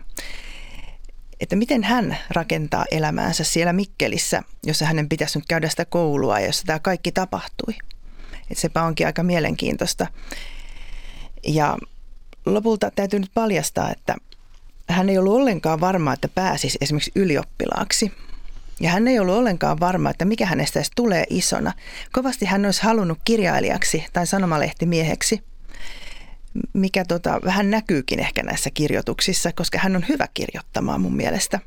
että 1.40 1.56
miten 1.56 1.84
hän 1.84 2.18
rakentaa 2.30 2.84
elämäänsä 2.90 3.44
siellä 3.44 3.72
Mikkelissä, 3.72 4.42
jossa 4.66 4.86
hänen 4.86 5.08
pitäisi 5.08 5.38
nyt 5.38 5.46
käydä 5.48 5.68
sitä 5.68 5.84
koulua 5.84 6.40
ja 6.40 6.46
jossa 6.46 6.66
tämä 6.66 6.78
kaikki 6.78 7.12
tapahtui. 7.12 7.74
Että 8.50 8.60
sepä 8.60 8.82
onkin 8.82 9.06
aika 9.06 9.22
mielenkiintoista. 9.22 10.06
Ja 11.46 11.78
lopulta 12.46 12.90
täytyy 12.90 13.18
nyt 13.18 13.30
paljastaa, 13.34 13.90
että 13.90 14.16
hän 14.88 15.08
ei 15.08 15.18
ollut 15.18 15.34
ollenkaan 15.34 15.80
varma, 15.80 16.12
että 16.12 16.28
pääsisi 16.28 16.78
esimerkiksi 16.80 17.12
ylioppilaaksi. 17.14 18.12
Ja 18.80 18.90
hän 18.90 19.08
ei 19.08 19.18
ollut 19.18 19.34
ollenkaan 19.34 19.80
varma, 19.80 20.10
että 20.10 20.24
mikä 20.24 20.46
hänestä 20.46 20.78
edes 20.78 20.90
tulee 20.96 21.24
isona. 21.30 21.72
Kovasti 22.12 22.46
hän 22.46 22.64
olisi 22.64 22.82
halunnut 22.82 23.18
kirjailijaksi 23.24 24.04
tai 24.12 24.26
sanomalehtimieheksi, 24.26 25.42
mikä 26.72 27.04
tota, 27.04 27.40
vähän 27.44 27.70
näkyykin 27.70 28.20
ehkä 28.20 28.42
näissä 28.42 28.70
kirjoituksissa, 28.70 29.52
koska 29.52 29.78
hän 29.78 29.96
on 29.96 30.04
hyvä 30.08 30.28
kirjoittamaan 30.34 31.00
mun 31.00 31.16
mielestä. 31.16 31.60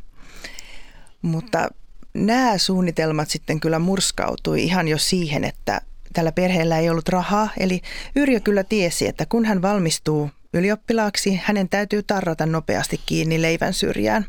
Mutta 1.22 1.70
nämä 2.14 2.58
suunnitelmat 2.58 3.30
sitten 3.30 3.60
kyllä 3.60 3.80
murskautui 3.80 4.64
ihan 4.64 4.88
jo 4.88 4.98
siihen, 4.98 5.44
että 5.44 5.82
tällä 6.14 6.32
perheellä 6.32 6.80
ei 6.80 6.90
ollut 6.90 7.10
rahaa. 7.10 7.50
Eli 7.60 7.82
Yrjö 8.16 8.40
kyllä 8.40 8.64
tiesi, 8.64 9.08
että 9.08 9.26
kun 9.26 9.46
hän 9.46 9.62
valmistuu 9.62 10.30
ylioppilaaksi, 10.54 11.42
hänen 11.44 11.70
täytyy 11.70 12.04
tarrata 12.04 12.46
nopeasti 12.46 13.00
kiinni 13.06 13.42
leivän 13.42 13.74
syrjään. 13.74 14.26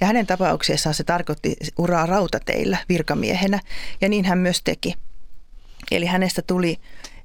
Ja 0.00 0.06
hänen 0.06 0.26
tapauksessaan 0.26 0.94
se 0.94 1.04
tarkoitti 1.04 1.56
uraa 1.78 2.06
rautateillä 2.06 2.78
virkamiehenä, 2.88 3.60
ja 4.00 4.08
niin 4.08 4.24
hän 4.24 4.38
myös 4.38 4.62
teki. 4.62 4.94
Eli 5.90 6.06
hänestä 6.06 6.42
tuli 6.42 6.76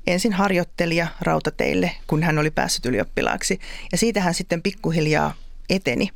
ensin 0.08 0.34
harjoittelija 0.34 1.08
rautateille, 1.22 1.92
kun 2.08 2.24
hän 2.24 2.38
oli 2.38 2.52
päässyt 2.52 2.86
ylioppilaaksi, 2.86 3.60
ja 3.92 3.98
siitä 3.98 4.22
hän 4.22 4.34
sitten 4.34 4.62
pikkuhiljaa 4.62 5.34
eteni 5.70 6.10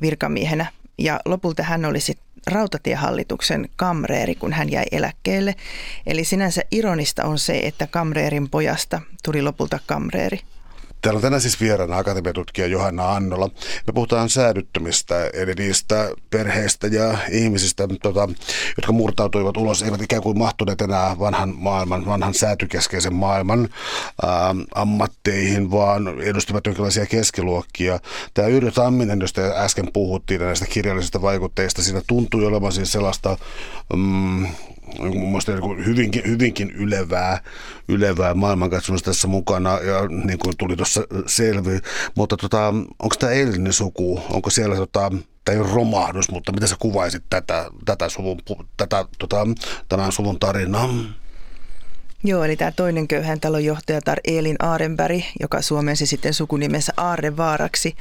virkamiehenä, 0.00 0.66
ja 0.98 1.20
lopulta 1.24 1.62
hän 1.62 1.84
oli 1.84 2.00
sitten 2.00 2.26
rautatiehallituksen 2.46 3.68
kamreeri, 3.76 4.34
kun 4.34 4.52
hän 4.52 4.70
jäi 4.70 4.84
eläkkeelle. 4.92 5.54
Eli 6.06 6.24
sinänsä 6.24 6.62
ironista 6.70 7.24
on 7.24 7.38
se, 7.38 7.58
että 7.58 7.86
kamreerin 7.86 8.50
pojasta 8.50 9.00
tuli 9.24 9.42
lopulta 9.42 9.78
kamreeri. 9.86 10.40
Täällä 11.02 11.18
on 11.18 11.22
tänään 11.22 11.40
siis 11.40 11.60
vieraana 11.60 11.98
akatemiatutkija 11.98 12.66
Johanna 12.66 13.12
Annola. 13.12 13.50
Me 13.86 13.92
puhutaan 13.94 14.30
säädyttämistä, 14.30 15.26
eli 15.32 15.54
niistä 15.54 16.10
perheistä 16.30 16.86
ja 16.86 17.18
ihmisistä, 17.30 17.88
tota, 18.02 18.28
jotka 18.76 18.92
murtautuivat 18.92 19.56
ulos, 19.56 19.82
eivät 19.82 20.02
ikään 20.02 20.22
kuin 20.22 20.38
mahtuneet 20.38 20.80
enää 20.80 21.18
vanhan 21.18 21.54
maailman, 21.56 22.06
vanhan 22.06 22.34
säätykeskeisen 22.34 23.14
maailman 23.14 23.68
ää, 24.22 24.54
ammatteihin, 24.74 25.70
vaan 25.70 26.20
edustivat 26.20 26.66
jonkinlaisia 26.66 27.06
keskiluokkia. 27.06 28.00
Tämä 28.34 28.48
Yrjö 28.48 28.70
Tamminen, 28.70 29.20
josta 29.20 29.40
äsken 29.40 29.88
puhuttiin 29.92 30.40
näistä 30.40 30.66
kirjallisista 30.66 31.22
vaikutteista, 31.22 31.82
siinä 31.82 32.02
tuntui 32.06 32.46
olevan 32.46 32.72
siis 32.72 32.92
sellaista... 32.92 33.36
Mm, 33.96 34.46
mun 34.98 35.28
mielestä 35.28 35.52
niin 35.52 35.86
hyvinkin, 35.86 36.22
hyvinkin 36.26 36.70
ylevää, 36.70 37.40
ylevää 37.88 38.34
maailmankatsomusta 38.34 39.10
tässä 39.10 39.28
mukana 39.28 39.78
ja 39.78 40.08
niin 40.24 40.38
kuin 40.38 40.56
tuli 40.56 40.76
tuossa 40.76 41.02
selvi. 41.26 41.80
Mutta 42.14 42.36
tota, 42.36 42.68
onko 42.98 43.14
tämä 43.18 43.32
eilinen 43.32 43.72
suku, 43.72 44.22
onko 44.30 44.50
siellä 44.50 44.76
tota, 44.76 45.12
tai 45.44 45.58
romahdus, 45.58 46.30
mutta 46.30 46.52
miten 46.52 46.68
sä 46.68 46.76
kuvaisit 46.78 47.22
tätä, 47.30 47.70
tätä 47.84 48.08
suvun, 48.08 48.40
tätä, 48.76 49.04
tota, 49.18 49.46
tämän 49.88 50.12
suvun 50.12 50.38
tarinaa? 50.38 50.88
Joo, 52.24 52.44
eli 52.44 52.56
tämä 52.56 52.72
toinen 52.72 53.08
köyhän 53.08 53.40
talon 53.40 53.64
johtajatar 53.64 54.18
Eelin 54.24 54.56
Aarenberg, 54.58 55.20
joka 55.40 55.62
suomensi 55.62 56.06
sitten 56.06 56.34
sukunimensä 56.34 56.92
Aarrevaaraksi, 56.96 57.96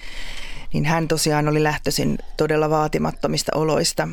niin 0.74 0.86
hän 0.86 1.08
tosiaan 1.08 1.48
oli 1.48 1.64
lähtöisin 1.64 2.18
todella 2.38 2.70
vaatimattomista 2.70 3.52
oloista. 3.56 4.08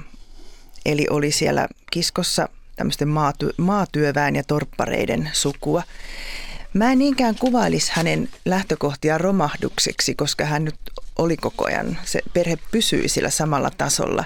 Eli 0.87 1.07
oli 1.11 1.31
siellä 1.33 1.69
kiskossa 1.91 2.49
tämmöisten 2.79 3.09
maaty- 3.09 3.55
maatyöväen 3.57 4.37
ja 4.37 4.43
torppareiden 4.45 5.31
sukua. 5.33 5.83
Mä 6.75 6.93
en 6.93 6.99
niinkään 6.99 7.35
kuvailisi 7.35 7.93
hänen 7.95 8.29
lähtökohtia 8.45 9.19
romahdukseksi, 9.19 10.15
koska 10.15 10.45
hän 10.45 10.65
nyt 10.65 10.75
oli 11.19 11.37
koko 11.37 11.67
ajan, 11.67 11.99
se 12.05 12.21
perhe 12.33 12.59
pysyi 12.71 13.09
sillä 13.09 13.31
samalla 13.31 13.71
tasolla 13.79 14.25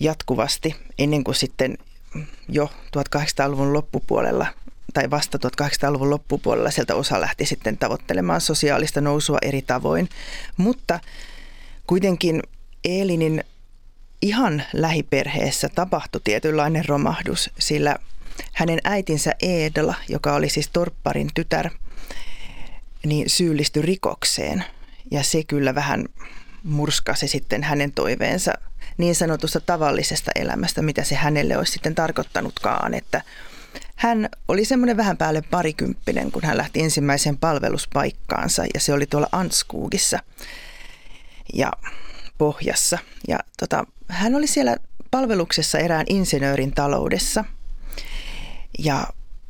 jatkuvasti 0.00 0.76
ennen 0.98 1.24
kuin 1.24 1.34
sitten 1.34 1.78
jo 2.48 2.70
1800-luvun 2.96 3.72
loppupuolella 3.72 4.46
tai 4.94 5.10
vasta 5.10 5.38
1800-luvun 5.62 6.10
loppupuolella 6.10 6.70
sieltä 6.70 6.94
osa 6.94 7.20
lähti 7.20 7.46
sitten 7.46 7.78
tavoittelemaan 7.78 8.40
sosiaalista 8.40 9.00
nousua 9.00 9.38
eri 9.42 9.62
tavoin. 9.62 10.08
Mutta 10.56 11.00
kuitenkin 11.86 12.42
Eelinin 12.84 13.44
ihan 14.22 14.62
lähiperheessä 14.72 15.68
tapahtui 15.68 16.20
tietynlainen 16.24 16.84
romahdus, 16.84 17.50
sillä 17.58 17.96
hänen 18.52 18.78
äitinsä 18.84 19.32
Eedla, 19.42 19.94
joka 20.08 20.34
oli 20.34 20.48
siis 20.48 20.68
torpparin 20.68 21.28
tytär, 21.34 21.70
niin 23.06 23.30
syyllistyi 23.30 23.82
rikokseen. 23.82 24.64
Ja 25.10 25.22
se 25.22 25.44
kyllä 25.44 25.74
vähän 25.74 26.04
murskasi 26.62 27.28
sitten 27.28 27.62
hänen 27.62 27.92
toiveensa 27.92 28.52
niin 28.98 29.14
sanotusta 29.14 29.60
tavallisesta 29.60 30.30
elämästä, 30.34 30.82
mitä 30.82 31.04
se 31.04 31.14
hänelle 31.14 31.56
olisi 31.56 31.72
sitten 31.72 31.94
tarkoittanutkaan, 31.94 32.94
että 32.94 33.22
hän 33.96 34.28
oli 34.48 34.64
semmoinen 34.64 34.96
vähän 34.96 35.16
päälle 35.16 35.42
parikymppinen, 35.50 36.32
kun 36.32 36.44
hän 36.44 36.56
lähti 36.56 36.80
ensimmäiseen 36.80 37.38
palveluspaikkaansa 37.38 38.64
ja 38.74 38.80
se 38.80 38.92
oli 38.92 39.06
tuolla 39.06 39.28
Anskugissa 39.32 40.18
ja 41.54 41.72
Pohjassa. 42.38 42.98
Ja 43.28 43.38
tota, 43.58 43.84
hän 44.12 44.34
oli 44.34 44.46
siellä 44.46 44.76
palveluksessa 45.10 45.78
erään 45.78 46.06
insinöörin 46.08 46.72
taloudessa. 46.74 47.44
Ja 48.78 49.06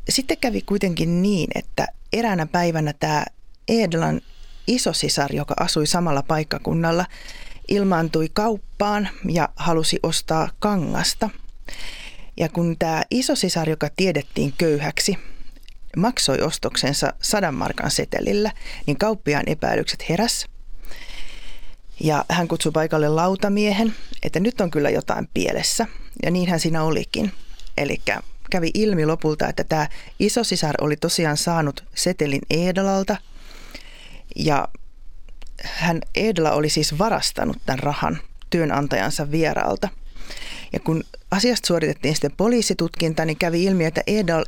sitten 0.09 0.37
kävi 0.37 0.63
kuitenkin 0.63 1.23
niin, 1.23 1.51
että 1.55 1.87
eräänä 2.13 2.47
päivänä 2.47 2.93
tämä 2.93 3.25
Edlan 3.69 4.21
isosisar, 4.67 5.35
joka 5.35 5.55
asui 5.61 5.87
samalla 5.87 6.23
paikkakunnalla, 6.23 7.07
ilmaantui 7.69 8.29
kauppaan 8.33 9.09
ja 9.29 9.49
halusi 9.57 9.99
ostaa 10.03 10.49
kangasta. 10.59 11.31
Ja 12.37 12.49
kun 12.49 12.77
tämä 12.79 13.03
isosisar, 13.11 13.71
joka 13.71 13.89
tiedettiin 13.97 14.55
köyhäksi, 14.59 15.19
maksoi 15.97 16.41
ostoksensa 16.41 17.13
sadan 17.23 17.55
markan 17.55 17.91
setelillä, 17.91 18.53
niin 18.87 18.99
kauppiaan 18.99 19.45
epäilykset 19.47 20.09
heräs. 20.09 20.47
Ja 22.03 22.25
hän 22.29 22.49
kutsui 22.49 22.73
paikalle 22.73 23.09
lautamiehen, 23.09 23.95
että 24.23 24.41
nyt 24.41 24.61
on 24.61 24.71
kyllä 24.71 24.91
jotain 24.91 25.29
pielessä. 25.35 25.87
Ja 26.23 26.31
niinhän 26.31 26.61
siinä 26.61 26.83
olikin. 26.83 27.33
Eli 27.77 28.01
kävi 28.51 28.71
ilmi 28.75 29.07
lopulta, 29.07 29.49
että 29.49 29.65
tämä 29.65 29.89
isosisar 30.19 30.75
oli 30.81 30.97
tosiaan 30.97 31.37
saanut 31.37 31.85
setelin 31.95 32.41
Eedalalta. 32.51 33.17
Ja 34.37 34.69
hän 35.63 36.01
Eedala 36.15 36.53
oli 36.53 36.69
siis 36.69 36.99
varastanut 36.99 37.57
tämän 37.67 37.79
rahan 37.79 38.19
työnantajansa 38.51 39.31
vieraalta. 39.31 39.89
Ja 40.73 40.81
kun 40.81 41.05
asiasta 41.31 41.67
suoritettiin 41.67 42.15
sitten 42.15 42.33
poliisitutkinta, 42.37 43.25
niin 43.25 43.39
kävi 43.39 43.65
ilmi, 43.65 43.85
että 43.85 44.03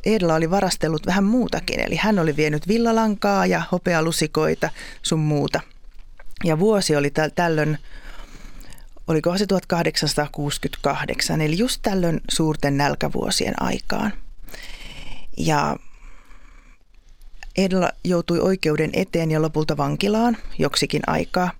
Eedala 0.05 0.35
oli 0.35 0.49
varastellut 0.49 1.05
vähän 1.05 1.23
muutakin. 1.23 1.79
Eli 1.79 1.95
hän 1.95 2.19
oli 2.19 2.35
vienyt 2.35 2.67
villalankaa 2.67 3.45
ja 3.45 3.61
hopealusikoita 3.71 4.69
sun 5.01 5.19
muuta– 5.19 5.61
ja 6.43 6.59
vuosi 6.59 6.95
oli 6.95 7.11
tällöin, 7.35 7.77
oliko 9.07 9.37
se 9.37 9.47
1868, 9.47 11.41
eli 11.41 11.57
just 11.57 11.79
tällöin 11.81 12.21
suurten 12.31 12.77
nälkävuosien 12.77 13.61
aikaan. 13.61 14.13
Ja 15.37 15.77
Edla 17.57 17.89
joutui 18.03 18.39
oikeuden 18.39 18.89
eteen 18.93 19.31
ja 19.31 19.41
lopulta 19.41 19.77
vankilaan 19.77 20.37
joksikin 20.59 21.01
aikaa. 21.07 21.51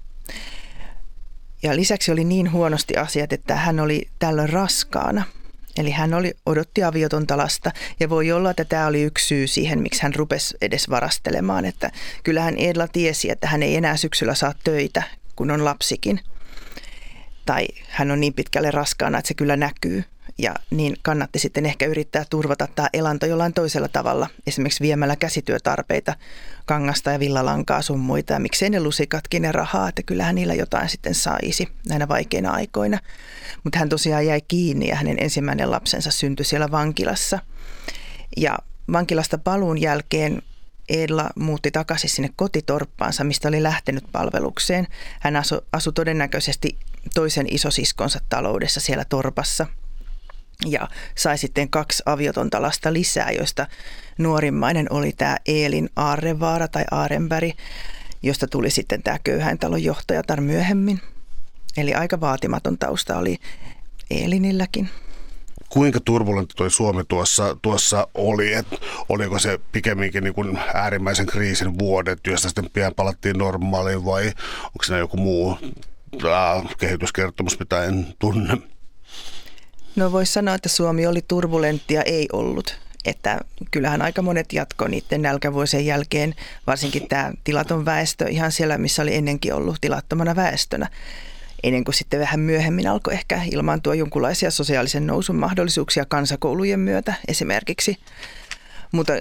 Ja 1.63 1.76
lisäksi 1.76 2.11
oli 2.11 2.23
niin 2.23 2.51
huonosti 2.51 2.97
asiat, 2.97 3.34
että 3.34 3.55
hän 3.55 3.80
oli 3.80 4.07
tällöin 4.19 4.49
raskaana– 4.49 5.23
Eli 5.78 5.91
hän 5.91 6.13
oli, 6.13 6.34
odotti 6.45 6.84
aviotonta 6.84 7.38
lasta 7.38 7.71
ja 7.99 8.09
voi 8.09 8.32
olla, 8.32 8.49
että 8.49 8.65
tämä 8.65 8.88
oli 8.88 9.03
yksi 9.03 9.28
syy 9.28 9.47
siihen, 9.47 9.82
miksi 9.82 10.03
hän 10.03 10.15
rupesi 10.15 10.57
edes 10.61 10.89
varastelemaan. 10.89 11.65
Että 11.65 11.91
kyllähän 12.23 12.57
Edla 12.57 12.88
tiesi, 12.88 13.32
että 13.32 13.47
hän 13.47 13.63
ei 13.63 13.76
enää 13.76 13.97
syksyllä 13.97 14.36
saa 14.36 14.53
töitä, 14.63 15.03
kun 15.36 15.51
on 15.51 15.65
lapsikin. 15.65 16.19
Tai 17.45 17.67
hän 17.88 18.11
on 18.11 18.19
niin 18.19 18.34
pitkälle 18.34 18.71
raskaana, 18.71 19.17
että 19.17 19.28
se 19.28 19.34
kyllä 19.34 19.55
näkyy. 19.55 20.03
Ja 20.38 20.55
niin 20.69 20.97
kannatti 21.01 21.39
sitten 21.39 21.65
ehkä 21.65 21.86
yrittää 21.86 22.25
turvata 22.29 22.67
tämä 22.75 22.89
elanto 22.93 23.25
jollain 23.25 23.53
toisella 23.53 23.88
tavalla, 23.88 24.27
esimerkiksi 24.47 24.83
viemällä 24.83 25.15
käsityötarpeita, 25.15 26.15
kangasta 26.65 27.11
ja 27.11 27.19
villalankaa 27.19 27.81
sun 27.81 27.99
muita. 27.99 28.33
Ja 28.33 28.39
miksei 28.39 28.69
ne 28.69 28.79
lusikatkin 28.79 29.41
ne 29.41 29.51
rahaa, 29.51 29.89
että 29.89 30.03
kyllähän 30.03 30.36
niillä 30.36 30.53
jotain 30.53 30.89
sitten 30.89 31.15
saisi 31.15 31.67
näinä 31.89 32.07
vaikeina 32.07 32.51
aikoina. 32.51 32.99
Mutta 33.63 33.79
hän 33.79 33.89
tosiaan 33.89 34.25
jäi 34.25 34.41
kiinni 34.47 34.88
ja 34.88 34.95
hänen 34.95 35.17
ensimmäinen 35.19 35.71
lapsensa 35.71 36.11
syntyi 36.11 36.45
siellä 36.45 36.71
vankilassa. 36.71 37.39
Ja 38.38 38.57
vankilasta 38.91 39.38
paluun 39.38 39.81
jälkeen 39.81 40.41
Edla 40.89 41.29
muutti 41.36 41.71
takaisin 41.71 42.09
sinne 42.09 42.29
kotitorppaansa, 42.36 43.23
mistä 43.23 43.47
oli 43.47 43.63
lähtenyt 43.63 44.03
palvelukseen. 44.11 44.88
Hän 45.19 45.36
asui, 45.36 45.61
asui 45.71 45.93
todennäköisesti 45.93 46.77
toisen 47.13 47.47
isosiskonsa 47.51 48.19
taloudessa 48.29 48.79
siellä 48.79 49.05
torpassa 49.05 49.67
ja 50.66 50.88
sai 51.16 51.38
sitten 51.38 51.70
kaksi 51.70 52.03
aviotonta 52.06 52.62
lasta 52.62 52.93
lisää, 52.93 53.32
joista 53.32 53.68
nuorimmainen 54.18 54.88
oli 54.89 55.12
tämä 55.12 55.38
Eelin 55.45 55.89
Aarevaara 55.95 56.68
tai 56.68 56.84
Aarenberg, 56.91 57.51
josta 58.24 58.47
tuli 58.47 58.70
sitten 58.70 59.03
tämä 59.03 59.20
köyhäintalon 59.24 59.84
johtajatar 59.84 60.41
myöhemmin. 60.41 61.01
Eli 61.78 61.93
aika 61.93 62.22
vaatimaton 62.22 62.78
tausta 62.78 63.18
oli 63.18 63.38
Eelinilläkin 64.12 64.89
kuinka 65.70 65.99
turbulentti 65.99 66.56
tuo 66.56 66.70
Suomi 66.70 67.03
tuossa, 67.08 67.58
tuossa 67.62 68.08
oli, 68.14 68.53
että 68.53 68.76
oliko 69.10 69.39
se 69.39 69.60
pikemminkin 69.72 70.24
niin 70.24 70.34
kuin 70.34 70.60
äärimmäisen 70.74 71.26
kriisin 71.26 71.80
vuodet, 71.80 72.20
josta 72.28 72.47
sitten 72.47 72.70
pian 72.74 72.93
palattiin 72.95 73.38
normaaliin 73.38 74.06
vai 74.06 74.26
onko 74.66 74.84
siinä 74.84 74.99
joku 74.99 75.18
muu 75.18 75.58
äh, 76.26 76.76
kehityskertomus, 76.78 77.60
mitä 77.60 77.84
en 77.84 78.08
tunne? 78.20 78.58
No 79.95 80.11
voisi 80.11 80.33
sanoa, 80.33 80.55
että 80.55 80.69
Suomi 80.69 81.07
oli 81.07 81.21
turbulenttia, 81.27 82.01
ei 82.01 82.27
ollut. 82.33 82.79
Että 83.05 83.39
kyllähän 83.71 84.01
aika 84.01 84.21
monet 84.21 84.53
jatkoi 84.53 84.89
niiden 84.89 85.21
nälkävuosien 85.21 85.85
jälkeen, 85.85 86.35
varsinkin 86.67 87.07
tämä 87.07 87.31
tilaton 87.43 87.85
väestö 87.85 88.29
ihan 88.29 88.51
siellä, 88.51 88.77
missä 88.77 89.01
oli 89.01 89.15
ennenkin 89.15 89.53
ollut 89.53 89.77
tilattomana 89.81 90.35
väestönä 90.35 90.87
ennen 91.63 91.83
kuin 91.83 91.95
sitten 91.95 92.19
vähän 92.19 92.39
myöhemmin 92.39 92.87
alkoi 92.87 93.13
ehkä 93.13 93.41
ilmaantua 93.51 93.95
jonkinlaisia 93.95 94.51
sosiaalisen 94.51 95.07
nousun 95.07 95.35
mahdollisuuksia 95.35 96.05
kansakoulujen 96.05 96.79
myötä 96.79 97.13
esimerkiksi. 97.27 97.97
Mutta 98.91 99.13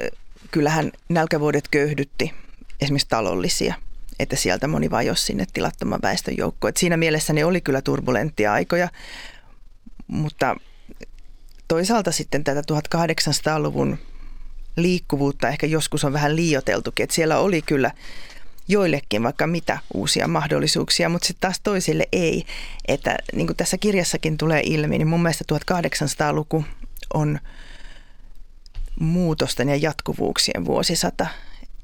kyllähän 0.51 0.93
nälkävuodet 1.09 1.69
köyhdytti 1.69 2.35
esimerkiksi 2.81 3.09
talollisia, 3.09 3.75
että 4.19 4.37
sieltä 4.37 4.69
moni 4.69 4.91
vajosi 4.91 5.25
sinne 5.25 5.47
tilattoman 5.53 6.01
väestön 6.03 6.37
joukkoon. 6.39 6.73
Siinä 6.77 6.97
mielessä 6.97 7.33
ne 7.33 7.45
oli 7.45 7.61
kyllä 7.61 7.83
turbulenttia 7.83 8.53
aikoja, 8.53 8.89
mutta 10.07 10.57
toisaalta 11.69 12.13
sitten 12.13 12.45
tätä 12.45 12.63
1800-luvun 12.73 13.99
liikkuvuutta 14.77 15.49
ehkä 15.49 15.67
joskus 15.67 16.05
on 16.05 16.13
vähän 16.13 16.37
liioteltukin, 16.37 17.05
että 17.05 17.15
siellä 17.15 17.39
oli 17.39 17.63
kyllä 17.63 17.91
joillekin 18.69 19.23
vaikka 19.23 19.47
mitä 19.47 19.79
uusia 19.95 20.29
mahdollisuuksia, 20.29 21.09
mutta 21.09 21.27
sitten 21.27 21.41
taas 21.41 21.61
toisille 21.61 22.09
ei. 22.13 22.45
Että 22.89 23.17
niin 23.33 23.47
kuin 23.47 23.57
tässä 23.57 23.79
kirjassakin 23.79 24.37
tulee 24.37 24.61
ilmi, 24.65 24.99
niin 24.99 25.09
mun 25.09 25.23
mielestä 25.23 25.45
1800-luku 25.55 26.65
on 27.15 27.39
muutosten 29.01 29.69
ja 29.69 29.77
jatkuvuuksien 29.77 30.65
vuosisata. 30.65 31.27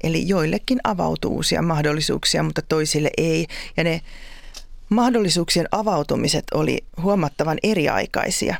Eli 0.03 0.27
joillekin 0.27 0.79
avautuu 0.83 1.35
uusia 1.35 1.61
mahdollisuuksia, 1.61 2.43
mutta 2.43 2.61
toisille 2.61 3.09
ei. 3.17 3.47
Ja 3.77 3.83
ne 3.83 4.01
mahdollisuuksien 4.91 5.67
avautumiset 5.71 6.45
oli 6.53 6.85
huomattavan 7.01 7.57
eriaikaisia. 7.63 8.55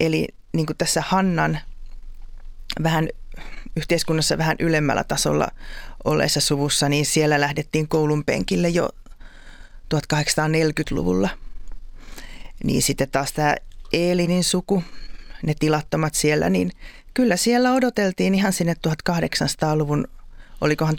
Eli 0.00 0.28
niin 0.52 0.66
kuin 0.66 0.76
tässä 0.76 1.02
Hannan 1.06 1.58
vähän 2.82 3.08
yhteiskunnassa 3.76 4.38
vähän 4.38 4.56
ylemmällä 4.58 5.04
tasolla 5.04 5.48
olleessa 6.04 6.40
suvussa, 6.40 6.88
niin 6.88 7.06
siellä 7.06 7.40
lähdettiin 7.40 7.88
koulun 7.88 8.24
penkille 8.24 8.68
jo 8.68 8.88
1840-luvulla. 9.94 11.28
Niin 12.64 12.82
sitten 12.82 13.10
taas 13.10 13.32
tämä 13.32 13.54
Eelinin 13.92 14.44
suku, 14.44 14.82
ne 15.42 15.54
tilattomat 15.58 16.14
siellä, 16.14 16.50
niin 16.50 16.70
kyllä 17.14 17.36
siellä 17.36 17.72
odoteltiin 17.72 18.34
ihan 18.34 18.52
sinne 18.52 18.74
1800-luvun, 18.88 20.08
olikohan 20.60 20.94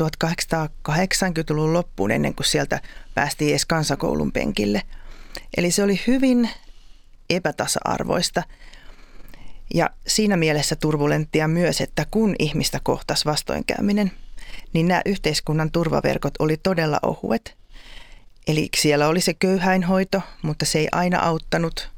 1880-luvun 0.90 1.74
loppuun 1.74 2.12
ennen 2.12 2.36
kuin 2.36 2.46
sieltä 2.46 2.82
päästiin 3.16 3.50
edes 3.50 3.66
kansakoulun 3.66 4.32
penkille. 4.32 4.82
Eli 5.58 5.72
se 5.72 5.84
oli 5.84 6.02
hyvin 6.08 6.50
epätasa-arvoista. 7.30 8.44
Ja 9.74 9.90
siinä 10.08 10.38
mielessä 10.38 10.76
turbulenttia 10.76 11.48
myös, 11.48 11.82
että 11.82 12.06
kun 12.12 12.36
ihmistä 12.40 12.80
kohtas 12.84 13.26
vastoinkäyminen, 13.26 14.12
niin 14.74 14.88
nämä 14.88 15.02
yhteiskunnan 15.06 15.72
turvaverkot 15.72 16.34
oli 16.40 16.58
todella 16.58 17.00
ohuet. 17.02 17.58
Eli 18.48 18.70
siellä 18.78 19.08
oli 19.08 19.22
se 19.22 19.34
köyhäinhoito, 19.34 20.22
mutta 20.42 20.66
se 20.66 20.80
ei 20.80 20.88
aina 20.92 21.20
auttanut. 21.20 21.90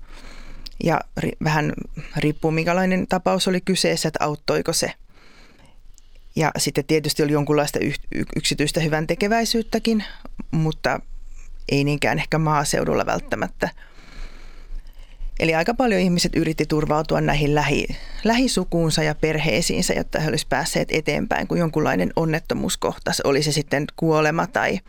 Ja 0.83 1.01
ri, 1.17 1.31
vähän 1.43 1.73
riippuu 2.17 2.51
minkälainen 2.51 3.07
tapaus 3.07 3.47
oli 3.47 3.61
kyseessä, 3.61 4.07
että 4.07 4.23
auttoiko 4.23 4.73
se. 4.73 4.93
Ja 6.37 6.51
sitten 6.57 6.85
tietysti 6.85 7.23
oli 7.23 7.31
jonkunlaista 7.31 7.79
yksityistä 8.35 8.79
hyvän 8.79 9.07
tekeväisyyttäkin, 9.07 10.03
mutta 10.51 10.99
ei 11.71 11.83
niinkään 11.83 12.19
ehkä 12.19 12.37
maaseudulla 12.37 13.05
välttämättä– 13.05 13.69
Eli 15.39 15.55
aika 15.55 15.73
paljon 15.73 16.01
ihmiset 16.01 16.35
yritti 16.35 16.65
turvautua 16.65 17.21
näihin 17.21 17.55
lähi, 17.55 17.87
lähisukuunsa 18.23 19.03
ja 19.03 19.15
perheisiinsä, 19.15 19.93
jotta 19.93 20.19
he 20.19 20.29
olisivat 20.29 20.49
päässeet 20.49 20.87
eteenpäin, 20.91 21.47
kun 21.47 21.57
jonkunlainen 21.57 22.13
onnettomuus 22.15 22.77
kohtasi. 22.77 23.21
Oli 23.25 23.43
se 23.43 23.51
sitten 23.51 23.85
kuolema 23.95 24.47
tai 24.47 24.79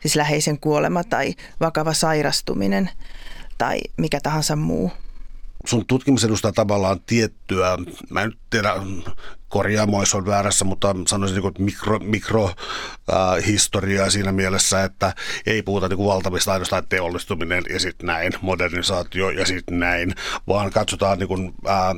siis 0.00 0.16
läheisen 0.16 0.60
kuolema 0.60 1.04
tai 1.04 1.34
vakava 1.60 1.92
sairastuminen 1.92 2.90
tai 3.58 3.80
mikä 3.96 4.20
tahansa 4.22 4.56
muu 4.56 4.92
sun 5.66 5.86
tutkimus 5.86 6.24
edustaa 6.24 6.52
tavallaan 6.52 7.00
tiettyä, 7.06 7.78
mä 8.10 8.22
en 8.22 8.32
tiedä, 8.50 8.74
korjaamoa, 9.50 10.02
jos 10.02 10.14
on 10.14 10.26
väärässä, 10.26 10.64
mutta 10.64 10.96
sanoisin 11.06 11.42
niin 11.42 11.52
mikro, 11.58 11.98
mikrohistoriaa 11.98 14.04
äh, 14.04 14.10
siinä 14.10 14.32
mielessä, 14.32 14.84
että 14.84 15.12
ei 15.46 15.62
puhuta 15.62 15.88
niin 15.88 15.98
valtavista 15.98 16.52
ainoastaan 16.52 16.86
teollistuminen 16.88 17.64
ja 17.70 17.80
sitten 17.80 18.06
näin, 18.06 18.32
modernisaatio 18.40 19.30
ja 19.30 19.46
sitten 19.46 19.80
näin, 19.80 20.14
vaan 20.48 20.70
katsotaan 20.70 21.18
niin 21.18 21.28
kuin, 21.28 21.54
äh, 21.68 21.94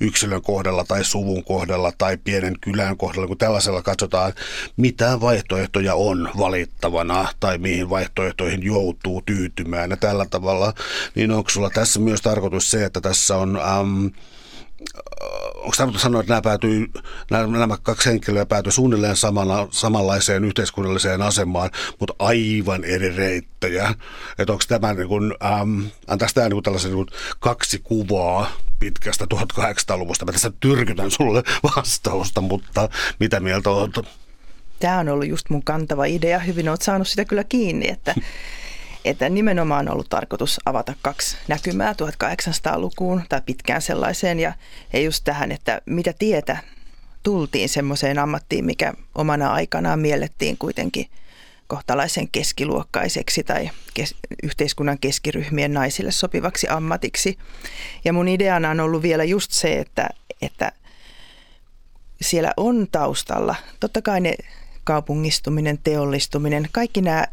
yksilön 0.00 0.42
kohdalla 0.42 0.84
tai 0.84 1.04
suvun 1.04 1.44
kohdalla 1.44 1.92
tai 1.98 2.16
pienen 2.16 2.60
kylän 2.60 2.96
kohdalla, 2.96 3.26
kun 3.26 3.38
tällaisella 3.38 3.82
katsotaan, 3.82 4.32
mitä 4.76 5.20
vaihtoehtoja 5.20 5.94
on 5.94 6.30
valittavana 6.38 7.28
tai 7.40 7.58
mihin 7.58 7.90
vaihtoehtoihin 7.90 8.62
joutuu 8.62 9.22
tyytymään 9.26 9.90
ja 9.90 9.96
tällä 9.96 10.26
tavalla, 10.30 10.72
niin 11.14 11.30
onko 11.30 11.50
sulla 11.50 11.70
tässä 11.70 12.00
myös 12.00 12.20
tarkoitus 12.20 12.70
se, 12.70 12.84
että 12.84 13.00
tässä 13.00 13.36
on... 13.36 13.56
Ähm, 13.56 14.06
onko 15.56 15.76
tarkoitus 15.76 16.02
sanoa, 16.02 16.20
että 16.20 16.32
nämä, 16.32 16.42
päätyy, 16.42 16.86
nämä, 17.30 17.58
nämä 17.58 17.76
kaksi 17.82 18.10
henkilöä 18.10 18.46
päätyy 18.46 18.72
suunnilleen 18.72 19.16
samana, 19.16 19.68
samanlaiseen 19.70 20.44
yhteiskunnalliseen 20.44 21.22
asemaan, 21.22 21.70
mutta 22.00 22.14
aivan 22.18 22.84
eri 22.84 23.16
reittejä. 23.16 23.94
Että 24.38 24.52
onko 24.52 24.64
tämä 24.68 24.94
niin 24.94 25.08
kuin, 25.08 25.34
ähm, 25.44 25.80
antaisi 26.06 26.34
tämä 26.34 26.48
niin 26.48 26.62
tällaisen 26.62 26.90
niin 26.90 27.06
kuin 27.06 27.18
kaksi 27.40 27.78
kuvaa 27.78 28.50
pitkästä 28.78 29.26
1800-luvusta. 29.34 30.24
Mä 30.24 30.32
tässä 30.32 30.52
tyrkytän 30.60 31.10
sulle 31.10 31.42
vastausta, 31.76 32.40
mutta 32.40 32.88
mitä 33.20 33.40
mieltä 33.40 33.70
olet? 33.70 34.06
Tämä 34.80 34.98
on 34.98 35.08
ollut 35.08 35.28
just 35.28 35.50
mun 35.50 35.64
kantava 35.64 36.04
idea. 36.04 36.38
Hyvin 36.38 36.68
olet 36.68 36.82
saanut 36.82 37.08
sitä 37.08 37.24
kyllä 37.24 37.44
kiinni, 37.44 37.88
että 37.88 38.14
että 39.08 39.28
nimenomaan 39.28 39.88
on 39.88 39.92
ollut 39.92 40.08
tarkoitus 40.08 40.60
avata 40.64 40.94
kaksi 41.02 41.36
näkymää 41.48 41.92
1800-lukuun 41.92 43.22
tai 43.28 43.40
pitkään 43.46 43.82
sellaiseen 43.82 44.40
ja, 44.40 44.52
ja 44.92 45.00
just 45.00 45.24
tähän, 45.24 45.52
että 45.52 45.82
mitä 45.86 46.12
tietä 46.18 46.58
tultiin 47.22 47.68
semmoiseen 47.68 48.18
ammattiin, 48.18 48.64
mikä 48.64 48.92
omana 49.14 49.52
aikanaan 49.52 49.98
miellettiin 49.98 50.58
kuitenkin 50.58 51.06
kohtalaisen 51.66 52.28
keskiluokkaiseksi 52.28 53.44
tai 53.44 53.70
kes- 53.94 54.14
yhteiskunnan 54.42 54.98
keskiryhmien 54.98 55.74
naisille 55.74 56.12
sopivaksi 56.12 56.68
ammatiksi. 56.68 57.38
Ja 58.04 58.12
mun 58.12 58.28
ideana 58.28 58.70
on 58.70 58.80
ollut 58.80 59.02
vielä 59.02 59.24
just 59.24 59.50
se, 59.50 59.78
että, 59.78 60.08
että 60.42 60.72
siellä 62.20 62.52
on 62.56 62.86
taustalla, 62.92 63.54
totta 63.80 64.02
kai 64.02 64.20
ne 64.20 64.34
kaupungistuminen, 64.84 65.78
teollistuminen, 65.84 66.68
kaikki 66.72 67.02
nämä 67.02 67.26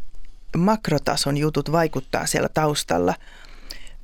makrotason 0.58 1.38
jutut 1.38 1.72
vaikuttaa 1.72 2.26
siellä 2.26 2.50
taustalla. 2.50 3.14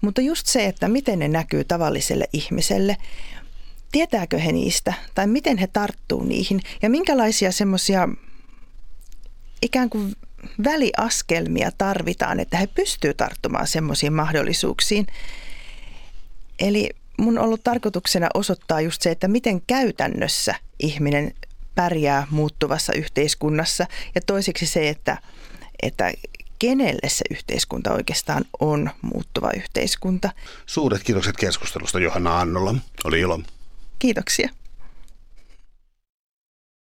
Mutta 0.02 0.22
just 0.22 0.48
se, 0.48 0.66
että 0.66 0.88
miten 0.88 1.20
ne 1.20 1.28
näkyy 1.28 1.64
tavalliselle 1.64 2.26
ihmiselle, 2.34 2.98
tietääkö 3.92 4.38
he 4.38 4.52
niistä 4.52 4.94
tai 5.16 5.28
miten 5.28 5.58
he 5.58 5.68
tarttuu 5.68 6.24
niihin 6.24 6.62
ja 6.82 6.90
minkälaisia 6.90 7.52
semmoisia 7.52 8.10
ikään 9.62 9.90
kuin 9.90 10.16
väliaskelmia 10.64 11.72
tarvitaan, 11.78 12.40
että 12.40 12.58
he 12.58 12.68
pystyvät 12.68 13.18
tarttumaan 13.18 13.68
semmoisiin 13.68 14.14
mahdollisuuksiin. 14.14 15.08
Eli 16.60 16.90
mun 17.18 17.38
on 17.38 17.46
ollut 17.46 17.64
tarkoituksena 17.64 18.28
osoittaa 18.34 18.82
just 18.82 19.02
se, 19.02 19.12
että 19.12 19.28
miten 19.28 19.62
käytännössä 19.62 20.56
ihminen 20.80 21.34
pärjää 21.76 22.28
muuttuvassa 22.30 22.94
yhteiskunnassa 22.94 23.86
ja 24.16 24.22
toiseksi 24.22 24.66
se, 24.66 24.90
että, 24.90 25.18
että 25.82 26.12
kenelle 26.60 27.10
se 27.10 27.26
yhteiskunta 27.32 27.94
oikeastaan 27.94 28.46
on 28.60 28.90
muuttuva 29.02 29.52
yhteiskunta. 29.58 30.30
Suuret 30.66 31.04
kiitokset 31.04 31.38
keskustelusta 31.38 32.00
Johanna 32.00 32.40
Annola. 32.40 32.76
Oli 33.04 33.20
ilo. 33.20 33.40
Kiitoksia. 34.00 34.50